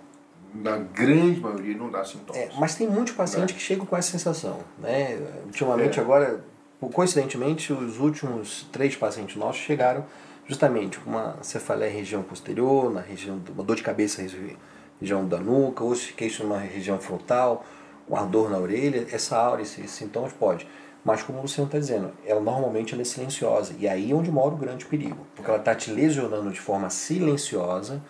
[0.55, 2.37] Na grande maioria não dá sintomas.
[2.41, 3.59] É, mas tem muitos pacientes É.
[3.59, 4.59] que chegam com essa sensação.
[4.79, 5.19] Né?
[5.47, 6.03] Ultimamente, É.
[6.03, 6.45] agora,
[6.93, 10.05] coincidentemente, os últimos três pacientes nossos chegaram
[10.47, 14.57] justamente com uma cefaleia região posterior, na região, uma dor de cabeça regi-
[15.01, 17.65] região da nuca, ou se queixam na região frontal,
[18.09, 20.67] um ardor na orelha, essa aura, esses sintomas pode.
[21.05, 23.75] Mas como o Luciano está dizendo, ela normalmente ela é silenciosa.
[23.79, 25.27] E aí é onde mora o grande perigo.
[25.35, 28.01] Porque ela está te lesionando de forma silenciosa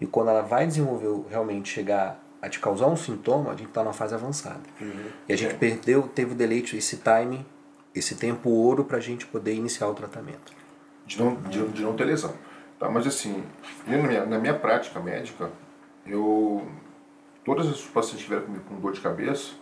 [0.00, 3.82] e quando ela vai desenvolver, realmente chegar a te causar um sintoma, a gente está
[3.82, 4.60] numa fase avançada.
[5.28, 5.58] E a gente É.
[5.58, 7.44] perdeu, teve o deleite, esse time,
[7.94, 10.52] esse tempo ouro para a gente poder iniciar o tratamento.
[11.06, 12.34] de não, de, de não ter lesão.
[12.80, 12.90] Tá?
[12.90, 13.42] Mas assim,
[13.86, 15.50] eu, na, minha, na minha prática médica,
[16.04, 16.66] eu
[17.44, 19.52] todas as pacientes que vieram comigo com dor de cabeça,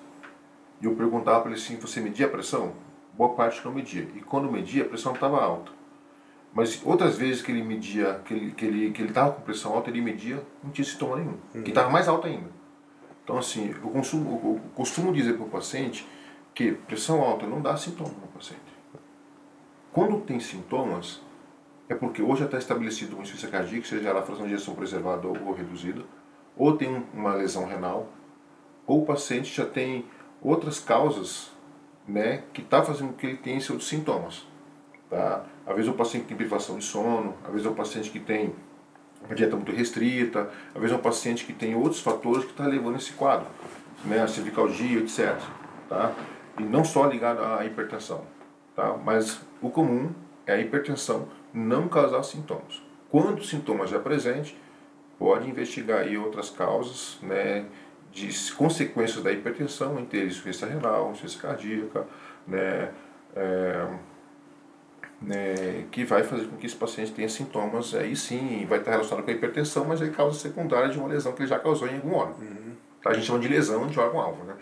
[0.80, 2.72] e eu perguntava para eles assim, você media a pressão?
[3.12, 4.08] Boa parte não media.
[4.16, 5.70] E quando media, a pressão estava alta.
[6.54, 9.74] Mas outras vezes que ele media, que ele que ele que ele estava com pressão
[9.74, 11.36] alta, ele media, não tinha sintoma nenhum.
[11.64, 12.48] Que estava mais alta ainda.
[13.24, 16.06] Então assim, eu, consumo, eu costumo dizer para o paciente
[16.54, 18.62] que pressão alta não dá sintoma no paciente.
[19.92, 21.20] Quando tem sintomas,
[21.88, 24.74] é porque ou já está estabelecido uma insuficiência cardíaca, seja ela a fração de ejeção
[24.74, 26.02] preservada ou, reduzida,
[26.56, 28.08] ou tem um- uma lesão renal,
[28.86, 30.04] ou o paciente já tem
[30.42, 31.50] outras causas
[32.06, 34.46] né, que está fazendo com que ele tenha outros sintomas.
[35.08, 35.46] Tá?
[35.66, 38.10] Às vezes é o paciente que tem privação de sono, às vezes é o paciente
[38.10, 38.54] que tem
[39.24, 42.66] uma dieta muito restrita, às vezes é um paciente que tem outros fatores que está
[42.66, 43.46] levando esse quadro,
[44.04, 45.36] né, a cervicalgia, etc.
[45.88, 46.12] Tá?
[46.58, 48.24] E não só ligado à hipertensão,
[48.76, 48.96] tá?
[49.02, 50.12] mas o comum
[50.46, 52.82] é a hipertensão não causar sintomas.
[53.10, 54.58] Quando o sintoma já é presente,
[55.18, 57.64] pode investigar aí outras causas, né,
[58.12, 62.06] de consequências da hipertensão, entre eles insuficiência renal, insuficiência cardíaca,
[62.46, 62.92] né,
[63.34, 63.88] é,
[65.26, 69.24] né, que vai fazer com que esse paciente tenha sintomas, aí sim, vai estar relacionado
[69.24, 71.94] com a hipertensão, mas é causa secundária de uma lesão que ele já causou em
[71.96, 72.36] algum órgão.
[73.02, 73.10] Tá?
[73.10, 74.44] A gente chama de lesão de órgão-alvo.
[74.44, 74.54] Né?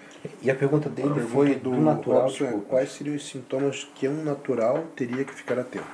[0.43, 2.23] E a pergunta dele A pergunta foi do, natural.
[2.23, 2.69] Robson é, desculpa.
[2.71, 5.85] quais seriam os sintomas que um natural teria que ficar atento?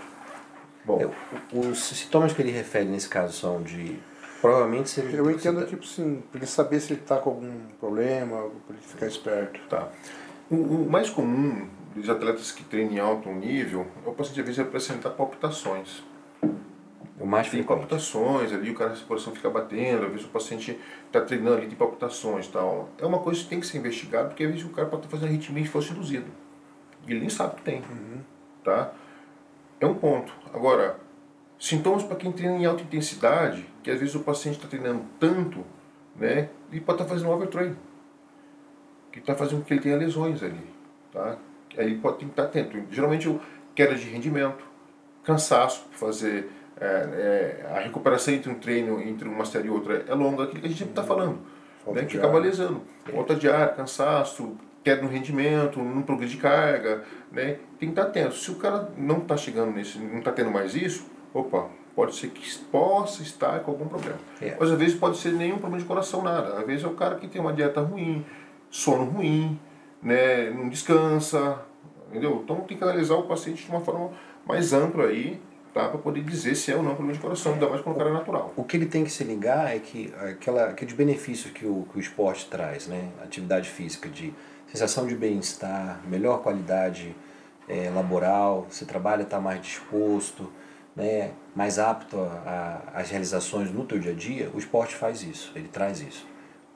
[0.84, 3.98] Bom, É, Os sintomas que ele refere nesse caso são de.
[4.40, 5.18] Provavelmente se ele.
[5.18, 8.36] Eu entendo, se- tipo assim, pra ele saber se ele tá com algum problema,
[8.66, 9.60] pra ele ficar esperto.
[9.68, 9.88] Tá.
[10.50, 14.60] O, o mais comum dos atletas que treinam em alto nível o paciente às vezes
[14.60, 16.02] apresentar palpitações.
[17.20, 17.66] O mais tem frequente.
[17.66, 21.66] palpitações ali, o cara, a coração fica batendo, às vezes o paciente está treinando ali,
[21.66, 22.90] tem palpitações e tal.
[22.96, 25.16] É uma coisa que tem que ser investigada, porque às vezes o cara pode estar
[25.16, 26.30] fazendo arritmia de fosse induzido.
[27.06, 27.82] E ele nem sabe que tem.
[28.62, 28.92] Tá?
[29.80, 30.32] É um ponto.
[30.54, 30.98] Agora,
[31.58, 35.64] sintomas para quem treina em alta intensidade, que às vezes o paciente está treinando tanto,
[36.14, 37.76] né, e pode estar fazendo overtrain.
[39.10, 40.66] Que está fazendo com que ele tenha lesões ali.
[41.12, 41.38] Tá?
[41.78, 42.76] Aí ele pode ter que estar atento.
[42.90, 43.40] Geralmente,
[43.74, 44.64] queda de rendimento,
[45.22, 46.50] cansaço, fazer
[46.80, 50.60] é, é, a recuperação entre um treino, entre uma série e outra é longa, aquilo
[50.60, 51.38] que a gente sempre está falando.
[51.84, 52.82] Falta Né, que acaba lesando.
[53.04, 57.04] Falta de ar, cansaço, queda no rendimento, não progride de carga.
[57.30, 57.58] Né?
[57.78, 58.34] Tem que estar atento.
[58.34, 62.28] Se o cara não está chegando nesse, não está tendo mais isso, opa, pode ser
[62.28, 64.18] que possa estar com algum problema.
[64.40, 64.56] É.
[64.58, 66.58] Mas às vezes pode ser nenhum problema de coração, nada.
[66.58, 68.24] Às vezes é o cara que tem uma dieta ruim,
[68.70, 69.58] sono ruim,
[70.02, 71.58] né, não descansa,
[72.08, 72.40] entendeu?
[72.42, 74.10] Então tem que analisar o paciente de uma forma
[74.46, 75.40] mais ampla aí,
[75.72, 75.88] tá?
[75.88, 78.10] Para poder dizer se é ou não problema de coração, ainda mais quando o cara
[78.10, 78.52] é natural.
[78.56, 81.98] O que ele tem que se ligar é que aquela, aqueles benefícios que o, que
[81.98, 83.08] o esporte traz, né?
[83.22, 84.34] Atividade física, de
[84.66, 87.14] sensação de bem-estar, melhor qualidade
[87.68, 90.50] eh, laboral, você trabalha, está mais disposto,
[90.94, 91.32] né?
[91.54, 92.16] mais apto
[92.94, 96.26] às realizações no teu dia a dia, o esporte faz isso, ele traz isso.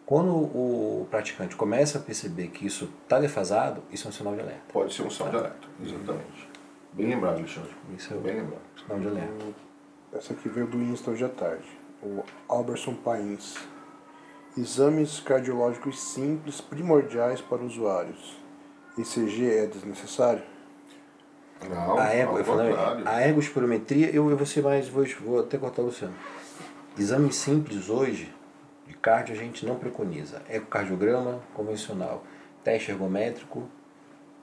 [0.04, 4.40] Quando o praticante começa a perceber que isso está defasado, isso é um sinal de
[4.40, 4.62] alerta.
[4.72, 6.48] Pode ser um sinal de alerta, exatamente.
[6.92, 7.70] Bem lembrado, Alexandre.
[7.96, 8.60] Isso é Bem lembrado.
[8.76, 9.44] sinal de alerta.
[10.12, 11.66] Essa aqui veio do Insta hoje à tarde.
[12.02, 13.56] O Alberson Pains.
[14.58, 18.36] Exames cardiológicos simples, primordiais para usuários.
[18.98, 20.42] ECG é desnecessário?
[21.70, 22.74] Não, A ego, eu falei,
[23.06, 26.12] a ergospirometria, eu, eu vou ser mais, vou, vou até cortar o Luciano.
[26.98, 28.34] Exame simples hoje,
[29.02, 30.40] cardio, a gente não preconiza.
[30.48, 32.24] Ecocardiograma convencional.
[32.64, 33.68] Teste ergométrico,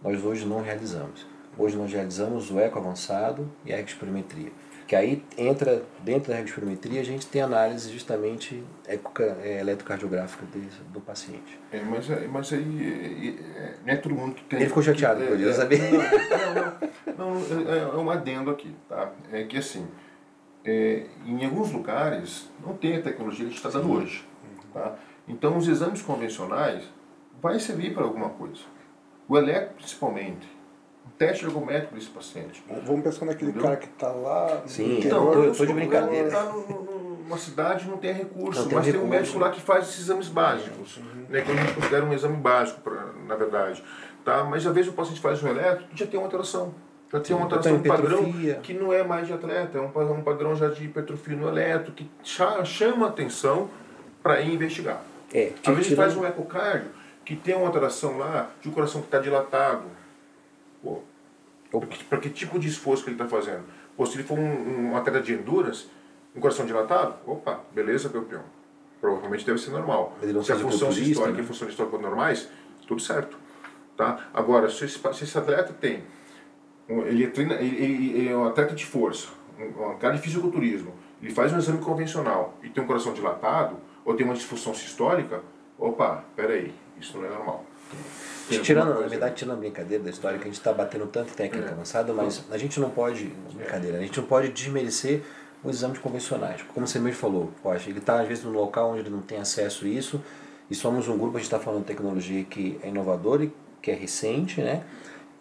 [0.04, 1.26] nós hoje não realizamos.
[1.58, 4.52] Hoje nós realizamos o eco avançado e a ergospirometria.
[4.88, 10.82] Que aí entra, dentro da ergospirometria, a gente tem análise justamente ecoca- é, eletrocardiográfica desse-
[10.92, 11.60] do paciente.
[11.72, 14.60] É, mas, é- mas aí é, é, não é todo mundo que tem.
[14.60, 15.78] Ele ficou chateado com isso, é, sabe?
[17.18, 19.12] Não, não, não, não, é, um adendo aqui, tá?
[19.32, 19.88] É que assim,
[20.66, 24.28] em alguns lugares não tem a tecnologia que a gente está dando hoje,
[24.74, 24.96] tá?
[25.28, 26.84] Então os exames convencionais
[27.42, 28.62] vai servir para alguma coisa.
[29.28, 30.48] O eletro principalmente,
[31.06, 32.64] o teste ergométrico desse paciente.
[32.86, 33.68] Vamos pensar naquele Entendeu?
[33.70, 35.00] cara que está lá Sim.
[35.00, 36.30] Então, eu tô de brincadeira.
[36.32, 39.20] Tá num- numa cidade não tem recurso, Não tem mas tem um recurso.
[39.20, 42.82] médico lá que faz esses exames básicos, né, que a gente considera um exame básico,
[42.82, 43.84] pra, na verdade.
[44.26, 44.44] Tá?
[44.44, 46.74] Mas às vezes o paciente faz um eletro e já tem uma alteração.
[47.12, 48.56] Já tem uma alteração tem padrão hipertrofia.
[48.64, 51.48] que não é mais de atleta, é um padrão, um padrão já de hipertrofia no
[51.48, 53.70] eletro, que cha- chama atenção
[54.30, 55.02] para investigar.
[55.34, 56.90] É, Às vezes faz um ecocardio
[57.26, 59.84] que tem uma alteração lá de um coração que está dilatado.
[60.84, 61.02] Pô,
[62.10, 63.64] para que tipo de esforço que ele está fazendo?
[63.98, 65.88] Ou se ele for um, um atleta de endurance,
[66.36, 68.44] um coração dilatado, opa, beleza, campeão.
[69.02, 70.16] Provavelmente deve ser normal.
[70.44, 71.44] Se a função sistólica né?
[71.44, 72.50] e função histórica normais,
[72.88, 73.38] tudo certo.
[73.98, 74.28] Tá?
[74.34, 76.04] Agora, se esse, se esse atleta tem,
[76.88, 79.28] ele, treina, ele, ele- ele é um atleta de força,
[79.60, 83.76] um, um cara de fisiculturismo, ele faz um exame convencional e tem um coração dilatado,
[84.06, 85.42] ou tem uma disfunção sistólica,
[85.78, 87.66] opa, peraí, isso não é normal.
[88.48, 91.34] Tem Tirando, na verdade, tirando a brincadeira da história, que a gente está batendo tanto
[91.34, 91.72] técnica É.
[91.72, 95.22] avançada, mas a gente não pode, brincadeira, a gente não pode desmerecer
[95.64, 96.62] os exames convencionais.
[96.74, 99.40] Como você mesmo falou, poxa, ele está às vezes num local onde ele não tem
[99.40, 100.22] acesso a isso,
[100.70, 103.52] e somos um grupo, a gente está falando de tecnologia que é inovadora e
[103.82, 104.84] que é recente, né?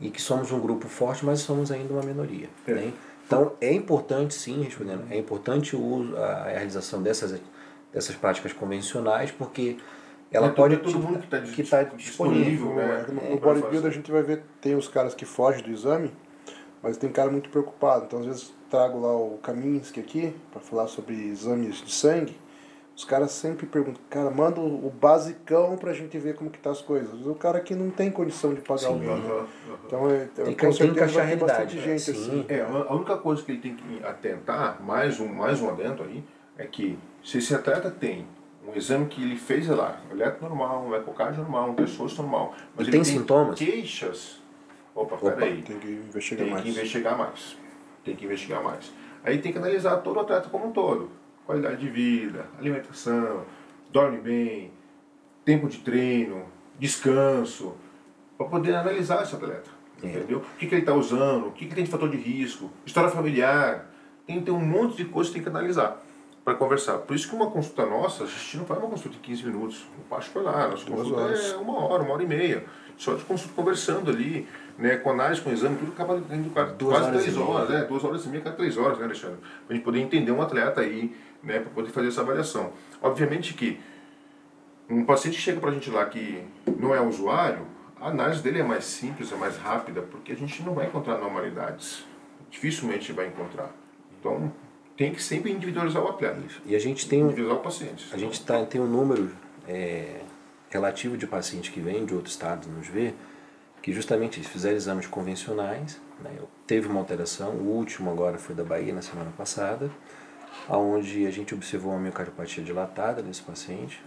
[0.01, 2.49] E que somos um grupo forte, mas somos ainda uma minoria.
[2.67, 2.73] É.
[2.73, 2.93] Né?
[3.27, 5.77] Então é importante, sim, respondendo, é importante
[6.17, 7.39] a realização dessas,
[7.93, 9.77] dessas práticas convencionais, porque
[10.31, 12.75] ela é pode todo mundo que tá que tá disponível, disponível.
[12.75, 13.07] né?
[13.09, 13.89] No, É, no pra bodybuilder fazer.
[13.89, 16.13] a gente vai ver, tem os caras que fogem do exame,
[16.83, 18.05] mas tem cara muito preocupado.
[18.07, 22.37] Então às vezes trago lá o Kaminsky aqui, para falar sobre exames de sangue.
[22.95, 26.71] Os caras sempre perguntam, cara, manda o o basicão pra gente ver como que tá
[26.71, 27.25] as coisas.
[27.27, 29.15] O cara que não tem condição de pagar alguém, né?
[29.15, 29.47] Aham, aham.
[29.87, 31.83] Então é, Tem que- com certeza encaixar vai ter bastante né?
[31.83, 32.11] gente Sim.
[32.13, 32.45] assim.
[32.49, 36.03] É, a a única coisa que ele tem que atentar, mais um, mais um adendo
[36.03, 36.25] aí,
[36.59, 38.27] é que se esse atleta tem
[38.67, 42.55] um exame que ele fez lá, um eletro normal, um ecocardio normal, um pescoço normal,
[42.77, 43.59] mas E ele tem sintomas?
[43.59, 44.41] queixas,
[44.95, 46.65] opa, Opa, peraí, Tem que investigar tem mais.
[46.65, 47.57] que investigar mais.
[48.05, 48.93] Tem que investigar mais.
[49.25, 51.11] Aí tem que analisar todo o atleta como um todo.
[51.47, 53.45] Qualidade de vida, alimentação,
[53.91, 54.71] dorme bem,
[55.45, 56.45] tempo de treino,
[56.79, 57.75] descanso,
[58.37, 59.71] para poder analisar esse atleta.
[60.03, 60.07] É.
[60.07, 60.39] Entendeu?
[60.39, 63.11] O que, que ele está usando, o que, que tem de fator de risco, história
[63.11, 63.87] familiar.
[64.27, 66.03] Tem, tem um monte de coisas que tem que analisar
[66.49, 66.97] para conversar.
[66.99, 69.87] Por isso que uma consulta nossa, a gente não faz uma consulta de 15 minutos.
[69.99, 71.53] O Pacho foi lá, nossa Duas consulta horas.
[71.53, 72.65] é uma hora, uma hora e meia.
[72.97, 74.49] Só de consulta conversando ali,
[74.79, 77.85] né, com análise, com exame, tudo acaba indo quase, Duas horas três horas, né?
[77.85, 79.37] Duas horas e meia, cada três horas, né, Alexandre?
[79.67, 82.73] Pra gente poder entender um atleta aí, né, para poder fazer essa avaliação.
[83.03, 83.79] Obviamente que
[84.89, 86.43] um paciente que chega pra gente lá que
[86.79, 87.67] não é usuário,
[88.01, 91.17] a análise dele é mais simples, é mais rápida, porque a gente não vai encontrar
[91.17, 92.07] anormalidades.
[92.51, 93.71] Dificilmente vai encontrar.
[94.19, 94.51] Então,
[94.99, 96.43] tem que sempre individualizar o atleta.
[96.67, 98.09] E a gente tem um, Individualizar o paciente.
[98.13, 99.31] A gente tá, tem um número
[99.69, 100.23] é,
[100.69, 103.15] relativo de pacientes que vêm de outros estados nos ver,
[103.81, 106.33] que justamente fizeram exames convencionais, né,
[106.67, 109.89] teve uma alteração, o último agora foi da Bahia na semana passada,
[110.69, 114.03] onde a gente observou uma miocardiopatia dilatada desse paciente,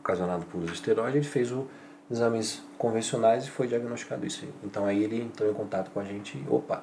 [0.00, 1.66] ocasionado por uso de esteroide, ele fez os
[2.10, 4.44] exames convencionais e foi diagnosticado isso.
[4.64, 6.82] Então aí ele entrou em contato com a gente opa,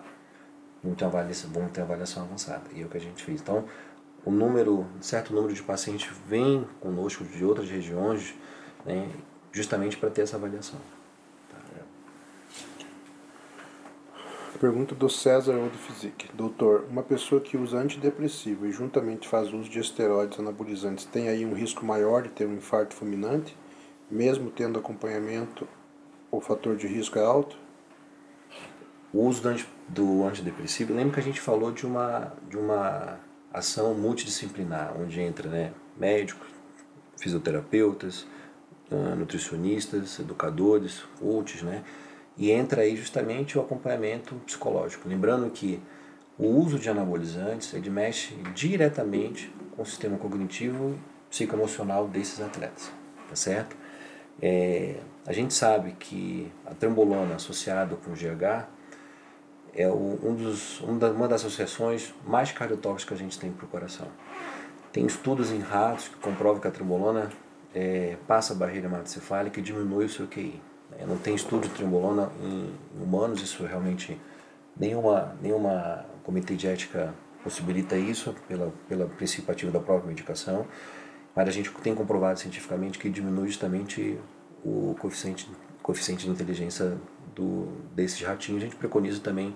[0.84, 2.64] vamos ter avaliação, vamos ter avaliação avançada.
[2.74, 3.42] E é o que a gente fez.
[3.42, 3.66] Então,
[4.26, 8.36] o número, certo número de pacientes vem conosco de outras regiões,
[8.86, 9.10] né,
[9.52, 10.80] justamente para ter essa avaliação.
[14.60, 16.30] Pergunta do César Oldphysique.
[16.34, 21.46] Doutor, uma pessoa que usa antidepressivo e juntamente faz uso de esteroides anabolizantes tem aí
[21.46, 23.56] um risco maior de ter um infarto fulminante,
[24.10, 25.68] mesmo tendo acompanhamento,
[26.32, 27.56] o fator de risco é alto?
[29.14, 29.56] O uso do,
[29.88, 33.20] do antidepressivo, lembra que a gente falou de uma, de uma
[33.54, 36.48] ação multidisciplinar, onde entra né, médicos,
[37.18, 38.28] fisioterapeutas,
[38.92, 41.84] ah, nutricionistas, educadores, coaches, né?
[42.38, 45.10] E entra aí justamente o acompanhamento psicológico.
[45.10, 45.82] Lembrando que
[46.38, 51.00] o uso de anabolizantes ele mexe diretamente com o sistema cognitivo e
[51.30, 52.92] psicoemocional desses atletas,
[53.28, 53.76] tá certo?
[54.40, 58.68] É, a gente sabe que a trembolona associada com o GH
[59.78, 63.52] é o- um dos, um da- uma das associações mais cardiotóxicas que a gente tem
[63.52, 64.08] para o coração.
[64.92, 67.30] Tem estudos em ratos que comprovam que a trembolona
[67.76, 70.60] é, passa a barreira hematocefálica e diminui o seu QI.
[70.92, 71.06] né?
[71.08, 74.20] Não tem estudo de trembolona em humanos, isso realmente
[74.76, 77.14] nenhuma, nenhuma comitê de ética
[77.44, 80.66] possibilita isso pela, pela princípio ativo da própria medicação,
[81.36, 84.18] mas a gente tem comprovado cientificamente que diminui justamente
[84.66, 85.48] o coeficiente,
[85.84, 86.98] coeficiente de inteligência
[87.38, 87.68] do,
[88.26, 88.64] ratinhos.
[88.64, 89.56] A gente preconiza também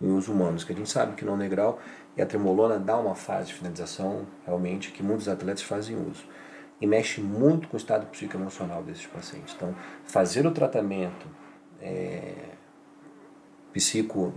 [0.00, 1.78] em uso humanos, que a gente sabe que não negral
[2.16, 6.24] e a trembolona dá uma fase de finalização realmente que muitos atletas fazem uso
[6.80, 9.54] e mexe muito com o estado psicoemocional desses pacientes.
[9.54, 9.74] Então,
[10.04, 11.26] fazer o tratamento
[11.80, 12.34] é,
[13.72, 14.32] psico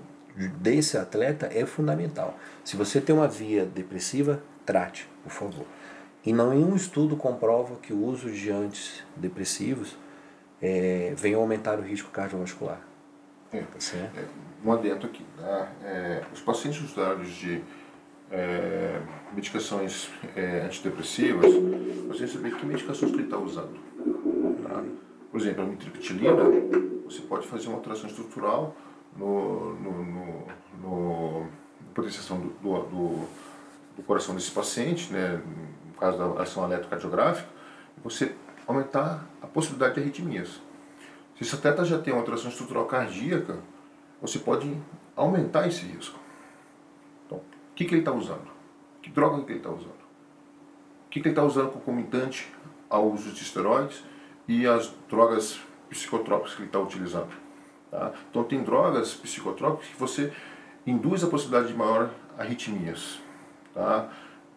[0.59, 2.37] desse atleta é fundamental.
[2.63, 5.65] Se você tem uma via depressiva, trate, por favor.
[6.25, 9.97] E nenhum estudo comprova que o uso de antidepressivos
[10.63, 12.79] é, venha aumentar o risco cardiovascular.
[13.51, 13.59] É.
[13.59, 14.17] Tá certo?
[14.17, 14.23] É,
[14.65, 15.25] um adendo aqui.
[15.37, 15.69] Tá?
[15.83, 17.61] É, os pacientes usuários de
[18.31, 19.01] é,
[19.33, 21.53] medicações é, antidepressivas,
[22.07, 23.77] você saber que medicações que ele está usando.
[24.63, 24.81] Tá?
[25.29, 26.43] Por exemplo, a mitriptilina,
[27.03, 28.73] você pode fazer uma alteração estrutural
[29.17, 30.47] no, no, no,
[30.81, 31.47] no
[31.93, 33.27] potenciação do, do, do,
[33.97, 35.41] do coração desse paciente, né,
[35.87, 37.47] no caso da ação eletrocardiográfica,
[38.03, 38.33] você
[38.65, 40.61] aumentar possibilidade de arritmias.
[41.35, 43.59] Se esse atleta já tem uma alteração estrutural cardíaca,
[44.21, 44.75] você pode
[45.15, 46.19] aumentar esse risco.
[47.25, 48.51] Então, o que, que ele está usando?
[49.01, 49.91] Que droga que ele está usando?
[49.91, 52.51] O que, que ele está usando concomitante
[52.89, 54.03] ao uso de esteroides
[54.47, 55.59] e as drogas
[55.89, 57.33] psicotrópicas que ele está utilizando?
[57.91, 58.11] Tá?
[58.29, 60.33] Então, tem drogas psicotrópicas que você
[60.85, 63.19] induz a possibilidade de maior arritmias.
[63.73, 64.09] Tá?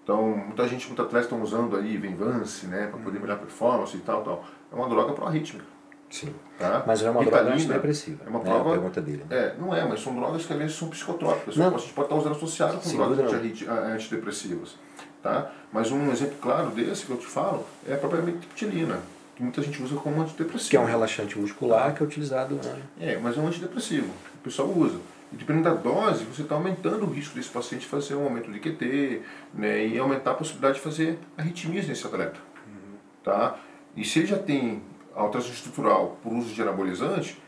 [0.02, 3.96] Então, muita gente, muitos atletas estão usando aí Venvance, né, para poder melhorar a performance
[3.96, 4.44] e tal, tal.
[4.70, 5.64] É uma droga pró-arrítmica.
[6.10, 6.32] Sim.
[6.58, 6.84] Tá?
[6.86, 8.22] Mas é uma droga Ritalina antidepressiva.
[8.24, 8.44] É uma né?
[8.44, 9.24] droga, A pergunta dele.
[9.28, 9.36] né?
[9.36, 11.56] É, não é, mas são drogas que às vezes são psicotrópicas.
[11.56, 11.74] Não.
[11.74, 14.76] A gente pode estar usando associado com Sem drogas dúvida anti- a- antidepressivas.
[15.22, 15.50] Tá?
[15.72, 19.00] Mas um exemplo claro desse que eu te falo é a própria metilina,
[19.34, 20.70] que muita gente usa como antidepressivo.
[20.70, 22.54] Que é um relaxante muscular que é utilizado.
[22.54, 22.82] Né?
[23.00, 24.08] É, mas é um antidepressivo.
[24.36, 24.98] O pessoal usa.
[25.32, 28.60] E dependendo da dose, você está aumentando o risco desse paciente fazer um aumento de
[28.60, 29.22] QT
[29.52, 32.38] né, e aumentar a possibilidade de fazer arritmias nesse atleta.
[33.24, 33.56] Tá?
[33.96, 34.82] E se ele já tem
[35.14, 37.42] alteração estrutural por uso de anabolizante,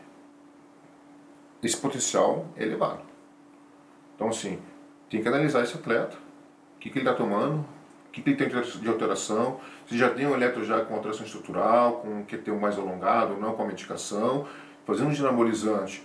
[1.61, 3.01] esse potencial é elevado.
[4.15, 4.59] Então, assim,
[5.09, 6.17] tem que analisar esse atleta,
[6.75, 7.59] o que, que ele está tomando,
[8.07, 11.25] o que, que ele tem de alteração, se já tem um eletro já com alteração
[11.25, 14.47] estrutural, com QT mais alongado ou não com a medicação,
[14.85, 16.03] fazendo de anabolizante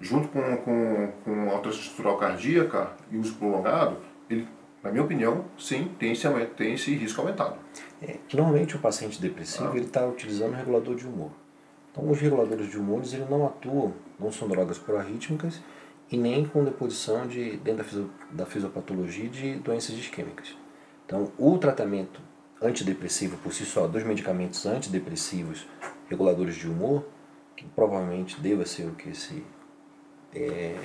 [0.00, 3.98] junto com, com, com alteração estrutural cardíaca e uso prolongado,
[4.28, 4.48] ele,
[4.82, 7.56] na minha opinião, sim, tem esse, tem esse risco aumentado.
[8.06, 9.76] É, normalmente o paciente depressivo Ah.
[9.76, 11.30] ele está utilizando um regulador de humor.
[11.90, 15.60] Então os reguladores de humores ele não atuam, não são drogas pró-arrítmicas
[16.10, 20.56] e nem com deposição de, dentro da, fisio, da fisiopatologia de doenças isquêmicas.
[21.06, 22.20] Então, o tratamento
[22.60, 25.66] antidepressivo por si só, dos medicamentos antidepressivos
[26.08, 27.04] reguladores de humor,
[27.56, 29.44] que provavelmente deva ser o que esse,
[30.34, 30.76] é,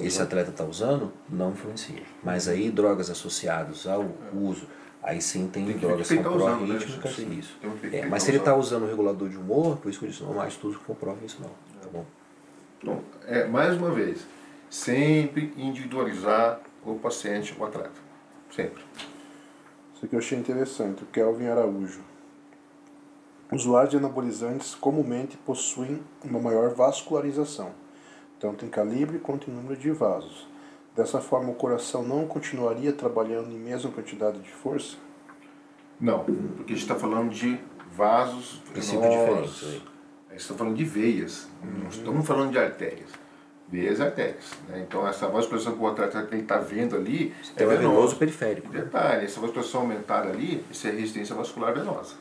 [0.00, 2.02] esse atleta está usando, não influencia.
[2.22, 4.66] Mas aí drogas associadas ao uso,
[5.02, 7.34] aí sim tem, tem drogas que são pró-rítmicas né?
[7.34, 7.56] isso.
[7.92, 10.22] É, mas se ele está usando o regulador de humor, por isso que eu disse,
[10.22, 11.50] não mais estudos que comprovam isso não.
[11.80, 12.04] Tá bom?
[12.78, 14.26] Então, é, mais uma vez,
[14.68, 18.00] sempre individualizar o paciente, o atleta.
[18.50, 18.82] Sempre.
[19.94, 22.00] Isso aqui eu achei interessante, o Kelvin Araújo.
[23.52, 27.72] Usuários de anabolizantes comumente possuem uma maior vascularização,
[28.38, 30.49] tanto em calibre quanto em número de vasos.
[30.96, 34.96] Dessa forma, o coração não continuaria trabalhando em mesma quantidade de força?
[36.00, 37.58] Não, porque a gente está falando de
[37.92, 39.82] vasos princípio diferente.
[40.28, 41.82] A gente está falando de veias, uhum.
[41.82, 43.10] não estamos falando de artérias.
[43.68, 44.50] Veias e artérias.
[44.68, 44.84] Né?
[44.86, 48.68] Então, essa vascularização que o atleta está vendo ali é venoso periférico.
[48.68, 52.14] Detalhe, essa vascularização aumentar ali, isso é resistência vascular venosa.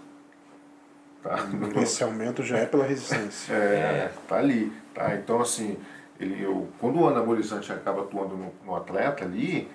[1.24, 1.38] Tá?
[1.82, 3.54] Esse aumento já é pela resistência.
[3.54, 4.72] É, tá ali.
[4.94, 5.16] Tá?
[5.16, 5.78] Então, assim,
[6.20, 9.70] ele, eu, quando o anabolizante acaba atuando no, no atleta ali,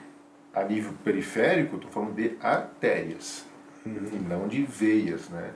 [0.52, 3.46] a nível periférico, estou falando de artérias,
[3.84, 4.08] uhum.
[4.12, 5.50] e não de veias, né?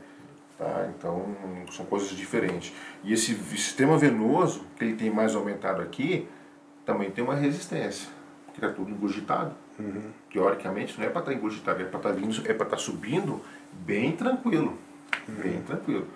[0.57, 0.91] Tá?
[0.97, 1.25] Então,
[1.71, 2.75] são coisas diferentes.
[3.05, 6.29] E esse sistema venoso, que ele tem mais aumentado aqui,
[6.85, 8.09] também tem uma resistência,
[8.47, 9.55] porque está tudo engurgitado.
[9.79, 10.11] Uhum.
[10.33, 12.77] Teoricamente, não é para estar tá engurgitado, é para estar tá vindo, é para estar
[12.77, 13.41] tá subindo
[13.73, 14.77] bem tranquilo
[15.27, 16.07] bem tranquilo.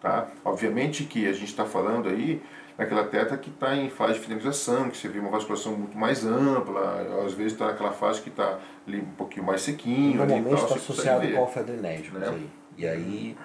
[0.00, 0.28] Tá?
[0.44, 2.42] Obviamente que a gente está falando aí
[2.76, 6.24] daquela teta que está em fase de finalização, que você vê uma vasculação muito mais
[6.24, 10.16] ampla, às vezes está naquela fase que está ali um pouquinho mais sequinho.
[10.16, 12.28] Normalmente está associado com alfa-adrenérgicos né?
[12.28, 12.50] aí.
[12.76, 13.36] E aí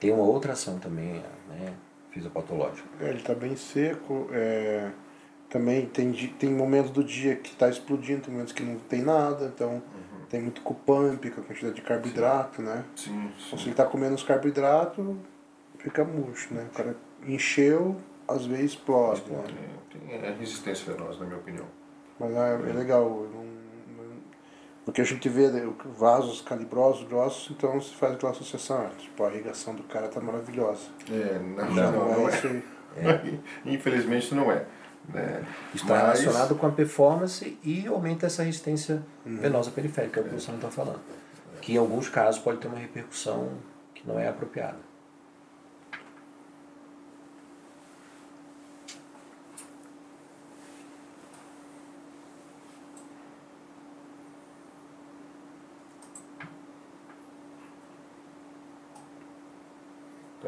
[0.00, 1.72] tem uma outra ação também, né,
[2.10, 2.88] fisiopatológica.
[3.00, 4.90] É, ele está bem seco, é,
[5.48, 9.52] também tem, tem momentos do dia que está explodindo, tem momentos que não tem nada,
[9.54, 9.80] então
[10.28, 12.62] tem muito cupamp, com a quantidade de carboidrato, sim.
[12.62, 12.84] né?
[12.96, 13.44] Sim, sim.
[13.46, 15.04] Então, se ele está comendo os carboidratos,
[15.78, 16.66] fica murcho, né?
[16.72, 16.96] O cara
[17.26, 17.96] encheu,
[18.26, 19.22] às vezes explode.
[19.30, 19.44] Né?
[19.90, 21.66] Tem, é resistência venosa, na minha opinião.
[22.18, 23.52] Mas é, é legal, não,
[24.84, 29.30] porque a gente vê né, vasos calibrosos, grossos, então se faz aquela associação, tipo, a
[29.30, 30.88] irrigação do cara tá maravilhosa.
[31.08, 32.62] É, não, não, não, não é.
[32.96, 33.38] é.
[33.64, 34.66] Infelizmente não é.
[35.08, 35.44] Né?
[35.74, 36.20] Está Mas...
[36.20, 39.36] relacionado com a performance e aumenta essa resistência uhum.
[39.36, 41.00] venosa periférica, é o que você está falando.
[41.60, 43.50] Que em alguns casos pode ter uma repercussão
[43.94, 44.78] que não é apropriada.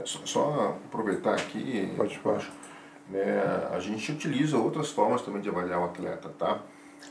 [0.04, 1.92] Só aproveitar aqui.
[1.96, 2.42] Pode falar
[3.08, 6.60] né, a gente utiliza outras formas também de avaliar o atleta, tá?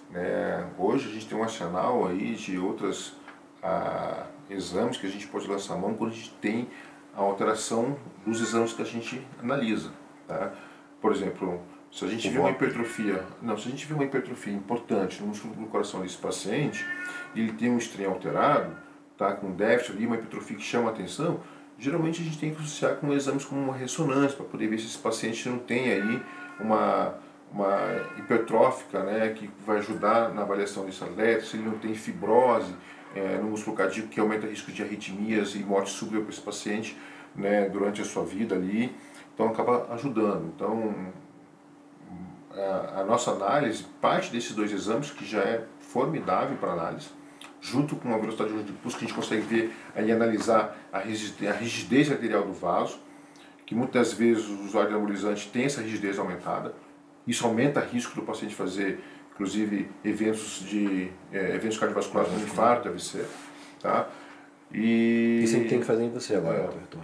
[0.09, 3.15] Né, hoje a gente tem um arsenal aí de outros
[3.61, 6.67] ah, exames que a gente pode lançar a mão quando a gente tem
[7.15, 7.95] a alteração
[8.25, 9.91] dos exames que a gente analisa,
[10.27, 10.51] tá?
[10.99, 11.61] Por exemplo,
[11.91, 15.27] se a gente vê uma hipertrofia, não, se a gente vê uma hipertrofia importante no
[15.27, 16.83] músculo do coração desse paciente,
[17.35, 18.75] ele tem um estranho alterado,
[19.15, 21.39] tá, com déficit ali, uma hipertrofia que chama a atenção,
[21.83, 24.85] geralmente a gente tem que associar com exames como uma ressonância, para poder ver se
[24.85, 26.23] esse paciente não tem aí
[26.59, 27.15] uma,
[27.51, 27.77] uma
[28.17, 32.73] hipertrófica, né, que vai ajudar na avaliação desse atleta, se ele não tem fibrose
[33.13, 36.41] é, no músculo cardíaco, que aumenta o risco de arritmias e morte súbita para esse
[36.41, 36.97] paciente
[37.35, 38.95] né, durante a sua vida ali.
[39.33, 40.53] Então acaba ajudando.
[40.55, 41.11] Então
[42.55, 47.09] a, a nossa análise parte desses dois exames, que já é formidável para análise,
[47.63, 51.49] junto com a velocidade de pulso, que a gente consegue ver e analisar a rigidez,
[51.49, 52.99] a rigidez arterial do vaso,
[53.65, 56.73] que muitas vezes o usuário de anabolizante tem essa rigidez aumentada.
[57.25, 59.01] Isso aumenta o risco do paciente fazer,
[59.33, 63.25] inclusive, eventos, de, é, eventos cardiovasculares como infarto, AVC.
[63.79, 64.09] Tá?
[64.69, 65.39] E...
[65.43, 67.01] Isso a gente tem que fazer em você agora, é, doutor.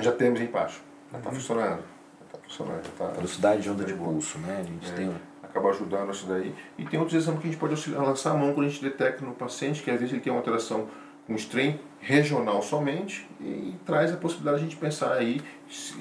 [0.00, 0.80] Já temos em baixo.
[1.10, 1.34] Já está uhum.
[1.34, 1.82] funcionando.
[2.26, 2.96] Está funcionando.
[2.96, 4.58] Tá, Velocidade de onda de pulso, né?
[4.60, 4.94] A gente é.
[4.94, 5.14] tem
[5.56, 6.54] acaba ajudando isso daí.
[6.76, 8.82] E tem outros exames que a gente pode auxiliar, lançar a mão quando a gente
[8.82, 10.88] detecta no paciente que às vezes ele tem uma alteração
[11.26, 15.42] com um strain regional somente e traz a possibilidade de a gente pensar aí,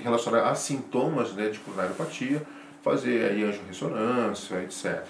[0.03, 2.41] relacionar a sintomas né, de coronariopatia,
[2.83, 5.03] fazer aí angiorressonância, etc.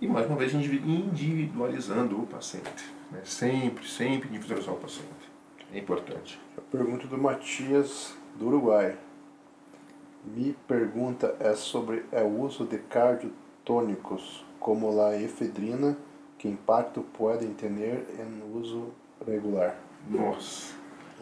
[0.00, 2.84] E mais uma vez individualizando o paciente.
[3.10, 3.20] Né?
[3.24, 5.08] Sempre, sempre individualizar o paciente.
[5.72, 6.38] É importante.
[6.56, 8.96] A pergunta do Matias do Uruguai.
[10.24, 13.32] Me pergunta é sobre é o uso de cardio
[13.68, 15.94] tônicos como a efedrina,
[16.38, 18.94] que impacto podem ter em uso
[19.26, 19.76] regular?
[20.08, 20.72] Nossa.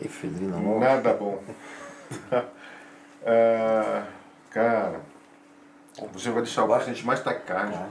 [0.01, 0.79] Efedrina não.
[0.79, 1.43] Nada bom.
[3.27, 4.07] ah,
[4.51, 5.01] cara,
[6.13, 7.89] você vai deixar o paciente mais taquicárdico,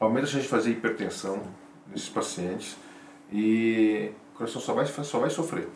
[0.00, 1.40] aumenta a chance de fazer hipertensão
[1.86, 2.76] nesses pacientes,
[3.32, 5.68] E o coração só vai, só vai sofrer.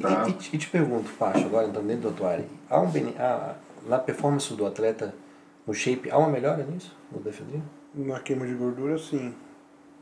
[0.00, 0.24] Tá?
[0.26, 3.54] E, e, e, te pergunto, Pacho, agora entrando dentro do atuário, há um, há,
[3.86, 5.14] na performance do atleta,
[5.66, 7.64] no shape, há uma melhora nisso, no defendrina?
[7.94, 9.34] Na queima de gordura, sim.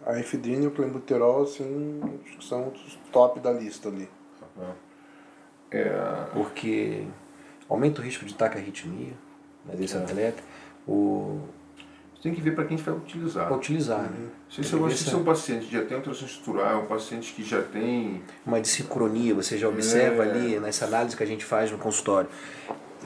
[0.06, 2.00] A efedrina e o clenbuterol, assim,
[2.40, 4.08] são os top da lista ali.
[5.70, 5.90] É...
[6.32, 7.06] Porque
[7.68, 9.12] aumenta o risco de tacarritmia
[9.64, 9.98] né, desse é.
[9.98, 10.42] atleta.
[10.86, 11.40] O...
[12.14, 13.46] Você tem que ver para quem vai utilizar.
[13.46, 14.08] Para utilizar, né?
[14.08, 14.24] uhum.
[14.24, 14.30] né?
[14.50, 17.62] Se, você, se é um paciente que já tem tração estrutural, um paciente que já
[17.62, 18.22] tem...
[18.44, 20.30] Uma dissincronia, você já observa é...
[20.30, 22.28] ali nessa análise que a gente faz no consultório.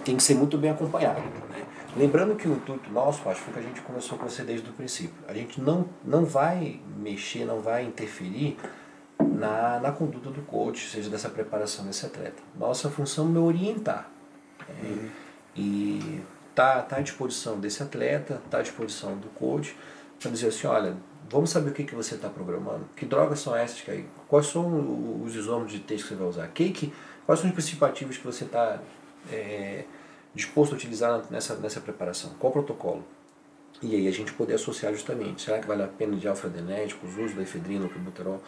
[0.04, 1.20] Tem que ser muito bem acompanhado.
[1.20, 1.64] Né?
[1.96, 4.68] Lembrando que o intuito nosso, acho que foi que a gente começou com você desde
[4.68, 5.14] o princípio.
[5.28, 8.56] A gente não, não vai mexer, não vai interferir
[9.20, 12.42] na, na conduta do coach, seja dessa preparação desse atleta.
[12.58, 14.10] Nossa função é orientar.
[14.68, 15.10] É, uhum.
[15.56, 16.20] E
[16.54, 19.76] tá, tá à disposição desse atleta, tá à disposição do coach,
[20.18, 20.96] para dizer assim, olha,
[21.30, 24.46] vamos saber o que, que você está programando, que drogas são essas que aí, quais
[24.46, 26.92] são os isômeros de texto que você vai usar, que, que,
[27.26, 28.80] quais são os princípios ativos que você está
[29.30, 29.84] é,
[30.34, 33.04] disposto a utilizar nessa, nessa preparação, qual protocolo.
[33.82, 37.34] E aí a gente poder associar justamente, será que vale a pena de alfa-adenéticos, uso
[37.34, 38.40] da efedrina, o buterol,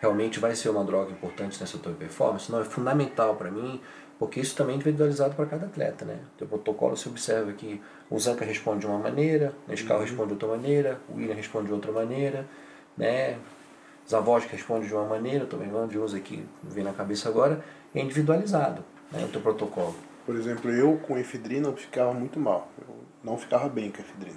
[0.00, 2.50] realmente vai ser uma droga importante nessa tua performance?
[2.50, 3.80] Não, é fundamental para mim,
[4.18, 6.18] porque isso também é individualizado para cada atleta, né?
[6.34, 7.80] O teu protocolo você observa que
[8.10, 10.02] o Zanca responde de uma maneira, o Nescau uhum.
[10.02, 12.46] responde de outra maneira, o William responde de outra maneira,
[12.96, 13.38] né?
[14.08, 17.62] Zavosky responde de uma maneira, estou lembrando de uso aqui, vem na cabeça agora,
[17.94, 18.82] é individualizado
[19.12, 19.94] né, o teu protocolo.
[20.28, 22.94] Por exemplo, eu com efedrina eu ficava muito mal, eu
[23.24, 24.36] não ficava bem com efedrina.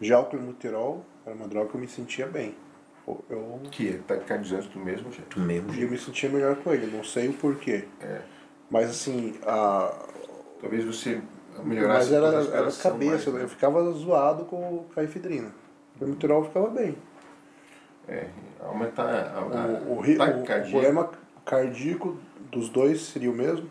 [0.00, 2.54] Já o clenbuterol era uma droga que eu me sentia bem.
[3.28, 3.60] Eu...
[3.72, 5.40] Que tá cardizante do mesmo jeito.
[5.40, 5.80] Do mesmo jeito.
[5.80, 7.88] E eu me sentia melhor com ele, não sei o porquê.
[8.00, 8.20] É.
[8.70, 9.92] Mas assim, a...
[10.60, 11.20] talvez você
[11.64, 13.42] melhorasse Mas era, era a cabeça, mais, né?
[13.42, 15.52] eu ficava zoado com, a efedrina.
[16.00, 16.96] O metrol ficava bem.
[18.06, 18.28] É,
[18.60, 21.10] aumentar a, a, o, o, o, o problema
[21.44, 22.16] cardíaco
[22.52, 23.68] dos dois seria o mesmo?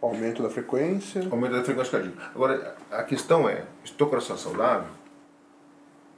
[0.00, 1.22] Aumento da frequência?
[1.30, 2.30] Aumento da frequência cardíaca.
[2.34, 4.88] Agora, a questão é, se o teu coração saudável,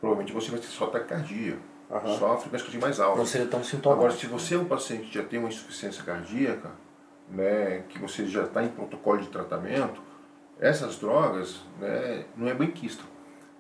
[0.01, 1.59] provavelmente você vai ter só taquicardia.
[1.91, 2.19] Uhum.
[2.19, 3.19] Só a frequência cardíaca mais alta.
[3.19, 4.05] Não seria tão sintomático.
[4.05, 6.71] Agora, se você é um paciente que já tem uma insuficiência cardíaca,
[7.29, 10.01] né, que você já está em protocolo de tratamento,
[10.61, 13.03] essas drogas né, não é benquista.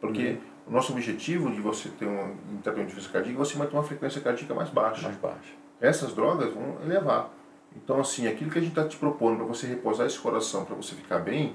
[0.01, 0.39] Porque uhum.
[0.69, 3.75] o nosso objetivo de você ter um, um tratamento de frequência cardíaca é você manter
[3.75, 5.03] uma frequência cardíaca mais baixa.
[5.03, 5.53] Mais baixa.
[5.81, 7.29] Essas drogas vão elevar.
[7.77, 10.75] Então, assim, aquilo que a gente está te propondo para você repousar esse coração, para
[10.75, 11.55] você ficar bem,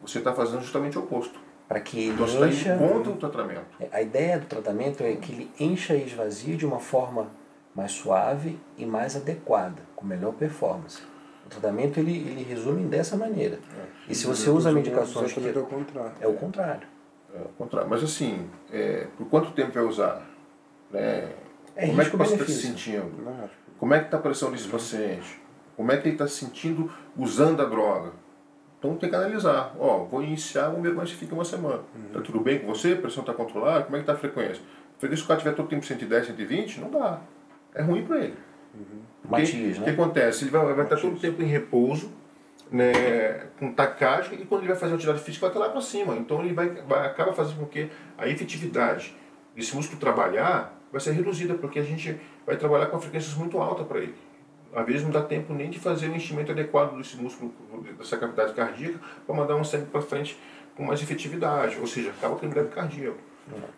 [0.00, 1.38] você está fazendo justamente o oposto.
[1.66, 3.64] Para que ele então, você está indo contra o tratamento.
[3.80, 7.30] É, a ideia do tratamento é que ele encha e esvazie de uma forma
[7.74, 11.02] mais suave e mais adequada, com melhor performance.
[11.46, 13.56] O tratamento ele, ele resume dessa maneira.
[13.56, 14.12] É.
[14.12, 15.40] E se você usa medicações que.
[15.40, 16.12] É o contrário.
[16.20, 16.88] É o contrário.
[17.34, 17.88] É o contrário.
[17.88, 20.22] Mas assim, é, por quanto tempo vai usar?
[20.90, 21.32] Né?
[21.76, 23.10] É Como é que o paciente está se sentindo?
[23.78, 25.42] Como é que está a pressão desse paciente?
[25.76, 28.12] Como é que ele está se sentindo usando a droga?
[28.78, 29.74] Então tem que analisar.
[29.78, 31.80] Ó, vou iniciar, vamos ver como é fica uma semana.
[31.94, 32.12] Uhum.
[32.12, 32.92] Tá tudo bem com você?
[32.92, 33.84] A pressão está controlada?
[33.84, 34.62] Como é que está a frequência?
[34.98, 37.20] Frequência, se o cara tiver todo tempo 110, 120, não dá.
[37.74, 38.36] É ruim para ele.
[38.74, 39.00] Uhum.
[39.28, 39.82] Matias, né?
[39.82, 40.44] O que acontece?
[40.44, 42.12] Ele vai, vai estar todo o tempo em repouso,
[42.70, 46.14] né, com tacagem, e quando ele vai fazer atividade física, vai estar lá para cima.
[46.16, 47.88] Então ele vai, vai, acaba fazendo com que
[48.18, 49.16] a efetividade
[49.54, 53.86] desse músculo trabalhar vai ser reduzida, porque a gente vai trabalhar com frequências muito altas
[53.86, 54.14] para ele.
[54.74, 57.52] Às vezes não dá tempo nem de fazer o enchimento adequado desse músculo,
[57.96, 60.38] dessa cavidade cardíaca, para mandar um sangue para frente
[60.76, 63.18] com mais efetividade, ou seja, acaba tendo débito cardíaco.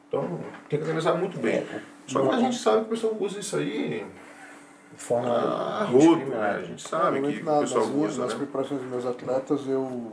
[0.09, 1.56] Então tem que analisar muito bem.
[1.56, 4.06] É, Só que a gente sabe que o pessoal usa isso aí
[4.93, 6.51] de forma ah, rodo, né?
[6.51, 8.23] A gente sabe que o pessoal nas minhas, usa.
[8.23, 8.39] Nas né?
[8.39, 10.12] preparações dos meus atletas eu,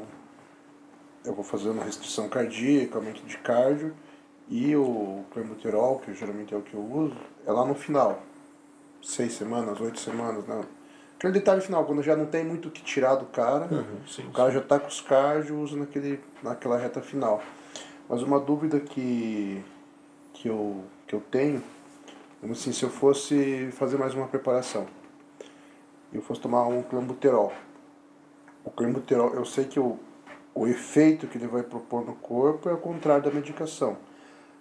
[1.23, 3.93] eu vou fazendo restrição cardíaca, aumento de cardio
[4.49, 7.15] e o clenbuterol, que geralmente é o que eu uso,
[7.45, 8.21] é lá no final.
[9.03, 10.63] Seis semanas, oito semanas, né?
[11.17, 14.27] Aquele detalhe final, quando já não tem muito o que tirar do cara, uhum, sim,
[14.27, 14.55] o cara sim.
[14.55, 17.41] já está com os cardio, usa naquele, naquela reta final.
[18.07, 19.63] Mas uma dúvida que,
[20.33, 21.61] que, eu, que eu tenho,
[22.49, 24.87] assim, se eu fosse fazer mais uma preparação,
[26.13, 27.53] eu fosse tomar um clenbuterol.
[28.63, 29.99] O clenbuterol, eu sei que o,
[30.55, 33.97] o efeito que ele vai propor no corpo é o contrário da medicação.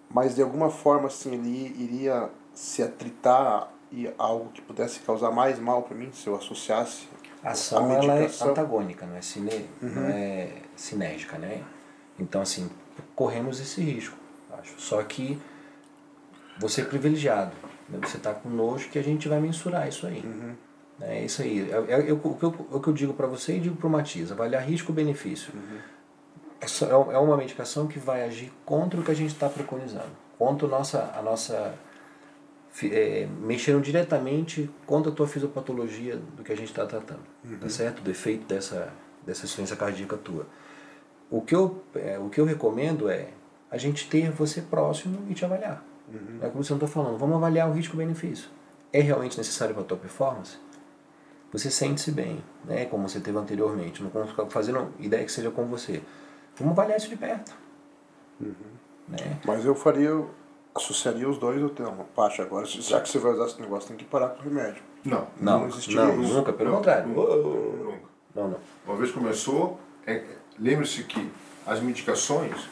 [0.09, 5.59] Mas de alguma forma assim, ele iria se atritar e algo que pudesse causar mais
[5.59, 7.07] mal para mim se eu associasse
[7.45, 9.89] a ação a ela é antagônica não é cine, uhum.
[9.89, 11.63] não é sinérgica né
[12.19, 12.71] então assim
[13.15, 14.17] corremos esse risco
[14.59, 15.39] acho só que
[16.59, 17.53] você é privilegiado
[17.89, 17.99] né?
[18.03, 20.55] você está conosco que a gente vai mensurar isso aí uhum.
[21.01, 23.27] é isso aí é, é, é, o, que eu, é o que eu digo para
[23.27, 25.79] você e digo para o Matias avaliar risco-benefício uhum.
[27.11, 30.67] é, é uma medicação que vai agir contra o que a gente está preconizando contra
[30.67, 31.75] a nossa, a nossa
[32.85, 37.59] é, mexeram diretamente contra a tua fisiopatologia do que a gente está tratando, uhum.
[37.59, 38.03] tá certo?
[38.03, 38.93] Do efeito dessa,
[39.27, 40.47] dessa insuficiência cardíaca tua.
[41.31, 43.29] O que, eu, é, o que eu recomendo é
[43.71, 45.85] a gente ter você próximo e te avaliar.
[46.13, 46.39] Uhum.
[46.43, 48.49] É como você não está falando, vamos avaliar o risco-benefício.
[48.93, 50.59] É realmente necessário para a tua performance?
[51.53, 52.87] Você sente-se bem, né?
[52.87, 54.03] como você teve anteriormente.
[54.03, 54.11] Não
[54.49, 56.03] fazendo ideia que seja com você.
[56.57, 57.55] Vamos avaliar isso de perto.
[58.41, 58.55] Uhum.
[59.09, 59.39] Né?
[59.45, 60.25] Mas eu faria,
[60.75, 63.89] associaria os dois, eu tenho uma Pacha, agora, já que você vai usar esse negócio,
[63.89, 64.83] tem que parar com o remédio.
[65.05, 65.27] Não.
[65.41, 66.35] Não, não, existiria não, isso.
[66.35, 67.09] Nunca, pelo não, contrário.
[67.09, 67.37] Nunca.
[68.35, 68.59] Não, não.
[68.87, 70.25] Uma vez começou, é,
[70.59, 71.31] lembre-se que
[71.67, 72.69] as medicações,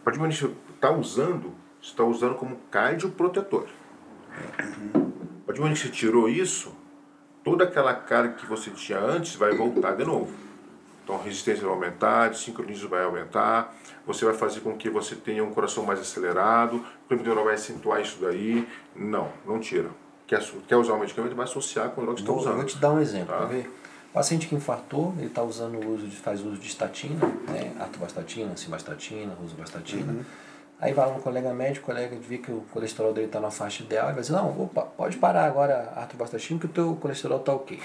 [0.00, 3.66] a partir do momento que você está usando, você está usando como cardioprotetor.
[4.60, 5.12] Uhum.
[5.42, 6.72] A partir do momento que você tirou isso,
[7.42, 10.45] toda aquela carga que você tinha antes vai voltar de novo.
[11.06, 13.72] Então a resistência vai aumentar, sincronismo vai aumentar,
[14.04, 18.00] você vai fazer com que você tenha um coração mais acelerado, o clima vai acentuar
[18.00, 18.66] isso daí.
[18.96, 19.88] Não, não tira.
[20.26, 22.56] Quer, quer usar o medicamento, vai associar com o droga que está usando.
[22.56, 23.44] Vou te dar um exemplo, tá?
[23.44, 23.72] ver?
[24.12, 27.72] Paciente que infartou, ele está usando o uso de, faz uso de estatina, né?
[28.56, 30.12] Simvastatina, rosuvastatina.
[30.12, 30.24] Uhum.
[30.80, 33.84] Aí vai um colega médico, o colega vê que o colesterol dele está na faixa
[33.84, 37.38] ideal, e vai dizer, não, opa, pode parar agora a atovastatina que o teu colesterol
[37.38, 37.80] está ok.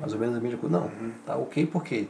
[0.00, 0.78] Mais ou menos a mesma coisa.
[0.78, 0.90] Não,
[1.26, 2.08] tá ok porque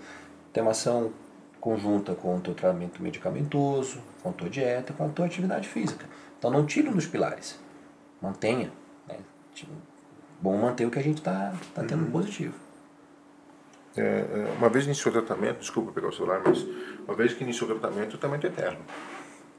[0.53, 1.13] tem uma ação
[1.61, 6.07] conjunta com o teu tratamento medicamentoso, com a tua dieta, com a tua atividade física.
[6.39, 7.59] Então não tire um dos pilares.
[8.23, 8.73] Mantenha.
[9.07, 9.19] Né?
[9.55, 9.73] Tipo,
[10.41, 12.11] bom manter o que a gente está tá tendo uhum.
[12.11, 12.55] positivo.
[13.97, 16.65] É, é, uma vez iniciou o tratamento, desculpa pegar o celular, mas
[17.07, 18.79] uma vez que iniciou o tratamento, o tratamento é eterno.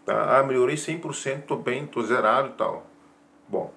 [0.06, 0.40] Tá?
[0.40, 2.88] Ah, melhorei 100%, estou bem, estou zerado e tal.
[3.48, 3.72] Bom,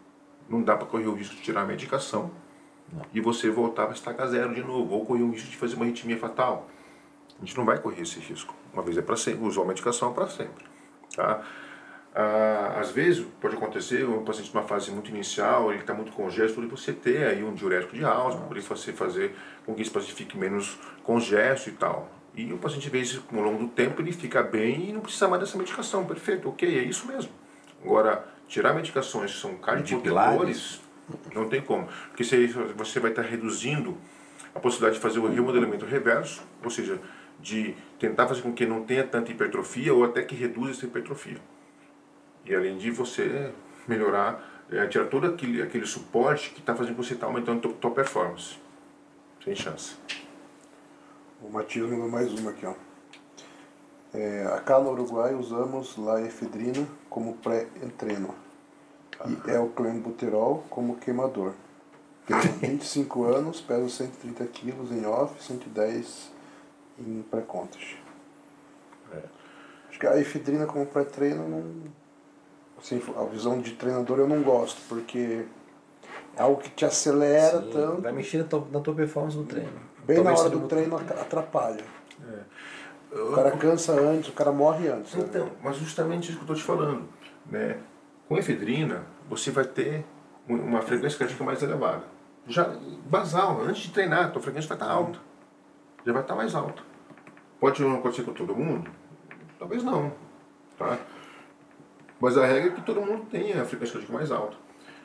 [0.49, 2.31] não dá para correr o risco de tirar a medicação
[2.93, 3.03] não.
[3.13, 5.85] e você voltar para estacar zero de novo, ou correr o risco de fazer uma
[5.85, 6.69] arritmia fatal.
[7.37, 8.55] A gente não vai correr esse risco.
[8.73, 10.65] Uma vez é para sempre, usou a medicação é para sempre.
[11.15, 11.43] Tá?
[12.15, 16.63] Ah, às vezes pode acontecer, um paciente numa fase muito inicial, ele está muito congesto,
[16.63, 19.35] e você ter aí um diurético de alta, para poder fazer, fazer
[19.67, 22.09] com que esse paciente fique menos congesto e tal.
[22.37, 25.27] E o paciente, vê isso ao longo do tempo, ele fica bem e não precisa
[25.27, 26.05] mais dessa medicação.
[26.05, 27.31] Perfeito, ok, é isso mesmo.
[27.85, 30.81] Agora, tirar medicações que são cardioprotetores,
[31.35, 31.89] não tem como.
[32.09, 33.97] Porque você vai estar reduzindo
[34.55, 37.01] a possibilidade de fazer o remodelamento reverso, ou seja,
[37.41, 41.39] de tentar fazer com que não tenha tanta hipertrofia ou até que reduza essa hipertrofia.
[42.45, 43.51] E além de você
[43.87, 47.73] melhorar, é, tirar todo aquele, aquele suporte que está fazendo você estar tá aumentando a
[47.73, 48.59] tua performance.
[49.43, 49.97] Sem chance.
[51.43, 52.75] O Matias mandou mais uma aqui, ó.
[54.15, 58.35] É, acá no Uruguai usamos lá efedrina como pré-entreno
[59.27, 61.53] e é o clenbuterol como queimador.
[62.27, 66.33] Tenho 25 anos, peso 130 quilos em off, 110
[66.99, 67.97] em pré-contas.
[69.13, 69.23] É.
[69.91, 71.65] Acho que a efedrina como pré-treino não.
[72.79, 75.47] Assim, a visão de treinador eu não gosto, porque
[76.37, 78.03] é algo que te acelera Sim, tanto.
[78.03, 79.81] Vai mexer na tua, na tua performance no treino.
[80.05, 81.85] Bem na hora do treino atrapalha.
[82.23, 83.19] É.
[83.19, 85.15] O cara cansa antes, o cara morre antes.
[85.15, 85.25] Né?
[85.29, 85.53] Então, né?
[85.63, 87.09] mas justamente isso que eu estou te falando.
[87.47, 87.79] Né?
[88.29, 90.05] Com efedrina, você vai ter
[90.49, 92.05] uma frequência cardíaca mais elevada.
[92.47, 92.77] Já
[93.07, 95.19] basal, antes de treinar, a tua frequência vai estar alta.
[96.05, 96.83] Já vai estar mais alta.
[97.59, 98.91] Pode não acontecer com todo mundo?
[99.59, 100.13] Talvez não.
[100.79, 100.99] Tá?
[102.21, 104.57] Mas a regra é que todo mundo tenha a frequência cardíaca mais alta.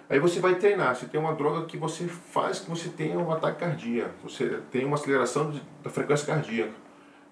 [0.09, 3.31] Aí você vai treinar, você tem uma droga que você faz que você tenha um
[3.31, 6.73] ataque cardíaco, você tem uma aceleração de, da frequência cardíaca.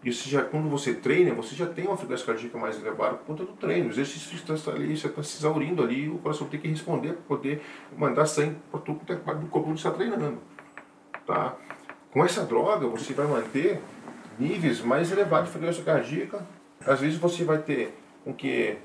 [0.04, 3.44] Você já, quando você treina, você já tem uma frequência cardíaca mais elevada por conta
[3.44, 3.88] do treino.
[3.88, 7.24] O exercício está ali, você está se exaurindo ali, o coração tem que responder para
[7.24, 7.62] poder
[7.98, 10.38] mandar sangue para tudo que é parte do corpo que está treinando.
[11.26, 11.56] Tá?
[12.12, 13.82] Com essa droga, você vai manter
[14.40, 16.46] níveis mais elevados de frequência cardíaca.
[16.86, 18.78] Às vezes você vai ter com que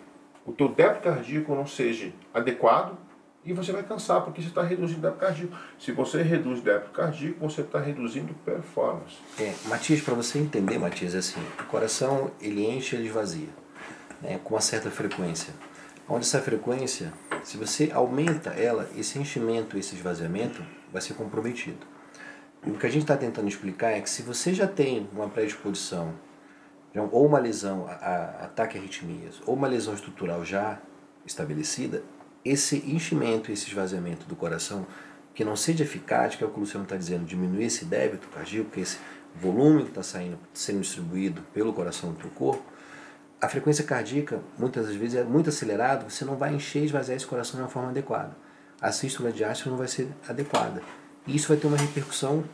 [0.47, 2.97] o teu débito cardíaco não seja adequado,
[3.45, 5.57] e você vai cansar, porque você está reduzindo o débito cardíaco.
[5.79, 9.17] Se você reduz o débito cardíaco, você está reduzindo performance.
[9.39, 13.49] É, Matias, para você entender, Matias, é assim, o coração ele enche e ele esvazia,
[14.21, 15.53] né, com uma certa frequência.
[16.09, 17.13] Onde essa frequência,
[17.43, 21.87] se você aumenta ela, esse enchimento, esse esvaziamento, vai ser comprometido.
[22.65, 25.29] E o que a gente está tentando explicar é que se você já tem uma
[25.29, 26.15] predisposição,
[27.11, 30.79] ou uma lesão a, a ataque a arritmias, ou uma lesão estrutural já
[31.25, 32.03] estabelecida,
[32.45, 34.87] esse enchimento, esse esvaziamento do coração,
[35.35, 38.29] que não seja eficaz, que é o que o Luciano está dizendo, diminuir esse débito
[38.29, 38.99] cardíaco, que esse
[39.35, 42.63] volume que está saindo, sendo distribuído pelo coração no teu corpo,
[43.41, 47.17] a frequência cardíaca, muitas das vezes, é muito acelerada, você não vai encher e esvaziar
[47.17, 48.37] esse coração de uma forma adequada.
[48.81, 50.83] A sístole diástole não vai ser adequada.
[51.27, 52.45] E isso vai ter uma repercussão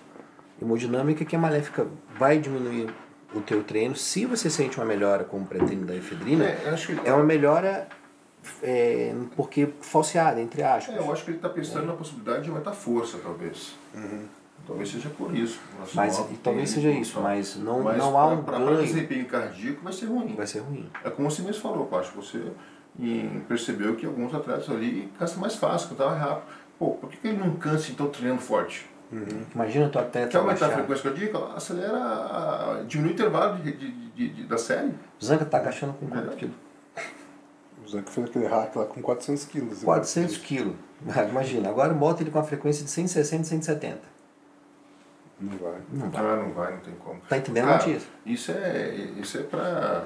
[0.60, 1.86] hemodinâmica que a maléfica
[2.19, 2.89] vai diminuir
[3.35, 3.97] o teu treino.
[3.97, 7.09] Se você sente uma melhora com o pré da efedrina, é, que...
[7.09, 7.86] é uma melhora
[8.62, 10.94] é, porque falseada, entre aspas.
[10.94, 11.86] É, eu acho que ele está pensando É.
[11.86, 13.74] na possibilidade de aumentar a força, talvez.
[14.66, 15.60] Talvez seja por isso.
[15.94, 18.76] Mas e talvez seja isso, mas não, Mas não há um para ganho.
[18.82, 20.34] desempenho cardíaco vai ser ruim.
[20.36, 20.90] Vai ser ruim.
[21.04, 22.42] É como você mesmo falou, Pacho, você
[22.98, 26.46] e percebeu que alguns atletas ali cansam mais fácil, cantavam rápido.
[26.78, 28.86] Pô, por que, que ele não cansa então treinando forte?
[29.54, 31.38] Imagina tu atleta Quer aumentar a frequência cardíaca?
[31.56, 34.92] Acelera, diminui o intervalo de, de- de- de- da série.
[35.24, 36.36] Zanca tá agachando com quanto Verdade.
[36.36, 36.52] quilo?
[37.89, 39.82] O Zanca fez aquele hack lá com 400 quilos.
[39.82, 40.77] 400 quilos.
[41.31, 43.98] Imagina, agora bota ele com a frequência de 160, 170.
[45.40, 45.81] Não vai.
[45.90, 46.24] Não vai.
[46.24, 47.20] Ah, não vai, não tem como.
[47.27, 48.02] Tá entendendo, Cara, Matias?
[48.27, 50.05] Isso é, isso é para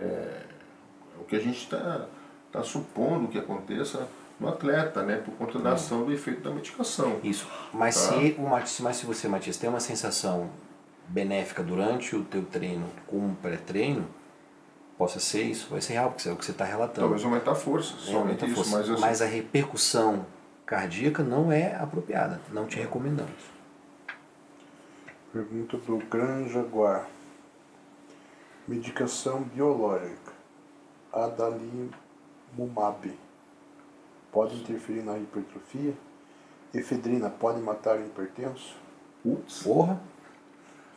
[0.00, 0.42] é,
[1.20, 2.06] o que a gente está
[2.52, 4.06] tá supondo que aconteça
[4.38, 5.16] no atleta, né?
[5.16, 7.18] Por conta da ação do efeito da medicação.
[7.24, 7.48] Isso.
[7.72, 8.12] Mas, Tá.
[8.12, 10.48] se o Matias, mas se você, Matias, tem uma sensação
[11.08, 14.06] benéfica durante o teu treino com um pré-treino,
[14.98, 17.00] possa ser isso, vai ser real, porque é o que você está relatando.
[17.00, 18.56] Talvez aumentar a força, É, somente aumenta a isso.
[18.56, 18.76] força.
[18.78, 20.26] Mas, assim, Mas a repercussão
[20.66, 22.40] cardíaca não é apropriada.
[22.52, 23.32] Não te recomendamos.
[25.32, 27.06] Pergunta do Gran Jaguar.
[28.68, 30.32] Medicação biológica.
[31.12, 33.12] Adalimumab.
[34.32, 35.92] Pode interferir na hipertrofia?
[36.72, 38.76] Efedrina pode matar o hipertenso?
[39.22, 40.00] putz, Porra!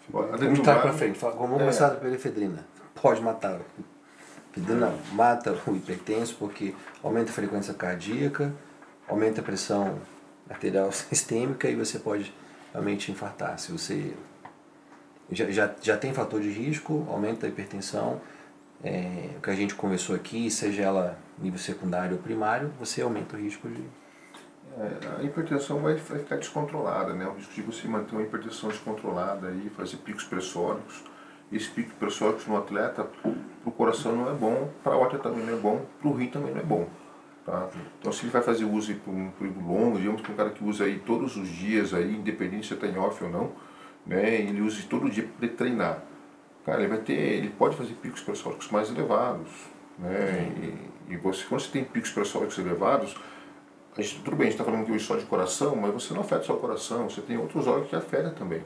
[0.09, 1.19] Vamos estar para frente.
[1.19, 1.59] Vamos É.
[1.59, 2.65] começar pela efedrina.
[3.01, 3.59] Pode matar.
[4.51, 8.51] Efedrina mata o hipertenso porque aumenta a frequência cardíaca,
[9.07, 9.99] aumenta a pressão
[10.49, 12.33] arterial sistêmica e você pode
[12.73, 13.59] realmente infartar.
[13.59, 14.13] Se você
[15.31, 18.21] já, já, já tem fator de risco, aumenta a hipertensão,
[18.83, 23.35] é, o que a gente conversou aqui, seja ela nível secundário ou primário, você aumenta
[23.35, 23.83] o risco de.
[24.77, 27.27] É, a hipertensão vai, vai ficar descontrolada, né?
[27.27, 31.03] O risco de você manter uma hipertensão descontrolada e fazer picos pressóricos.
[31.51, 33.31] Esse pico pressóricos no atleta, para
[33.65, 36.27] o coração não é bom, para a aorta também não é bom, para o rim
[36.27, 36.87] também não é bom.
[37.45, 37.69] Tá?
[37.99, 40.63] Então se ele vai fazer uso por um período longo, digamos que um cara que
[40.63, 43.51] usa aí todos os dias, aí, independente se está em off ou não,
[44.05, 44.41] né?
[44.41, 46.03] ele usa todo dia para treinar.
[46.65, 49.49] Cara, ele vai ter, ele pode fazer picos pressóricos mais elevados.
[49.97, 50.51] Né?
[51.09, 53.15] E, e você, quando você tem picos pressóricos elevados,
[53.97, 56.13] a gente, tudo bem, a gente está falando aqui hoje só de coração, mas você
[56.13, 58.61] não afeta só o coração, você tem outros órgãos que afetam também.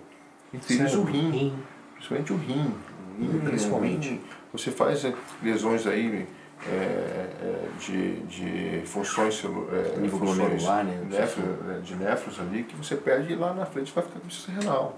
[0.51, 1.53] Entre eles o rim,
[2.01, 2.73] principalmente o rim.
[3.19, 4.07] O rim, Principalmente.
[4.09, 4.21] o rim,
[4.53, 5.13] Você faz é,
[5.43, 6.27] lesões aí
[6.67, 11.77] é, é, de, de funções, celu- é, Nível funções né?
[11.77, 14.97] é, de néfros ali, que você perde e lá na frente vai ficar com renal.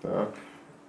[0.00, 0.28] Tá?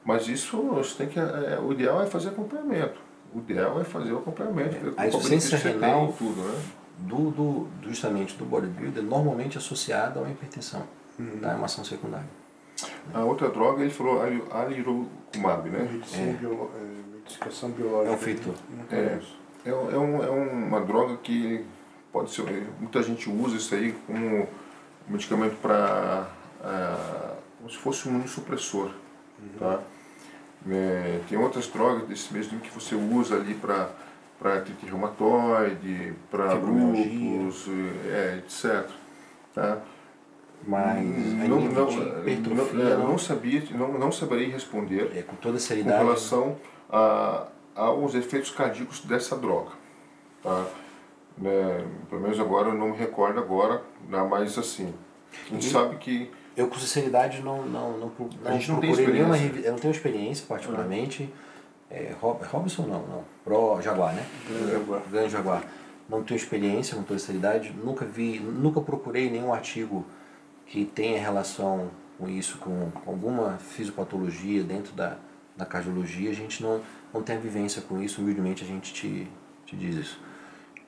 [0.03, 1.19] Mas isso você tem que.
[1.19, 2.99] é, o ideal é fazer acompanhamento.
[3.33, 4.75] O ideal é fazer o acompanhamento.
[4.77, 6.61] ver a insuficiência renal- tudo, né?
[6.99, 10.83] do, do, justamente do bodybuilder normalmente associada a uma hipertensão.
[11.41, 11.51] Tá?
[11.51, 12.27] É uma ação secundária.
[13.13, 15.87] A outra droga, ele falou ali- alirocumab, né?
[15.91, 18.11] Medicina biolo- é, medicação biológica.
[18.11, 18.53] É um fito.
[18.69, 19.37] Não conheço.
[19.65, 21.65] É, é, um, é uma droga que
[22.11, 22.43] pode ser.
[22.79, 24.47] Muita gente usa isso aí como
[25.07, 26.27] medicamento para.
[27.57, 28.91] como se fosse um imunossupressor.
[29.59, 29.79] Tá?
[30.69, 33.89] É, tem outras drogas desse mesmo que você usa ali para
[34.37, 37.67] para artrite reumatoide, para lúpus,
[38.07, 38.85] é, etc.
[39.53, 39.79] Tá?
[40.67, 41.05] Mas
[41.47, 45.59] não, não, não, é, não, não sabia, não, não saberei responder é, com toda com
[45.59, 46.55] seriedade, relação
[46.89, 49.71] a, aos efeitos cardíacos dessa droga.
[50.41, 50.65] Tá?
[51.37, 54.91] Né, pelo menos agora eu não me recordo agora, né, mas assim,
[55.49, 58.11] a gente E- sabe que eu com sinceridade não, não, não,
[58.45, 61.29] A não gente não tem procurei nenhuma Eu não tenho experiência particularmente.
[61.91, 63.23] É, Rob- Robinson não, não.
[63.43, 64.25] Pro Jaguar, né?
[64.47, 65.01] Grande Jaguar.
[65.11, 65.63] Grande Jaguar.
[66.07, 70.05] Não tenho experiência com toda seriedade, nunca vi, nunca procurei nenhum artigo
[70.65, 75.17] que tenha relação com isso, com alguma fisiopatologia dentro da,
[75.55, 76.29] da cardiologia.
[76.29, 76.81] A gente não,
[77.13, 79.27] não tem a vivência com isso, humildemente a gente te,
[79.65, 80.19] te diz isso.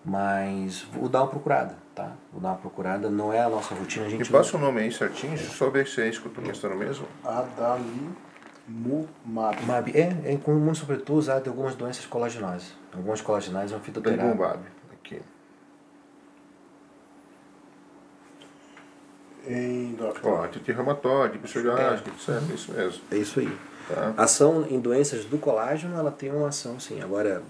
[0.04, 2.14] Mas vou dar uma procurada, tá?
[2.32, 4.82] Vou dar uma procurada, não é a nossa rotina, a gente Me passa o nome
[4.82, 7.06] aí certinho, eu só ver se é isso que eu estou pensando mesmo.
[7.26, 8.08] Adalimumab.
[9.66, 12.74] MAB é, é comum sobretudo usado em algumas doenças colagenosas.
[12.94, 14.60] Algumas colagenais é um fitoterápico.
[19.98, 20.28] Dr.
[20.30, 22.30] artrite reumatoide, psoriásica, etc.
[22.30, 23.02] É isso mesmo.
[23.12, 23.58] É isso aí.
[23.88, 24.14] Tá?
[24.18, 27.02] Ação em doenças do colágeno, ela tem uma ação sim.
[27.02, 27.42] Agora,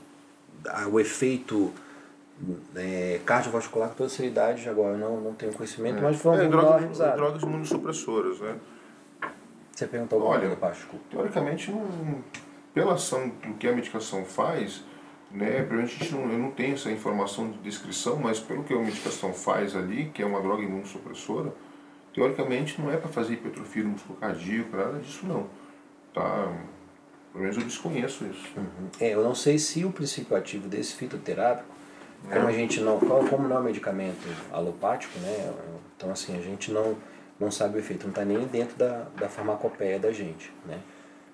[0.67, 1.73] a- o efeito
[2.75, 6.47] é, cardiovascular com toda seriedade, agora eu não, não tenho conhecimento, mas É, dar uma
[6.49, 7.15] drogas, revisada.
[7.17, 8.55] drogas imunossupressoras, né?
[9.73, 10.87] Você perguntou alguma Olha, coisa, Pacho?
[11.09, 12.23] Teoricamente, não,
[12.73, 14.83] pela ação do que a medicação faz,
[15.31, 18.77] né, pra gente não, eu não tenho essa informação de descrição, mas pelo que a
[18.77, 21.51] medicação faz ali, que é uma droga imunossupressora,
[22.17, 25.47] teoricamente não é para fazer hipertrofia do músculo cardíaco, nada disso não.
[26.11, 26.51] Tá?
[27.31, 28.51] Pelo menos eu desconheço isso.
[28.99, 31.67] É, eu não sei se o princípio ativo desse fitoterápico
[32.23, 35.53] Como a gente não, como não é um medicamento alopático, né?
[35.95, 36.97] Então assim, a gente não,
[37.39, 40.79] não sabe o efeito, não está nem dentro da, da farmacopeia da gente, né?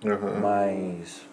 [0.04, 0.42] Uhum.
[0.42, 1.26] Mas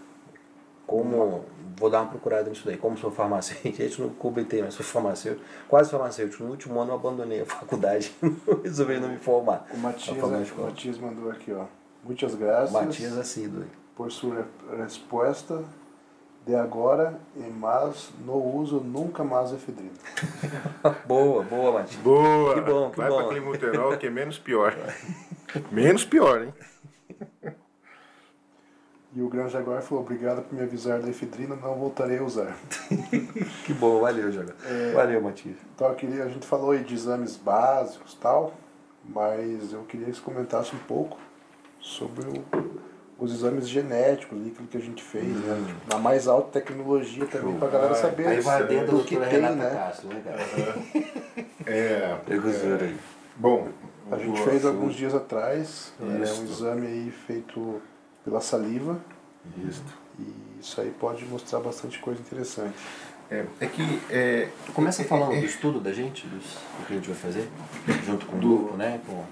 [0.90, 1.44] como
[1.76, 5.44] vou dar uma procurada nisso daí, como sou farmacêutico, gente não comentei, mas sou farmacêutico,
[5.68, 6.42] quase farmacêutico.
[6.42, 8.12] No último ano eu abandonei a faculdade,
[8.64, 9.66] resolvi não me formar.
[9.72, 10.18] O Matias,
[10.50, 11.66] o Matias mandou aqui, ó.
[12.04, 12.72] Muitas graças.
[12.72, 13.64] Matias assíduo.
[13.94, 14.48] Por sua
[14.78, 15.62] resposta
[16.44, 19.92] de agora e mais no uso nunca mais efedrina.
[21.06, 22.02] boa, boa, Matias.
[22.02, 22.54] Boa.
[22.54, 23.16] Que bom, que Vai bom.
[23.18, 24.74] pra Climuterol que é menos pior.
[25.70, 26.54] menos pior, hein?
[29.14, 32.56] E o Grande Jaguar falou, obrigado por me avisar da efedrina, não voltarei a usar.
[33.66, 34.54] Que bom, valeu, Joga.
[34.94, 35.56] Valeu, Matias.
[35.74, 38.54] Então eu queria, a gente falou aí de exames básicos e tal,
[39.04, 41.18] mas eu queria que você comentasse um pouco
[41.80, 42.44] sobre o,
[43.18, 45.64] os exames genéticos, ali, aquilo que a gente fez, né?
[45.66, 48.00] Tipo, na mais alta tecnologia também, pra galera Vai.
[48.00, 49.70] saber Aí vai dentro do que tem, Renata né?
[49.70, 50.40] Castro, né, cara?
[51.66, 52.16] É.
[52.26, 52.96] Pegosura aí.
[53.36, 53.68] Bom,
[54.10, 57.80] A gente fez alguns dias atrás, é, um exame aí feito
[58.24, 59.00] pela saliva,
[59.66, 59.82] Isso.
[60.18, 62.76] e isso aí pode mostrar bastante coisa interessante.
[63.30, 67.08] É, é que é, Começa falando do estudo da gente, dos, do que a gente
[67.08, 67.48] vai fazer,
[68.04, 69.00] junto com o grupo, né?
[69.06, 69.24] Com...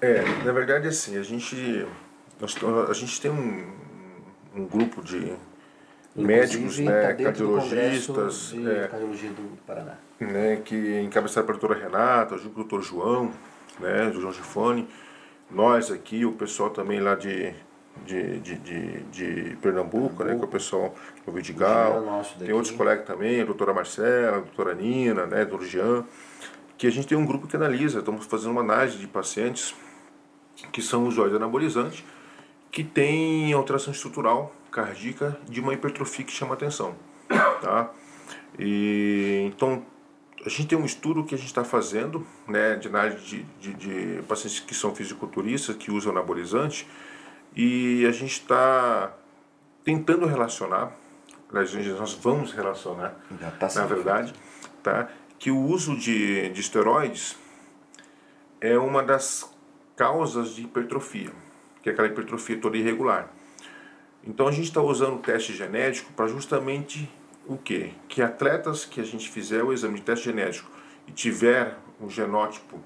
[0.00, 1.86] É, na verdade assim, a gente,
[2.40, 2.56] nós,
[2.88, 3.72] a gente tem um,
[4.54, 5.32] um grupo de
[6.14, 9.94] médicos, Inclusive, né, tá do cardiologistas, de é, cardiologia do Paraná.
[10.18, 13.30] né, que encabeçado pela doutora Renata, junto com o doutor João,
[13.78, 14.88] né, do João Gifone,
[15.50, 17.54] nós aqui, o pessoal também lá de,
[18.06, 20.94] de, de, de, de Pernambuco, né, que é o pessoal
[21.24, 25.66] do Vidigal, nosso tem outros colegas também, a doutora Marcela, a doutora Nina, né, doutor
[25.66, 26.04] Jean,
[26.78, 29.74] que a gente tem um grupo que analisa, estamos fazendo uma análise de pacientes
[30.72, 32.04] que são usuários de anabolizante,
[32.70, 36.94] que tem alteração estrutural cardíaca de uma hipertrofia que chama atenção.
[37.60, 37.90] Tá?
[38.58, 39.84] E, então,
[40.44, 43.74] a gente tem um estudo que a gente está fazendo né, de análise de, de,
[43.74, 46.86] de pacientes que são fisiculturistas, que usam anabolizante,
[47.54, 49.12] e a gente está
[49.84, 50.92] tentando relacionar,
[51.48, 53.14] aliás, nós vamos relacionar,
[53.58, 54.32] tá na verdade,
[54.82, 55.08] tá?
[55.38, 57.36] que o uso de, de esteroides
[58.60, 59.50] é uma das
[59.96, 61.30] causas de hipertrofia,
[61.82, 63.30] que é aquela hipertrofia toda irregular.
[64.22, 67.10] Então a gente está usando o teste genético para justamente
[67.46, 67.92] o quê?
[68.06, 70.70] Que atletas que a gente fizer o exame de teste genético
[71.06, 72.78] e tiver um genótipo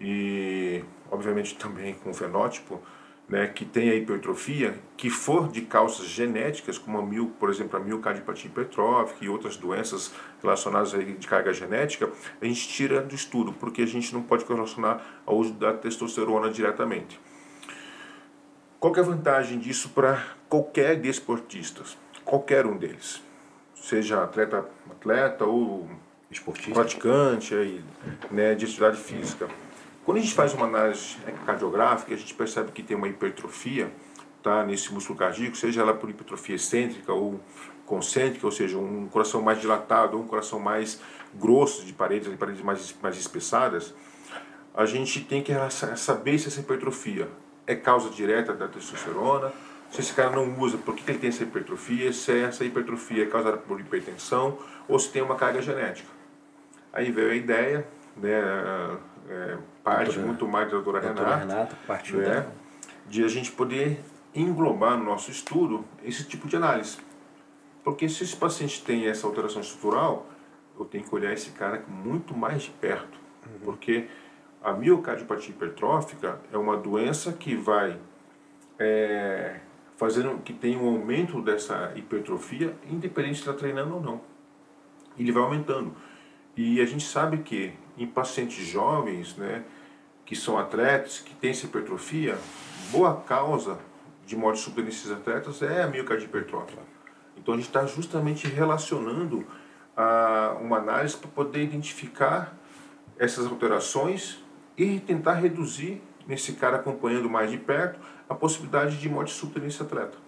[0.00, 2.80] e obviamente também com fenótipo,
[3.28, 7.82] né, que tenha hipertrofia, que for de causas genéticas, como a mil, por exemplo, a
[7.82, 12.10] miocardiopatia hipertrófica e outras doenças relacionadas aí de carga genética,
[12.40, 16.50] a gente tira do estudo, porque a gente não pode relacionar ao uso da testosterona
[16.50, 17.18] diretamente.
[18.78, 21.82] Qual é a vantagem disso para qualquer desportista?
[22.22, 23.22] Qualquer um deles.
[23.74, 25.88] Seja atleta, atleta ou
[26.30, 26.72] Esportista.
[26.72, 27.82] praticante aí,
[28.30, 29.48] né, de atividade física.
[30.04, 31.16] Quando a gente faz uma análise
[31.46, 33.90] cardiográfica, a gente percebe que tem uma hipertrofia
[34.42, 37.40] tá, nesse músculo cardíaco, seja ela por hipertrofia excêntrica ou
[37.86, 41.00] concêntrica, ou seja, um coração mais dilatado ou um coração mais
[41.34, 43.94] grosso, de paredes, de paredes mais, mais espessadas,
[44.74, 45.52] a gente tem que
[45.96, 47.28] saber se essa hipertrofia
[47.66, 49.52] é causa direta da testosterona,
[49.90, 53.26] se esse cara não usa, por que, ele tem essa hipertrofia, se essa hipertrofia é
[53.26, 54.58] causada por hipertensão
[54.88, 56.08] ou se tem uma carga genética.
[56.92, 57.86] Aí veio a ideia,
[58.16, 58.98] né,
[59.28, 62.46] é, parte Doutora- muito mais da doutora Doutora Renata, Renata partiu né,
[63.06, 64.00] de a gente poder
[64.34, 66.98] englobar no nosso estudo esse tipo de análise.
[67.84, 70.26] Porque se esse paciente tem essa alteração estrutural,
[70.78, 73.18] eu tenho que olhar esse cara muito mais de perto.
[73.62, 74.08] Porque
[74.62, 77.98] a miocardiopatia hipertrófica é uma doença que vai
[78.78, 79.60] é,
[79.96, 84.20] fazendo que tem um aumento dessa hipertrofia, independente se está treinando ou não.
[85.18, 85.94] Ele vai aumentando.
[86.56, 89.64] E a gente sabe que em pacientes jovens, né,
[90.24, 92.38] que são atletas, que têm essa hipertrofia,
[92.90, 93.78] boa causa
[94.26, 96.80] de morte súbita nesses atletas é a miocardia hipertrófica.
[97.36, 99.46] Então a gente está justamente relacionando
[99.96, 102.56] a uma análise para poder identificar
[103.18, 104.42] essas alterações
[104.76, 109.82] e tentar reduzir, nesse cara acompanhando mais de perto, a possibilidade de morte súbita nesse
[109.82, 110.23] atleta.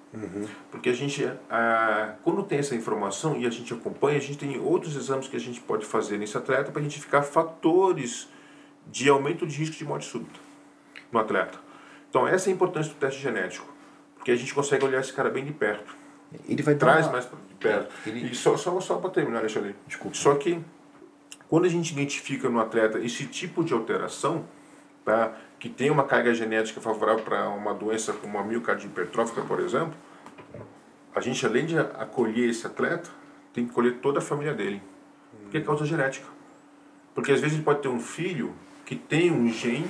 [0.71, 4.59] Porque a gente, ah, quando tem essa informação e a gente acompanha, a gente tem
[4.59, 8.29] outros exames que a gente pode fazer nesse atleta para identificar fatores
[8.91, 10.39] de aumento de risco de morte súbita
[11.13, 11.59] no atleta.
[12.09, 13.67] Então essa é a importância do teste genético,
[14.15, 15.95] porque a gente consegue olhar esse cara bem de perto.
[16.49, 17.95] Ele vai Traz uma- mais de perto.
[18.07, 19.75] Ele- E só, só, só para terminar, Alexandre.
[19.87, 20.17] Desculpa.
[20.17, 20.61] Só que
[21.49, 24.45] quando a gente identifica no atleta esse tipo de alteração,
[25.07, 29.61] tá, que tem uma carga genética favorável para uma doença como a miocardite hipertrófica, por
[29.61, 29.95] exemplo,
[31.15, 33.09] a gente além de acolher esse atleta,
[33.55, 34.83] tem que colher toda a família dele.
[35.43, 36.27] Porque é causa genética.
[37.15, 38.53] Porque às vezes ele pode ter um filho
[38.85, 39.89] que tem um gene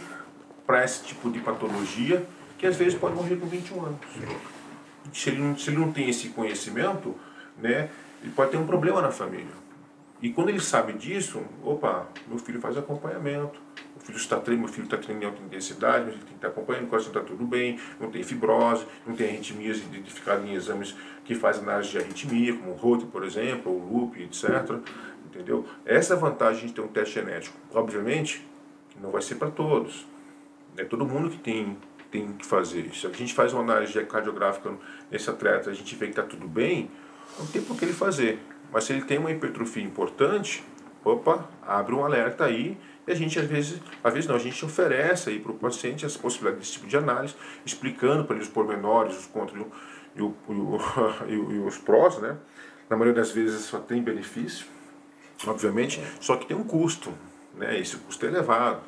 [0.67, 2.25] para esse tipo de patologia,
[2.59, 3.99] que às vezes pode morrer com 21 anos.
[5.13, 7.17] Se ele, não, se ele não tem esse conhecimento,
[7.59, 7.89] né,
[8.23, 9.66] ele pode ter um problema na família.
[10.21, 13.61] E quando ele sabe disso, opa, meu filho faz acompanhamento,
[13.97, 16.35] o filho está treinando, meu filho está treinando em alta intensidade, mas ele tem que
[16.37, 20.97] estar acompanhando, coração está tudo bem, não tem fibrose, não tem arritmias identificadas em exames
[21.25, 24.79] que fazem análise de arritmia, como o Rote, por exemplo, ou o LUP, etc.
[25.27, 25.67] Entendeu?
[25.85, 27.57] Essa é a vantagem de ter um teste genético.
[27.75, 28.47] Obviamente,
[29.01, 30.07] não vai ser para todos.
[30.77, 31.77] É todo mundo que tem,
[32.11, 32.95] tem que fazer.
[32.95, 34.73] Se a gente faz uma análise cardiográfica
[35.11, 36.91] nesse atleta, a gente vê que está tudo bem,
[37.39, 38.39] não tem por que ele fazer.
[38.73, 40.65] Mas se ele tem uma hipertrofia importante,
[41.05, 42.77] opa, abre um alerta aí
[43.07, 46.05] e a gente às vezes, às vezes não, a gente oferece aí para o paciente
[46.05, 47.35] essa possibilidade desse tipo de análise,
[47.65, 49.65] explicando para ele os pormenores, os contras
[50.17, 50.35] e, o,
[51.29, 52.37] e, o, e, os prós, né?
[52.91, 54.67] Na maioria das vezes só tem benefício,
[55.47, 57.13] obviamente, só que tem um custo,
[57.55, 57.79] né?
[57.79, 58.83] Esse custo é elevado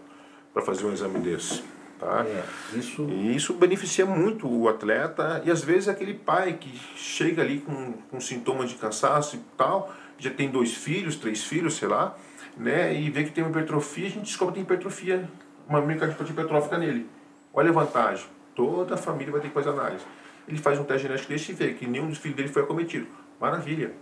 [0.52, 1.62] para fazer um exame desse.
[1.98, 2.24] Tá?
[2.24, 2.44] É,
[2.78, 3.02] isso...
[3.08, 7.94] E isso beneficia muito o atleta e às vezes aquele pai que chega ali com,
[8.10, 12.16] com sintomas de cansaço e tal, já tem dois filhos, três filhos, sei lá,
[12.56, 12.94] né?
[12.94, 15.28] E vê que tem uma hipertrofia, a gente descobre que tem hipertrofia,
[15.68, 17.08] uma microhipertrofia hipertrófica nele.
[17.52, 20.04] Olha a vantagem, toda a família vai ter que fazer análise.
[20.46, 23.06] Ele faz um teste genético desse e vê que nenhum dos filhos dele foi acometido.
[23.40, 23.92] Maravilha.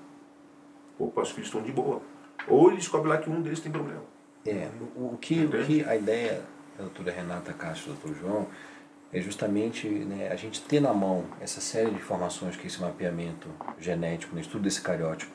[0.99, 2.01] Opa, os filhos estão de boa.
[2.47, 4.03] Ou ele descobre lá que um deles tem problema.
[4.47, 6.43] É, o que, o que a ideia
[6.77, 8.47] da doutora Renata Castro do doutor João,
[9.13, 13.49] é justamente né, a gente ter na mão essa série de informações que esse mapeamento
[13.79, 15.33] genético, no né, estudo desse cariótipo,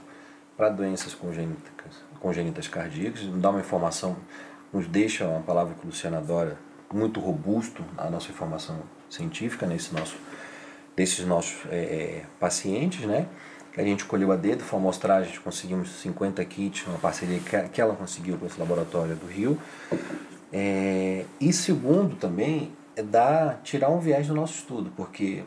[0.56, 1.72] para doenças congênitas,
[2.20, 4.16] congênitas cardíacas, nos dá uma informação,
[4.72, 6.58] nos deixa, uma palavra que o Luciano adora,
[6.94, 10.18] muito robusto a nossa informação científica nesse nosso,
[10.96, 13.28] desses nossos é, é, pacientes, né?
[13.74, 17.40] que a gente colheu a dedo, foi amostragem, conseguimos 50 kits, uma parceria
[17.72, 19.58] que ela conseguiu com esse laboratório do Rio,
[20.52, 25.44] é, e segundo também é dar, tirar um viés do nosso estudo, porque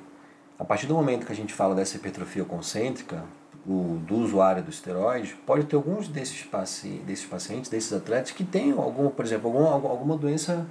[0.59, 3.25] a partir do momento que a gente fala dessa hipertrofia concêntrica,
[3.67, 8.45] o, do usuário do esteroide, pode ter alguns desses, paci desses pacientes, desses atletas, que
[8.45, 10.67] têm alguma, por exemplo, alguma, alguma doença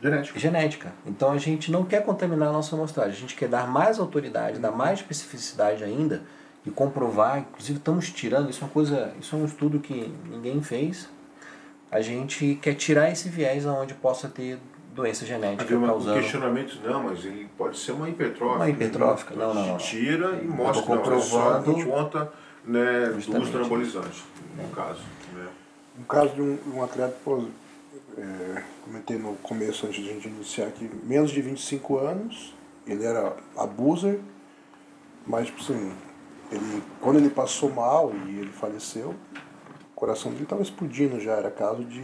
[0.00, 0.38] genética.
[0.38, 0.92] genética.
[1.06, 4.58] Então a gente não quer contaminar a nossa amostragem, a gente quer dar mais autoridade,
[4.58, 6.22] dar mais especificidade ainda
[6.66, 10.60] e comprovar, inclusive estamos tirando, isso é uma coisa, isso é um estudo que ninguém
[10.62, 11.08] fez,
[11.92, 14.58] a gente quer tirar esse viés aonde possa ter
[14.94, 16.18] doença genética Havia causando...
[16.18, 18.56] questionamento, não, mas ele pode ser uma hipertrófica.
[18.56, 19.66] Uma hipertrófica, não, não.
[19.66, 19.76] não.
[19.76, 22.32] Tira e mostra, comprovando, não, é só conta
[22.64, 24.24] né, do uso anabolizante,
[24.56, 25.02] no caso.
[25.34, 25.46] Né.
[25.98, 27.44] No caso de um, um atleta, pô,
[28.16, 32.54] é, comentei no começo, antes de a gente iniciar aqui, menos de 25 anos,
[32.86, 34.18] ele era abuser,
[35.26, 35.92] mas, tipo assim,
[36.50, 39.14] ele, quando ele passou mal e ele faleceu,
[40.02, 42.00] coração dele estava explodindo já, era caso de.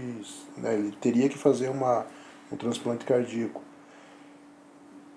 [0.57, 2.07] Né, ele teria que fazer uma,
[2.53, 3.61] um transplante cardíaco.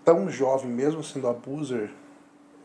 [0.03, 1.91] Tão jovem, mesmo sendo abuser,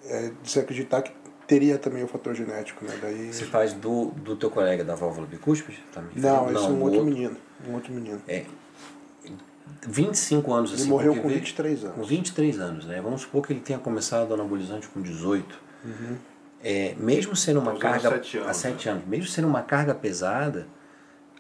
[0.04, 1.12] é de se acreditar que
[1.46, 2.98] teria também o fator genético, né?
[2.98, 3.30] Daí...
[3.30, 5.84] Você faz do, do teu colega da válvula bicúspide?
[5.92, 6.12] Também?
[6.16, 7.36] Não, esse é um outro, outro, menino.
[7.68, 8.22] Um outro menino.
[8.26, 8.46] É.
[9.86, 10.84] 25 anos ele assim.
[10.84, 11.96] Ele morreu com 23 anos.
[11.96, 13.02] Com 23 anos, né?
[13.02, 15.60] Vamos supor que ele tenha começado anabolizante com 18.
[15.84, 16.16] Uhum
[16.62, 18.92] é, mesmo sendo uma carga sete anos, há sete né?
[18.94, 20.66] anos, mesmo sendo uma carga pesada,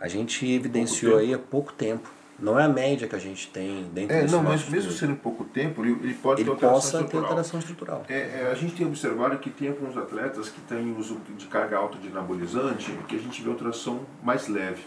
[0.00, 2.16] a gente evidenciou aí há pouco tempo.
[2.38, 5.42] Não é a média que a gente tem dentro é, Não, mas mesmo sendo pouco
[5.44, 7.10] tempo, ele, pode ele ter alteração possa estrutural.
[7.10, 8.04] ter alteração estrutural.
[8.10, 11.78] É, é, a gente tem observado que tem alguns atletas que têm uso de carga
[11.78, 14.82] alta de anabolizante, que a gente vê alteração mais leve.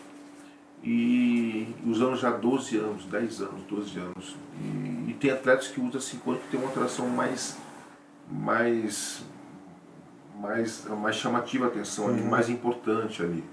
[0.84, 4.35] E usando já 12 anos, 10 anos, 12 anos.
[4.61, 7.57] E, e tem atletas que usam 5 anos que tem uma alteração mais,
[8.30, 9.23] mais
[10.40, 12.30] mais, mais chamativa a atenção ali, uhum.
[12.30, 13.44] mais importante ali.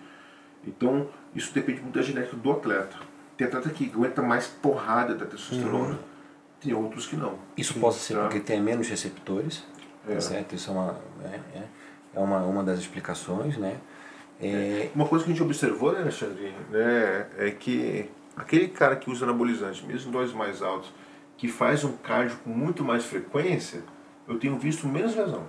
[0.67, 2.97] Então, isso depende muito da genética do atleta.
[3.37, 5.99] Tem atleta que aguenta mais porrada da testosterona, uhum.
[6.61, 7.39] tem outros que não.
[7.57, 8.23] Isso Sim, pode ser tá?
[8.23, 9.65] porque tem menos receptores,
[10.09, 10.15] é.
[10.15, 10.55] Tá certo?
[10.55, 11.63] Isso é uma, é, é,
[12.15, 13.77] é uma, uma das explicações, né?
[14.41, 14.47] É...
[14.47, 19.11] é uma coisa que a gente observou, né, Alexandre, né, é que aquele cara que
[19.11, 20.93] usa anabolizante, mesmo doses mais altos,
[21.37, 23.83] que faz um cardio com muito mais frequência,
[24.29, 25.45] eu tenho visto menos lesão.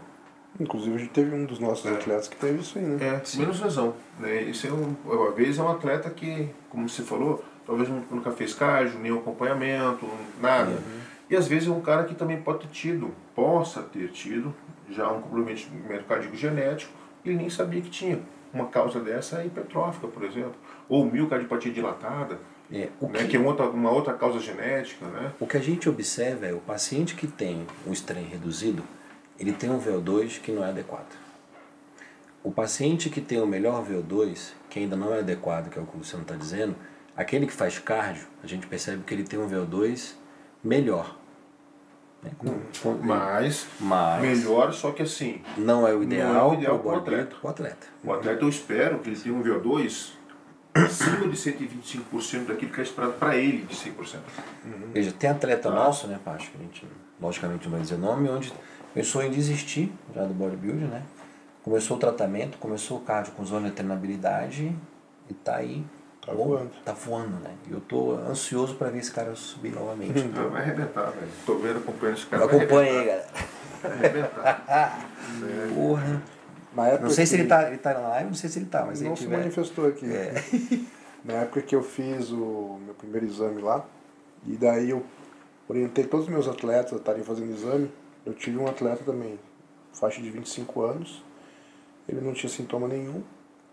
[0.60, 1.94] Inclusive a gente teve um dos nossos é.
[1.94, 3.20] atletas que teve isso aí, né?
[3.22, 3.40] É, Sim.
[3.42, 3.94] menos lesão.
[4.20, 4.44] Né?
[4.44, 8.54] Isso é um, uma vez é um atleta que, como você falou, talvez nunca fez
[8.54, 10.08] cardio, nem acompanhamento,
[10.42, 10.72] nada.
[10.72, 11.00] Uhum.
[11.30, 14.54] E às vezes é um cara que também pode ter tido, possa ter tido,
[14.90, 16.92] já um comprometimento cardíaco genético,
[17.24, 18.20] e ele nem sabia que tinha.
[18.54, 20.56] Uma causa dessa é hipertrófica, por exemplo.
[20.88, 22.40] Ou miocardiopatia dilatada,
[22.72, 25.06] é, o né, que, que é uma outra, uma outra causa genética.
[25.06, 25.32] Né?
[25.40, 28.84] O que a gente observa é o paciente que tem um strain reduzido,
[29.40, 31.16] ele tem um VO2 que não é adequado.
[32.44, 35.86] o paciente que tem o melhor VO2, que ainda não é adequado, que é o
[35.86, 36.76] que o Luciano está dizendo,
[37.16, 40.14] aquele que faz cardio, a gente percebe que ele tem um VO2
[40.64, 41.18] melhor.
[42.24, 42.32] Né?
[42.38, 45.42] Com, com, mas, mas, melhor, só que assim.
[45.58, 47.36] Não é o ideal, é o ideal para o atleta.
[47.44, 47.88] atleta.
[48.04, 50.12] O atleta eu espero que ele tenha um VO2
[50.74, 54.16] acima de 125% daquilo que é esperado para ele de 100%.
[54.66, 54.92] Uhum.
[54.94, 55.74] Veja, tem atleta ah.
[55.74, 56.88] nosso, né, Pacho, que a gente
[57.20, 58.54] logicamente não vai dizer nome, onde
[58.98, 61.04] pensou em desistir já do bodybuilding, né?
[61.64, 64.76] Começou o tratamento, começou o cardio com zona de treinabilidade
[65.30, 65.86] e tá aí.
[66.26, 66.72] Tá voando.
[66.84, 67.52] Tá voando, né?
[67.70, 70.20] E eu tô ansioso para ver esse cara subir novamente.
[70.20, 70.50] Então.
[70.50, 71.28] Vai arrebentar, velho.
[71.46, 72.46] Tô vendo, acompanhando esse cara.
[72.46, 73.28] Acompanha aí, galera.
[73.84, 75.10] Vai arrebentar.
[75.76, 76.24] Porra.
[77.02, 77.30] Não sei que...
[77.30, 79.24] se ele tá, ele tá na live, não sei se ele tá, mas Não se
[79.24, 79.38] tiver...
[79.38, 80.06] manifestou aqui.
[80.12, 80.44] É.
[81.24, 83.86] na época que eu fiz o meu primeiro exame lá,
[84.46, 85.04] e daí eu
[85.68, 87.92] orientei todos os meus atletas a estarem fazendo exame,
[88.28, 89.40] eu tive um atleta também,
[89.94, 91.24] faixa de 25 anos,
[92.10, 93.24] ele não tinha sintoma nenhum,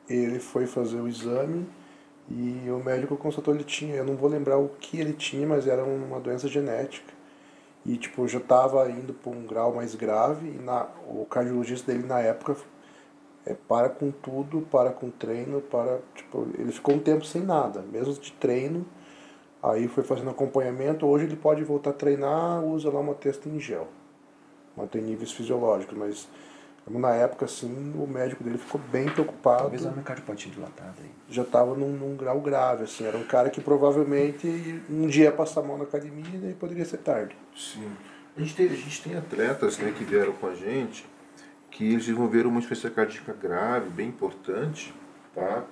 [0.08, 1.66] ele foi fazer o exame
[2.30, 5.66] e o médico constatou ele tinha, eu não vou lembrar o que ele tinha, mas
[5.66, 7.12] era uma doença genética.
[7.84, 12.06] E tipo, já estava indo para um grau mais grave e na, o cardiologista dele
[12.06, 12.56] na época
[13.44, 17.82] é, para com tudo, para com treino, para tipo, ele ficou um tempo sem nada,
[17.82, 18.86] mesmo de treino.
[19.60, 23.58] Aí foi fazendo acompanhamento, hoje ele pode voltar a treinar, usa lá uma testa em
[23.58, 23.88] gel.
[24.76, 26.28] Mantém níveis fisiológicos, mas
[26.88, 29.62] na época, assim, o médico dele ficou bem preocupado.
[29.62, 31.10] Talvez a miocardiopatite dilatada aí.
[31.30, 33.04] Já estava num, num, grau grave, assim.
[33.04, 36.54] Era um cara que provavelmente um dia ia passar a mão na academia e daí
[36.54, 37.36] poderia ser tarde.
[37.56, 37.90] Sim.
[38.36, 41.06] A gente tem, a gente tem atletas né, que vieram com a gente
[41.74, 44.94] que eles desenvolveram uma insuficiência cardíaca grave, bem importante,
[45.34, 45.64] tá?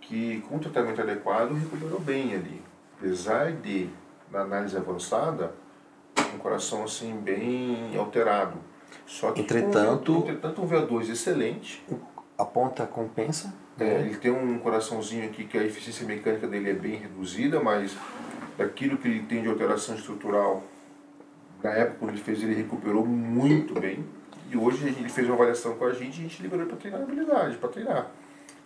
[0.00, 2.62] que com o tratamento adequado recuperou bem ali.
[2.96, 3.90] Apesar de,
[4.30, 5.52] na análise avançada,
[6.34, 8.58] um coração assim bem alterado
[9.06, 11.84] só que entretanto, um, entretanto um VO2 excelente.
[12.38, 13.52] A ponta compensa.
[13.78, 17.96] É, ele tem um coraçãozinho aqui que a eficiência mecânica dele é bem reduzida, mas
[18.56, 20.62] daquilo que ele tem de alteração estrutural,
[21.62, 24.04] na época quando ele fez, ele recuperou muito bem.
[24.50, 27.02] E hoje ele fez uma avaliação com a gente e a gente liberou para treinar
[27.02, 28.10] habilidade, para treinar.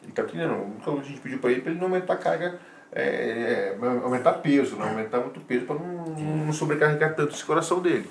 [0.03, 0.55] Ele está treinando.
[0.55, 2.59] O que a gente pediu para ele para ele não aumentar a carga,
[2.93, 6.05] é, é, aumentar peso, não aumentar muito peso para não,
[6.47, 8.09] não sobrecarregar tanto esse coração dele.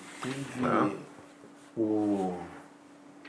[0.58, 0.92] Né?
[1.78, 2.34] o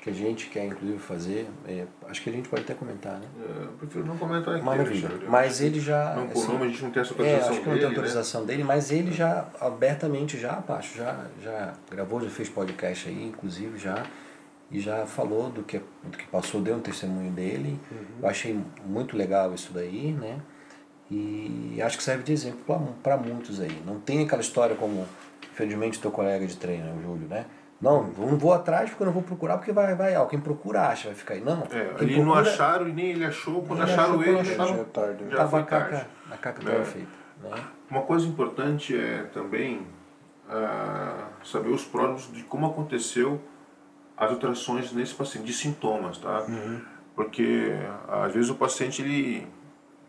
[0.01, 3.27] que a gente quer inclusive fazer, é, acho que a gente pode até comentar, né?
[3.41, 4.65] É, eu prefiro não comentar aqui.
[4.65, 5.11] Maravilha.
[5.29, 6.15] Mas ele já.
[6.15, 7.49] Não, assim, nome, a gente não tem essa autorização.
[7.49, 8.47] É, acho que não tem autorização né?
[8.47, 13.79] dele, mas ele já abertamente já, Pacho, já, já gravou, já fez podcast aí, inclusive
[13.79, 14.05] já.
[14.71, 17.79] E já falou do que, do que passou, deu um testemunho dele.
[17.91, 18.05] Uhum.
[18.23, 20.39] Eu achei muito legal isso daí, né?
[21.11, 23.81] E acho que serve de exemplo para muitos aí.
[23.87, 25.07] Não tem aquela história como,
[25.53, 27.47] infelizmente, teu colega de treino, o Júlio, né?
[27.81, 30.89] Não, não vou atrás porque eu não vou procurar, porque vai, vai, ó, quem procura
[30.89, 31.43] acha, vai ficar aí.
[31.43, 34.53] Não, é, ele procura, não acharam e nem ele achou, quando ele acharam ele, já,
[34.55, 36.85] acharam, já, tarde, já tava a caca, a caca estava é.
[36.85, 37.09] feita.
[37.43, 37.65] Né?
[37.91, 39.87] Uma coisa importante é também
[40.49, 43.41] uh, saber os próximos de como aconteceu
[44.17, 46.47] as alterações nesse paciente, de sintomas, tá?
[46.49, 46.81] Uhum.
[47.15, 47.73] Porque
[48.09, 49.47] às vezes o paciente ele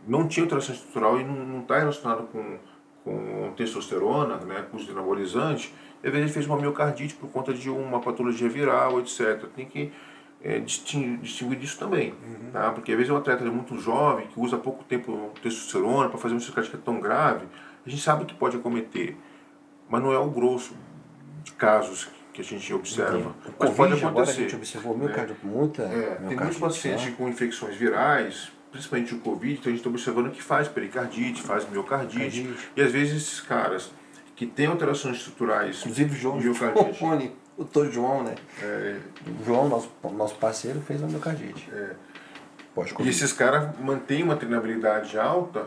[0.08, 2.58] não tinha alteração estrutural e não está relacionado com,
[3.04, 7.70] com testosterona, né, com os anabolizantes, às vezes ele fez uma miocardite por conta de
[7.70, 9.46] uma patologia viral, etc.
[9.56, 9.92] Tem que
[10.42, 12.52] é, distinguir, distinguir disso também, uhum.
[12.52, 12.72] tá?
[12.72, 16.36] porque às vezes é um atleta muito jovem, que usa pouco tempo testosterona para fazer
[16.36, 17.46] uma cardíaca tão grave,
[17.86, 19.18] a gente sabe que pode acometer,
[19.90, 20.76] mas não é o grosso
[21.44, 23.36] de casos que a gente observa.
[23.58, 24.06] Mas pode acontecer.
[24.06, 25.06] Agora a gente observou né?
[25.44, 29.90] muita é, Tem muitos pacientes com infecções virais, principalmente o Covid, então a gente está
[29.90, 32.72] observando que faz pericardite, faz miocardite, miocardite.
[32.76, 33.92] e às vezes esses caras
[34.36, 35.80] que tem alterações estruturais.
[35.80, 37.34] Inclusive o João miocardite.
[37.58, 38.36] o Tô João, né?
[38.62, 38.98] É,
[39.46, 41.68] João, nosso, nosso parceiro, fez a miocardite.
[41.74, 41.96] É.
[43.00, 45.66] E esses caras mantêm uma treinabilidade alta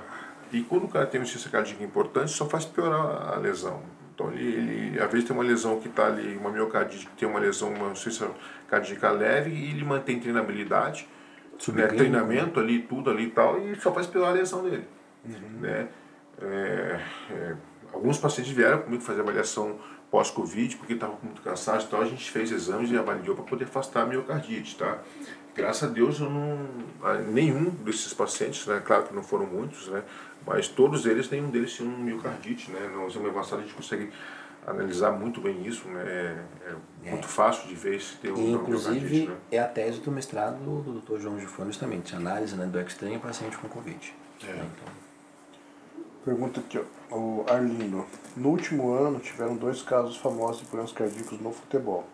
[0.52, 3.82] e quando o cara tem uma insuficiência cardíaca importante, só faz piorar a lesão.
[4.14, 7.28] Então, ele, ele às vezes tem uma lesão que está ali, uma miocardite que tem
[7.28, 8.30] uma lesão, uma insuficiência
[8.68, 11.08] cardíaca leve e ele mantém treinabilidade,
[11.68, 14.86] né, treinamento ali, tudo ali e tal, e só faz piorar a lesão dele.
[15.24, 15.60] Uhum.
[15.60, 15.88] Né?
[16.40, 17.00] É,
[17.30, 17.56] é,
[17.92, 19.78] alguns pacientes vieram comigo fazer avaliação
[20.10, 24.02] pós-Covid, porque estavam muito cansados então a gente fez exames e avaliou para poder afastar
[24.02, 24.98] a miocardite, tá?
[25.54, 26.66] Graças a Deus, eu não,
[27.28, 30.02] nenhum desses pacientes, né, claro que não foram muitos, né,
[30.46, 34.10] mas todos eles, nenhum deles tinha um miocardite, né, no exame avançado a gente consegue
[34.70, 36.74] analisar muito bem isso, né, é,
[37.04, 39.36] é muito fácil de ver se tem um Inclusive, né?
[39.50, 41.18] é a tese do mestrado do, Dr.
[41.20, 44.14] João Gifone justamente, análise né, do extremo paciente com Covid.
[44.42, 44.46] É.
[44.46, 44.94] Né, então.
[46.24, 46.78] Pergunta aqui,
[47.10, 48.04] ó, o Arlindo.
[48.36, 52.04] No último ano tiveram dois casos famosos de problemas cardíacos no futebol.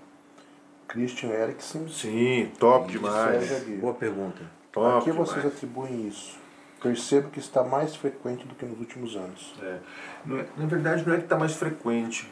[0.87, 1.89] Christian Eriksen.
[1.89, 3.51] Sim, top demais.
[3.51, 3.61] é.
[3.81, 4.43] Boa pergunta.
[4.71, 5.29] Top A que demais.
[5.29, 6.39] vocês atribuem isso?
[6.83, 9.55] Percebo que está mais frequente do que nos últimos anos.
[9.63, 9.79] É.
[10.57, 12.31] Na verdade, não é que está mais frequente.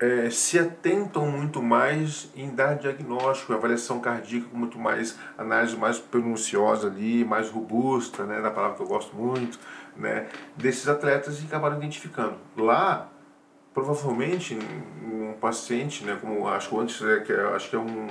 [0.00, 6.88] É, se atentam muito mais em dar diagnóstico, avaliação cardíaca muito mais análise mais pronunciosa
[6.88, 9.58] ali, mais robusta, né, da palavra que eu gosto muito,
[9.96, 12.36] né, desses atletas e acabaram identificando.
[12.58, 13.08] Lá,
[13.72, 14.58] provavelmente,
[15.02, 18.06] um paciente, né, como acho antes, é, que é- acho que é um,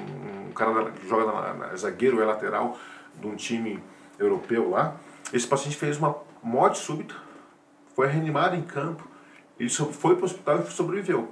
[0.50, 2.80] um cara que joga na, na zagueiro, é lateral
[3.22, 3.80] de um time
[4.18, 4.96] europeu lá,
[5.34, 7.16] esse paciente fez uma morte súbita,
[7.96, 9.08] foi reanimado em campo,
[9.60, 11.32] ele foi para o hospital e sobreviveu.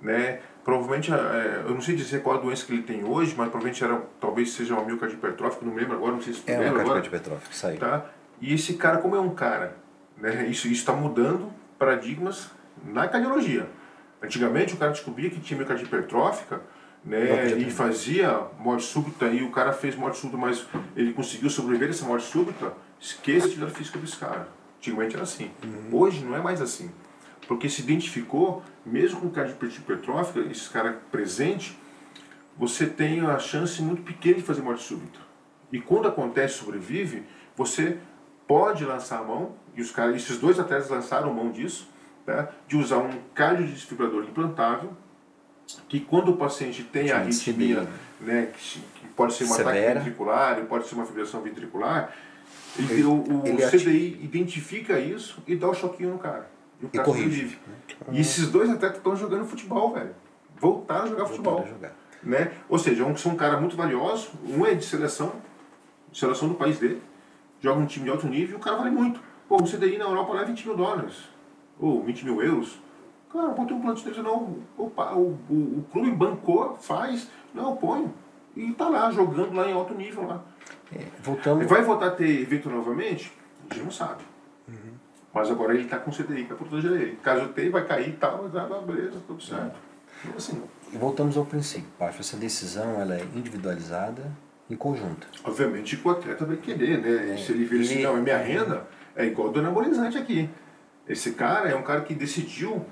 [0.00, 0.40] Né?
[0.64, 3.82] Provavelmente, é, eu não sei dizer qual a doença que ele tem hoje, mas provavelmente
[3.84, 6.82] era, talvez seja uma miocardite hipertrófica, não lembro agora, não sei se tu É lembra
[6.82, 7.00] agora.
[7.02, 7.78] petrófica, isso aí.
[7.78, 8.06] Tá?
[8.40, 9.76] E esse cara, como é um cara,
[10.16, 10.46] né?
[10.46, 12.50] isso está mudando paradigmas
[12.84, 13.68] na cardiologia.
[14.22, 16.60] Antigamente o cara descobria que tinha miocardite hipertrófica
[17.04, 20.66] né, e fazia morte súbita e o cara fez morte súbita, mas
[20.96, 24.48] ele conseguiu sobreviver dessa morte súbita, esqueça a atividade física desse cara.
[24.78, 25.50] Antigamente era assim.
[25.92, 26.90] Hoje não é mais assim.
[27.46, 31.78] Porque se identificou, mesmo com cardiopatía hipertrófica, esse cara presente,
[32.56, 35.18] você tem a chance muito pequena de fazer morte súbita.
[35.70, 37.24] E quando acontece sobrevive,
[37.56, 37.98] você
[38.46, 41.88] pode lançar a mão, e os caras, esses dois atletas lançaram mão disso,
[42.24, 42.48] tá?
[42.66, 44.96] de usar um cardiodesfibrilador implantável,
[45.88, 47.88] que quando o paciente tem a Chama de arritmia, CDI.
[48.20, 50.00] né, que, que pode ser um ataque Severa.
[50.00, 52.12] ventricular, ou pode ser uma fibrilação ventricular,
[52.78, 56.50] ele, o, o ele CDI identifica isso e dá o choquinho no cara.
[56.82, 57.24] E o cara corrige.
[57.24, 57.58] sobrevive.
[58.10, 60.14] E esses dois atletas estão jogando futebol, velho.
[60.58, 61.92] Voltaram a jogar futebol a jogar.
[62.22, 62.52] né?
[62.68, 65.32] Ou seja, um, são um cara muito valioso, um é de seleção,
[66.12, 67.00] seleção do país dele,
[67.60, 69.20] joga um time de alto nível e o cara vale muito.
[69.48, 71.14] Pô, o CDI na Europa leva 20 mil dólares,
[71.78, 72.78] ou 20 mil euros.
[73.34, 77.76] Cara, botei um plano de não, opa, o, o, o clube bancou, faz, não, eu
[77.76, 78.14] ponho.
[78.56, 80.40] E tá lá, jogando lá em alto nível lá.
[80.94, 81.66] É, voltamos.
[81.66, 83.32] Vai voltar a ter evento novamente?
[83.68, 84.22] A gente não sabe.
[85.32, 87.16] Mas agora ele tá com CDI para proteger ele.
[87.16, 89.76] Caso tenha, vai cair e tal, mas ah, beleza, tudo certo.
[90.24, 90.62] E assim,
[90.92, 92.20] E voltamos ao princípio, Pacho.
[92.20, 94.30] Essa decisão ela é individualizada
[94.70, 95.26] e conjunta.
[95.42, 97.34] Obviamente que o atleta vai querer, né?
[97.34, 98.86] É, Se ele vê assim, não, é minha renda,
[99.16, 100.48] é igual do anabolizante aqui.
[101.08, 102.86] Esse cara é um cara que decidiu,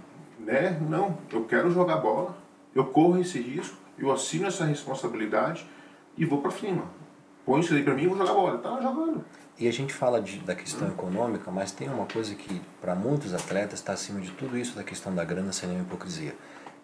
[0.44, 0.78] né?
[0.88, 2.36] Não, eu quero jogar bola,
[2.74, 5.66] eu corro esse risco, eu assino essa responsabilidade
[6.16, 6.84] e vou pra cima.
[7.44, 8.58] Põe isso aí pra mim e vou jogar bola.
[8.58, 9.24] Tá jogando.
[9.58, 13.34] E a gente fala de, da questão econômica, mas tem uma coisa que para muitos
[13.34, 16.34] atletas está acima de tudo isso da questão da grana sem nenhuma hipocrisia.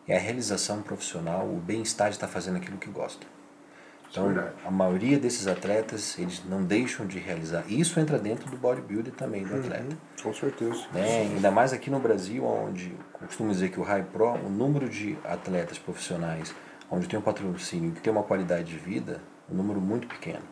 [0.07, 3.27] É a realização profissional, o bem-estar de estar fazendo aquilo que gosta.
[4.09, 4.55] É Então, verdade.
[4.65, 7.65] a maioria desses atletas, eles não deixam de realizar.
[7.69, 9.97] Isso entra dentro do bodybuilder também, do atleta.
[10.23, 10.87] Com certeza.
[10.93, 11.21] né?
[11.35, 12.95] Ainda mais aqui no Brasil, onde
[13.27, 16.55] costumo dizer que o High Pro, o número de atletas profissionais,
[16.91, 19.21] onde tem um patrocínio que tem uma qualidade de vida,
[19.51, 20.43] um número muito pequeno.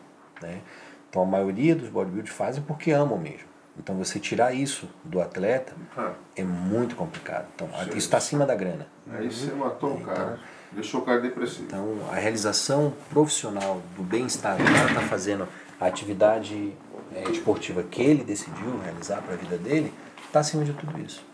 [0.43, 0.61] Né?
[1.09, 3.49] Então a maioria dos bodybuilders fazem porque amam mesmo.
[3.79, 7.47] Então você tirar isso do atleta Ah, é muito complicado.
[7.55, 7.89] Então Sim.
[7.91, 8.87] isso está acima da grana.
[9.11, 10.39] aí você matou o cara.
[10.73, 11.65] Deixou o cara depressivo.
[11.65, 15.49] Então, a realização profissional do bem-estar, o cara está fazendo
[15.81, 16.75] a atividade
[17.15, 19.93] é, esportiva que ele decidiu realizar para a vida dele,
[20.27, 21.25] está acima de tudo isso.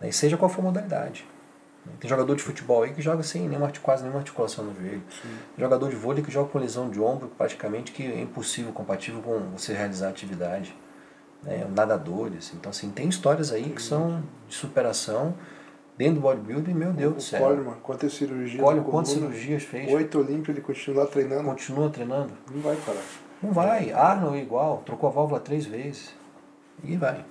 [0.00, 0.08] Né?
[0.08, 1.26] E seja qual for a modalidade.
[1.98, 5.02] Tem jogador de futebol aí que joga sem nenhuma, quase nenhuma articulação no joelho.
[5.58, 9.40] Jogador de vôlei que joga com lesão de ombro, praticamente que é impossível, compatível com
[9.56, 10.76] você realizar a atividade.
[11.42, 11.66] Né?
[11.74, 12.52] Nadadores.
[12.54, 15.34] Então, assim, tem histórias aí que são de superação
[16.02, 17.40] dentro do bodybuilding, meu Deus do O céu.
[17.40, 18.64] Coleman, quantas cirurgias?
[18.64, 19.30] Olha na quantas coluna?
[19.32, 19.92] cirurgias fez.
[19.92, 21.44] Oito olímpicos, ele continua lá treinando.
[21.44, 22.32] Continua treinando?
[22.52, 23.02] Não vai parar.
[23.42, 23.92] Não vai.
[23.92, 26.14] Arnold é igual, trocou a válvula três vezes.
[26.84, 27.24] E vai.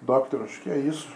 [0.00, 1.08] Doctor, acho que é isso.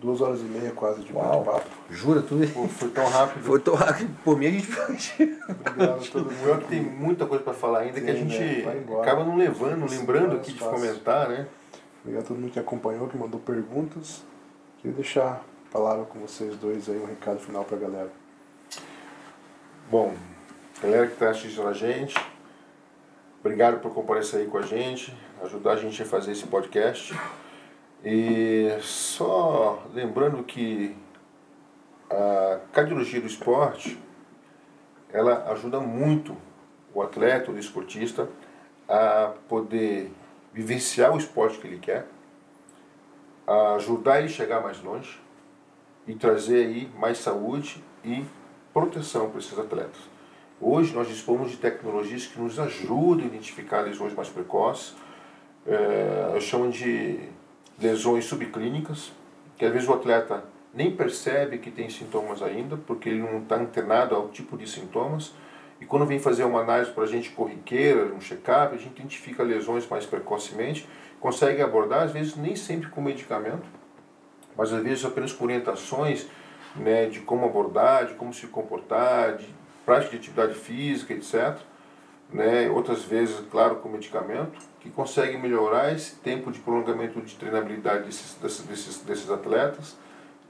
[0.00, 1.68] Duas horas e meia quase de bate-papo.
[1.90, 3.42] Jura tudo Pô, foi tão rápido.
[3.44, 4.14] Foi tão rápido.
[4.22, 5.38] Por mim a gente.
[5.48, 6.62] Obrigado a todo Pior mundo.
[6.62, 8.84] que tem muita coisa para falar ainda que a gente né?
[9.00, 10.74] Acaba não levando, Sim, lembrando aqui de fácil.
[10.74, 11.46] comentar, né?
[12.02, 14.22] Obrigado a todo mundo que acompanhou, que mandou perguntas.
[14.78, 18.10] Queria deixar palavra com vocês dois aí, um recado final pra galera.
[19.90, 20.14] Bom,
[20.80, 22.14] galera que está assistindo a gente,
[23.40, 27.14] obrigado por comparecer aí com a gente, ajudar a gente a fazer esse podcast.
[28.04, 30.96] E só lembrando que
[32.08, 34.00] a cardiologia do esporte,
[35.12, 36.36] ela ajuda muito
[36.94, 38.28] o atleta, o esportista,
[38.88, 40.12] a poder
[40.52, 42.06] vivenciar o esporte que ele quer,
[43.46, 45.25] a ajudar ele a chegar mais longe
[46.06, 48.24] e trazer aí mais saúde e
[48.72, 50.00] proteção para esses atletas.
[50.60, 54.94] Hoje nós dispomos de tecnologias que nos ajudam a identificar lesões mais precoces,
[55.66, 57.18] é, eu chamo de
[57.78, 59.12] lesões subclínicas,
[59.58, 63.56] que às vezes o atleta nem percebe que tem sintomas ainda, porque ele não está
[63.56, 65.34] antenado ao tipo de sintomas.
[65.80, 69.42] E quando vem fazer uma análise para a gente corriqueira, um check-up, a gente identifica
[69.42, 70.86] lesões mais precocemente,
[71.18, 73.64] consegue abordar, às vezes nem sempre com medicamento,
[74.56, 76.26] mas às vezes apenas com orientações
[76.74, 79.48] né, de como abordar, de como se comportar, de
[79.84, 81.58] prática de atividade física, etc.
[82.32, 88.04] Né, outras vezes, claro, com medicamento, que consegue melhorar esse tempo de prolongamento de treinabilidade
[88.04, 89.96] desses, desses, desses atletas,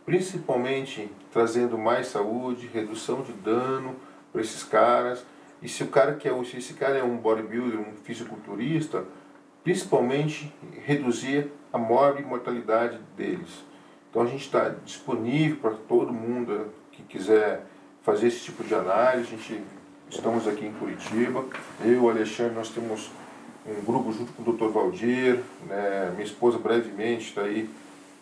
[0.05, 3.97] principalmente trazendo mais saúde, redução de dano
[4.33, 5.25] para esses caras.
[5.61, 9.05] E se o cara que é se esse cara é um bodybuilder, um fisiculturista,
[9.65, 10.53] principalmente
[10.85, 13.66] reduzir a morte e mortalidade deles.
[14.17, 17.67] Então a gente está disponível para todo mundo que quiser
[18.03, 19.35] fazer esse tipo de análise.
[19.35, 19.63] A gente
[20.09, 21.45] estamos aqui em Curitiba.
[21.85, 23.11] Eu o Alexandre nós temos
[23.67, 24.73] um grupo junto com o Dr.
[24.73, 26.13] Valdir, né?
[26.15, 27.69] minha esposa brevemente está aí,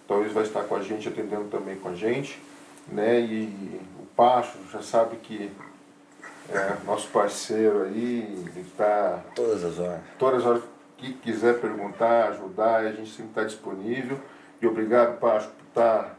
[0.09, 2.43] talvez vai estar com a gente, atendendo também com a gente.
[2.89, 3.21] Né?
[3.21, 5.49] E o Pacho já sabe que
[6.49, 9.23] é nosso parceiro aí, está.
[9.33, 10.01] Todas as horas.
[10.19, 10.63] Todas as horas
[10.97, 14.19] que quiser perguntar, ajudar, a gente sempre está disponível.
[14.61, 16.17] E obrigado, Pacho, estar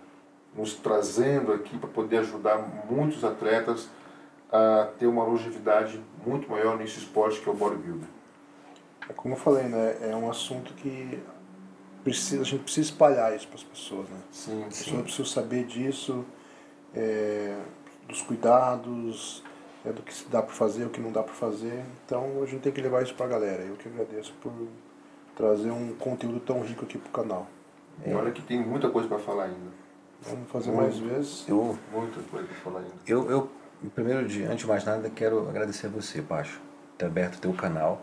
[0.56, 2.58] nos trazendo aqui para poder ajudar
[2.90, 3.90] muitos atletas
[4.52, 8.08] a ter uma longevidade muito maior nesse esporte que é o bodybuilding.
[9.10, 9.98] É como eu falei, né?
[10.02, 11.20] É um assunto que
[12.04, 14.20] precisa, a gente precisa espalhar isso para as pessoas, né?
[14.32, 16.26] Sim, As pessoas precisam saber disso,
[16.94, 17.58] é,
[18.08, 19.44] dos cuidados,
[19.86, 21.84] é, do que se dá para fazer, o que não dá para fazer.
[22.06, 23.64] Então a gente tem que levar isso para a galera.
[23.64, 24.52] Eu que agradeço por
[25.36, 27.48] trazer um conteúdo tão rico aqui para o canal.
[28.06, 29.86] E olha que tem muita coisa para falar ainda.
[30.22, 31.46] Vamos fazer mais vezes.
[31.48, 32.96] Eu, Muita coisa para falar ainda.
[33.08, 33.52] eu, eu,
[33.94, 37.40] primeiro, de, antes de mais nada, quero agradecer a você, Pacho, por ter aberto o
[37.40, 38.02] teu canal.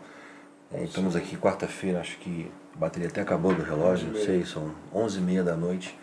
[0.71, 4.73] É, estamos aqui quarta-feira, acho que a bateria até acabou do relógio, não sei, são
[4.93, 5.97] 11h30 da noite.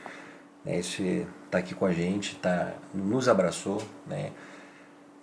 [0.65, 4.31] É, você está aqui com a gente, tá, nos abraçou, né?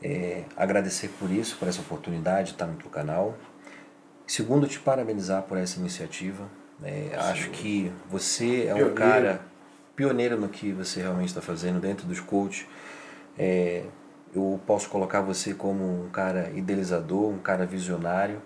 [0.01, 3.35] É, agradecer por isso, por essa oportunidade de estar no teu canal.
[4.25, 6.43] Segundo, te parabenizar por essa iniciativa.
[6.79, 7.09] Né?
[7.15, 8.93] acho que você é um Pioneiro.
[8.95, 9.41] cara
[9.95, 12.67] pioneiro no que você realmente está fazendo dentro dos coaches.
[13.37, 13.83] É,
[14.33, 18.41] eu posso colocar você como um cara idealizador, um cara visionário,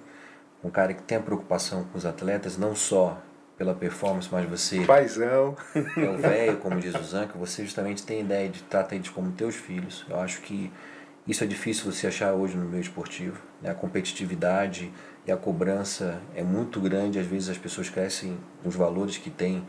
[0.64, 3.22] um cara que tem a preocupação com os atletas, não só
[3.58, 5.56] pela performance, mas você Paizão.
[5.76, 9.32] é o velho, como diz o Zanca, você justamente tem ideia de tratar eles como
[9.34, 10.06] teus filhos.
[10.10, 10.72] Eu acho que
[11.28, 13.40] isso é difícil você achar hoje no meio esportivo.
[13.62, 13.70] Né?
[13.70, 14.92] A competitividade
[15.26, 19.68] e a cobrança é muito grande, às vezes as pessoas crescem os valores que têm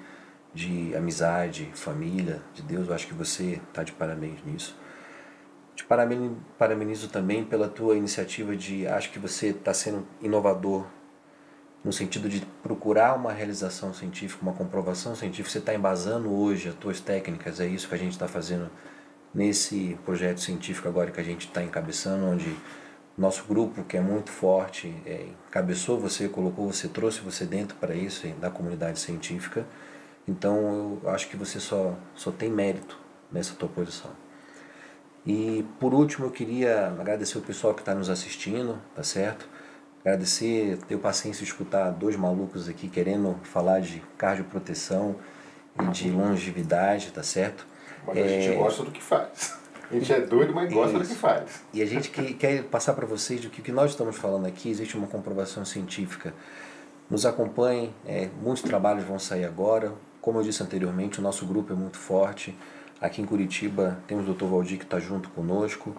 [0.54, 2.88] de amizade, família, de Deus.
[2.88, 4.76] Eu acho que você está de parabéns nisso.
[5.74, 10.86] Te paraben- parabenizo também pela tua iniciativa de, acho que você está sendo inovador
[11.84, 15.50] no sentido de procurar uma realização científica, uma comprovação científica.
[15.50, 18.70] Você está embasando hoje as tuas técnicas, é isso que a gente está fazendo
[19.34, 22.54] nesse projeto científico agora que a gente está encabeçando, onde
[23.16, 27.94] nosso grupo, que é muito forte, é, encabeçou você, colocou você, trouxe você dentro para
[27.94, 29.66] isso, da comunidade científica.
[30.26, 32.98] Então eu acho que você só, só tem mérito
[33.30, 34.10] nessa tua posição.
[35.26, 39.48] E por último eu queria agradecer o pessoal que está nos assistindo, tá certo?
[40.00, 45.16] Agradecer, ter paciência de escutar dois malucos aqui querendo falar de cardioproteção
[45.80, 47.66] e de longevidade, tá certo?
[48.06, 49.61] Mas a gente gosta do que faz.
[49.92, 51.20] A gente é doido, mas gosta do que Isso.
[51.20, 51.62] faz.
[51.70, 54.46] E a gente que, quer passar para vocês do que o que nós estamos falando
[54.46, 56.32] aqui, existe uma comprovação científica.
[57.10, 59.92] Nos acompanhem, é, muitos trabalhos vão sair agora.
[60.22, 62.56] Como eu disse anteriormente, o nosso grupo é muito forte.
[63.02, 64.46] Aqui em Curitiba temos o Dr.
[64.46, 65.94] Valdir que está junto conosco.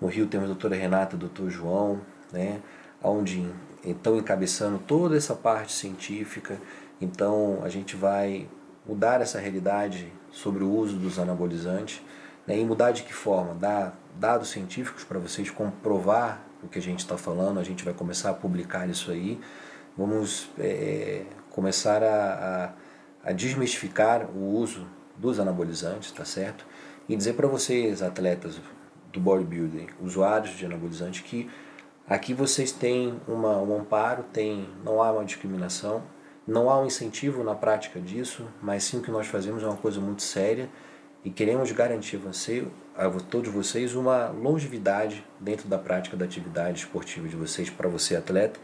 [0.00, 1.48] No Rio temos a doutora Renata e o Dr.
[1.48, 2.00] João,
[2.32, 2.60] né?
[3.00, 3.48] onde
[3.84, 6.58] estão encabeçando toda essa parte científica.
[7.00, 8.48] Então a gente vai
[8.84, 12.02] mudar essa realidade sobre o uso dos anabolizantes.
[12.46, 12.58] Né?
[12.58, 13.54] E mudar de que forma?
[13.54, 17.58] Dar dados científicos para vocês comprovar o que a gente está falando.
[17.58, 19.40] A gente vai começar a publicar isso aí.
[19.96, 22.72] Vamos é, começar a,
[23.24, 26.66] a, a desmistificar o uso dos anabolizantes, tá certo?
[27.08, 28.60] E dizer para vocês, atletas
[29.12, 31.50] do bodybuilding, usuários de anabolizante, que
[32.06, 36.02] aqui vocês têm uma, um amparo, tem, não há uma discriminação,
[36.46, 39.76] não há um incentivo na prática disso, mas sim o que nós fazemos é uma
[39.76, 40.68] coisa muito séria
[41.26, 42.64] e queremos garantir você,
[42.96, 48.14] a todos vocês uma longevidade dentro da prática da atividade esportiva de vocês, para você
[48.14, 48.60] atleta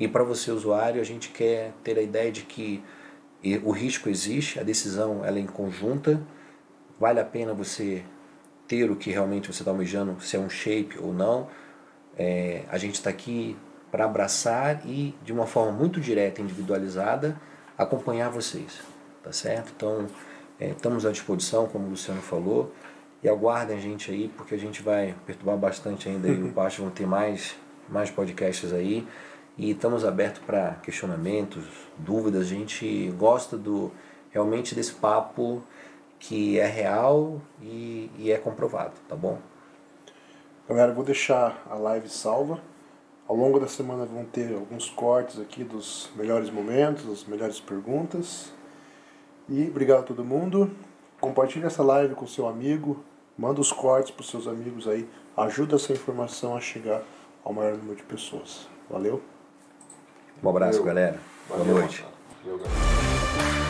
[0.00, 2.82] e para você usuário, a gente quer ter a ideia de que
[3.62, 6.18] o risco existe, a decisão ela é em conjunta,
[6.98, 8.02] vale a pena você
[8.66, 11.46] ter o que realmente você está almejando, se é um shape ou não.
[12.16, 13.54] É, a gente está aqui
[13.90, 17.38] para abraçar e de uma forma muito direta, individualizada,
[17.76, 18.80] acompanhar vocês,
[19.22, 19.74] tá certo?
[19.76, 20.06] Então,
[20.60, 22.72] É, estamos à disposição, como o Luciano falou,
[23.22, 26.90] e aguardem a gente aí, porque a gente vai perturbar bastante ainda o Pacho vão
[26.90, 27.54] ter mais,
[27.88, 29.06] mais podcasts aí.
[29.56, 31.64] E estamos abertos para questionamentos,
[31.96, 32.42] dúvidas.
[32.42, 33.90] A gente gosta do
[34.30, 35.62] realmente desse papo
[36.18, 39.38] que é real e, e é comprovado, tá bom?
[40.68, 42.60] Galera, vou deixar a live salva.
[43.26, 48.52] Ao longo da semana vão ter alguns cortes aqui dos melhores momentos, as melhores perguntas.
[49.48, 50.70] E obrigado a todo mundo.
[51.20, 53.02] Compartilhe essa live com seu amigo,
[53.36, 57.02] manda os cortes para os seus amigos aí, ajuda essa informação a chegar
[57.44, 58.68] ao maior número de pessoas.
[58.88, 59.20] Valeu?
[60.42, 60.86] Um abraço, Valeu.
[60.94, 61.20] galera.
[61.48, 62.04] Valeu, Boa noite.
[62.44, 63.67] Valeu, galera.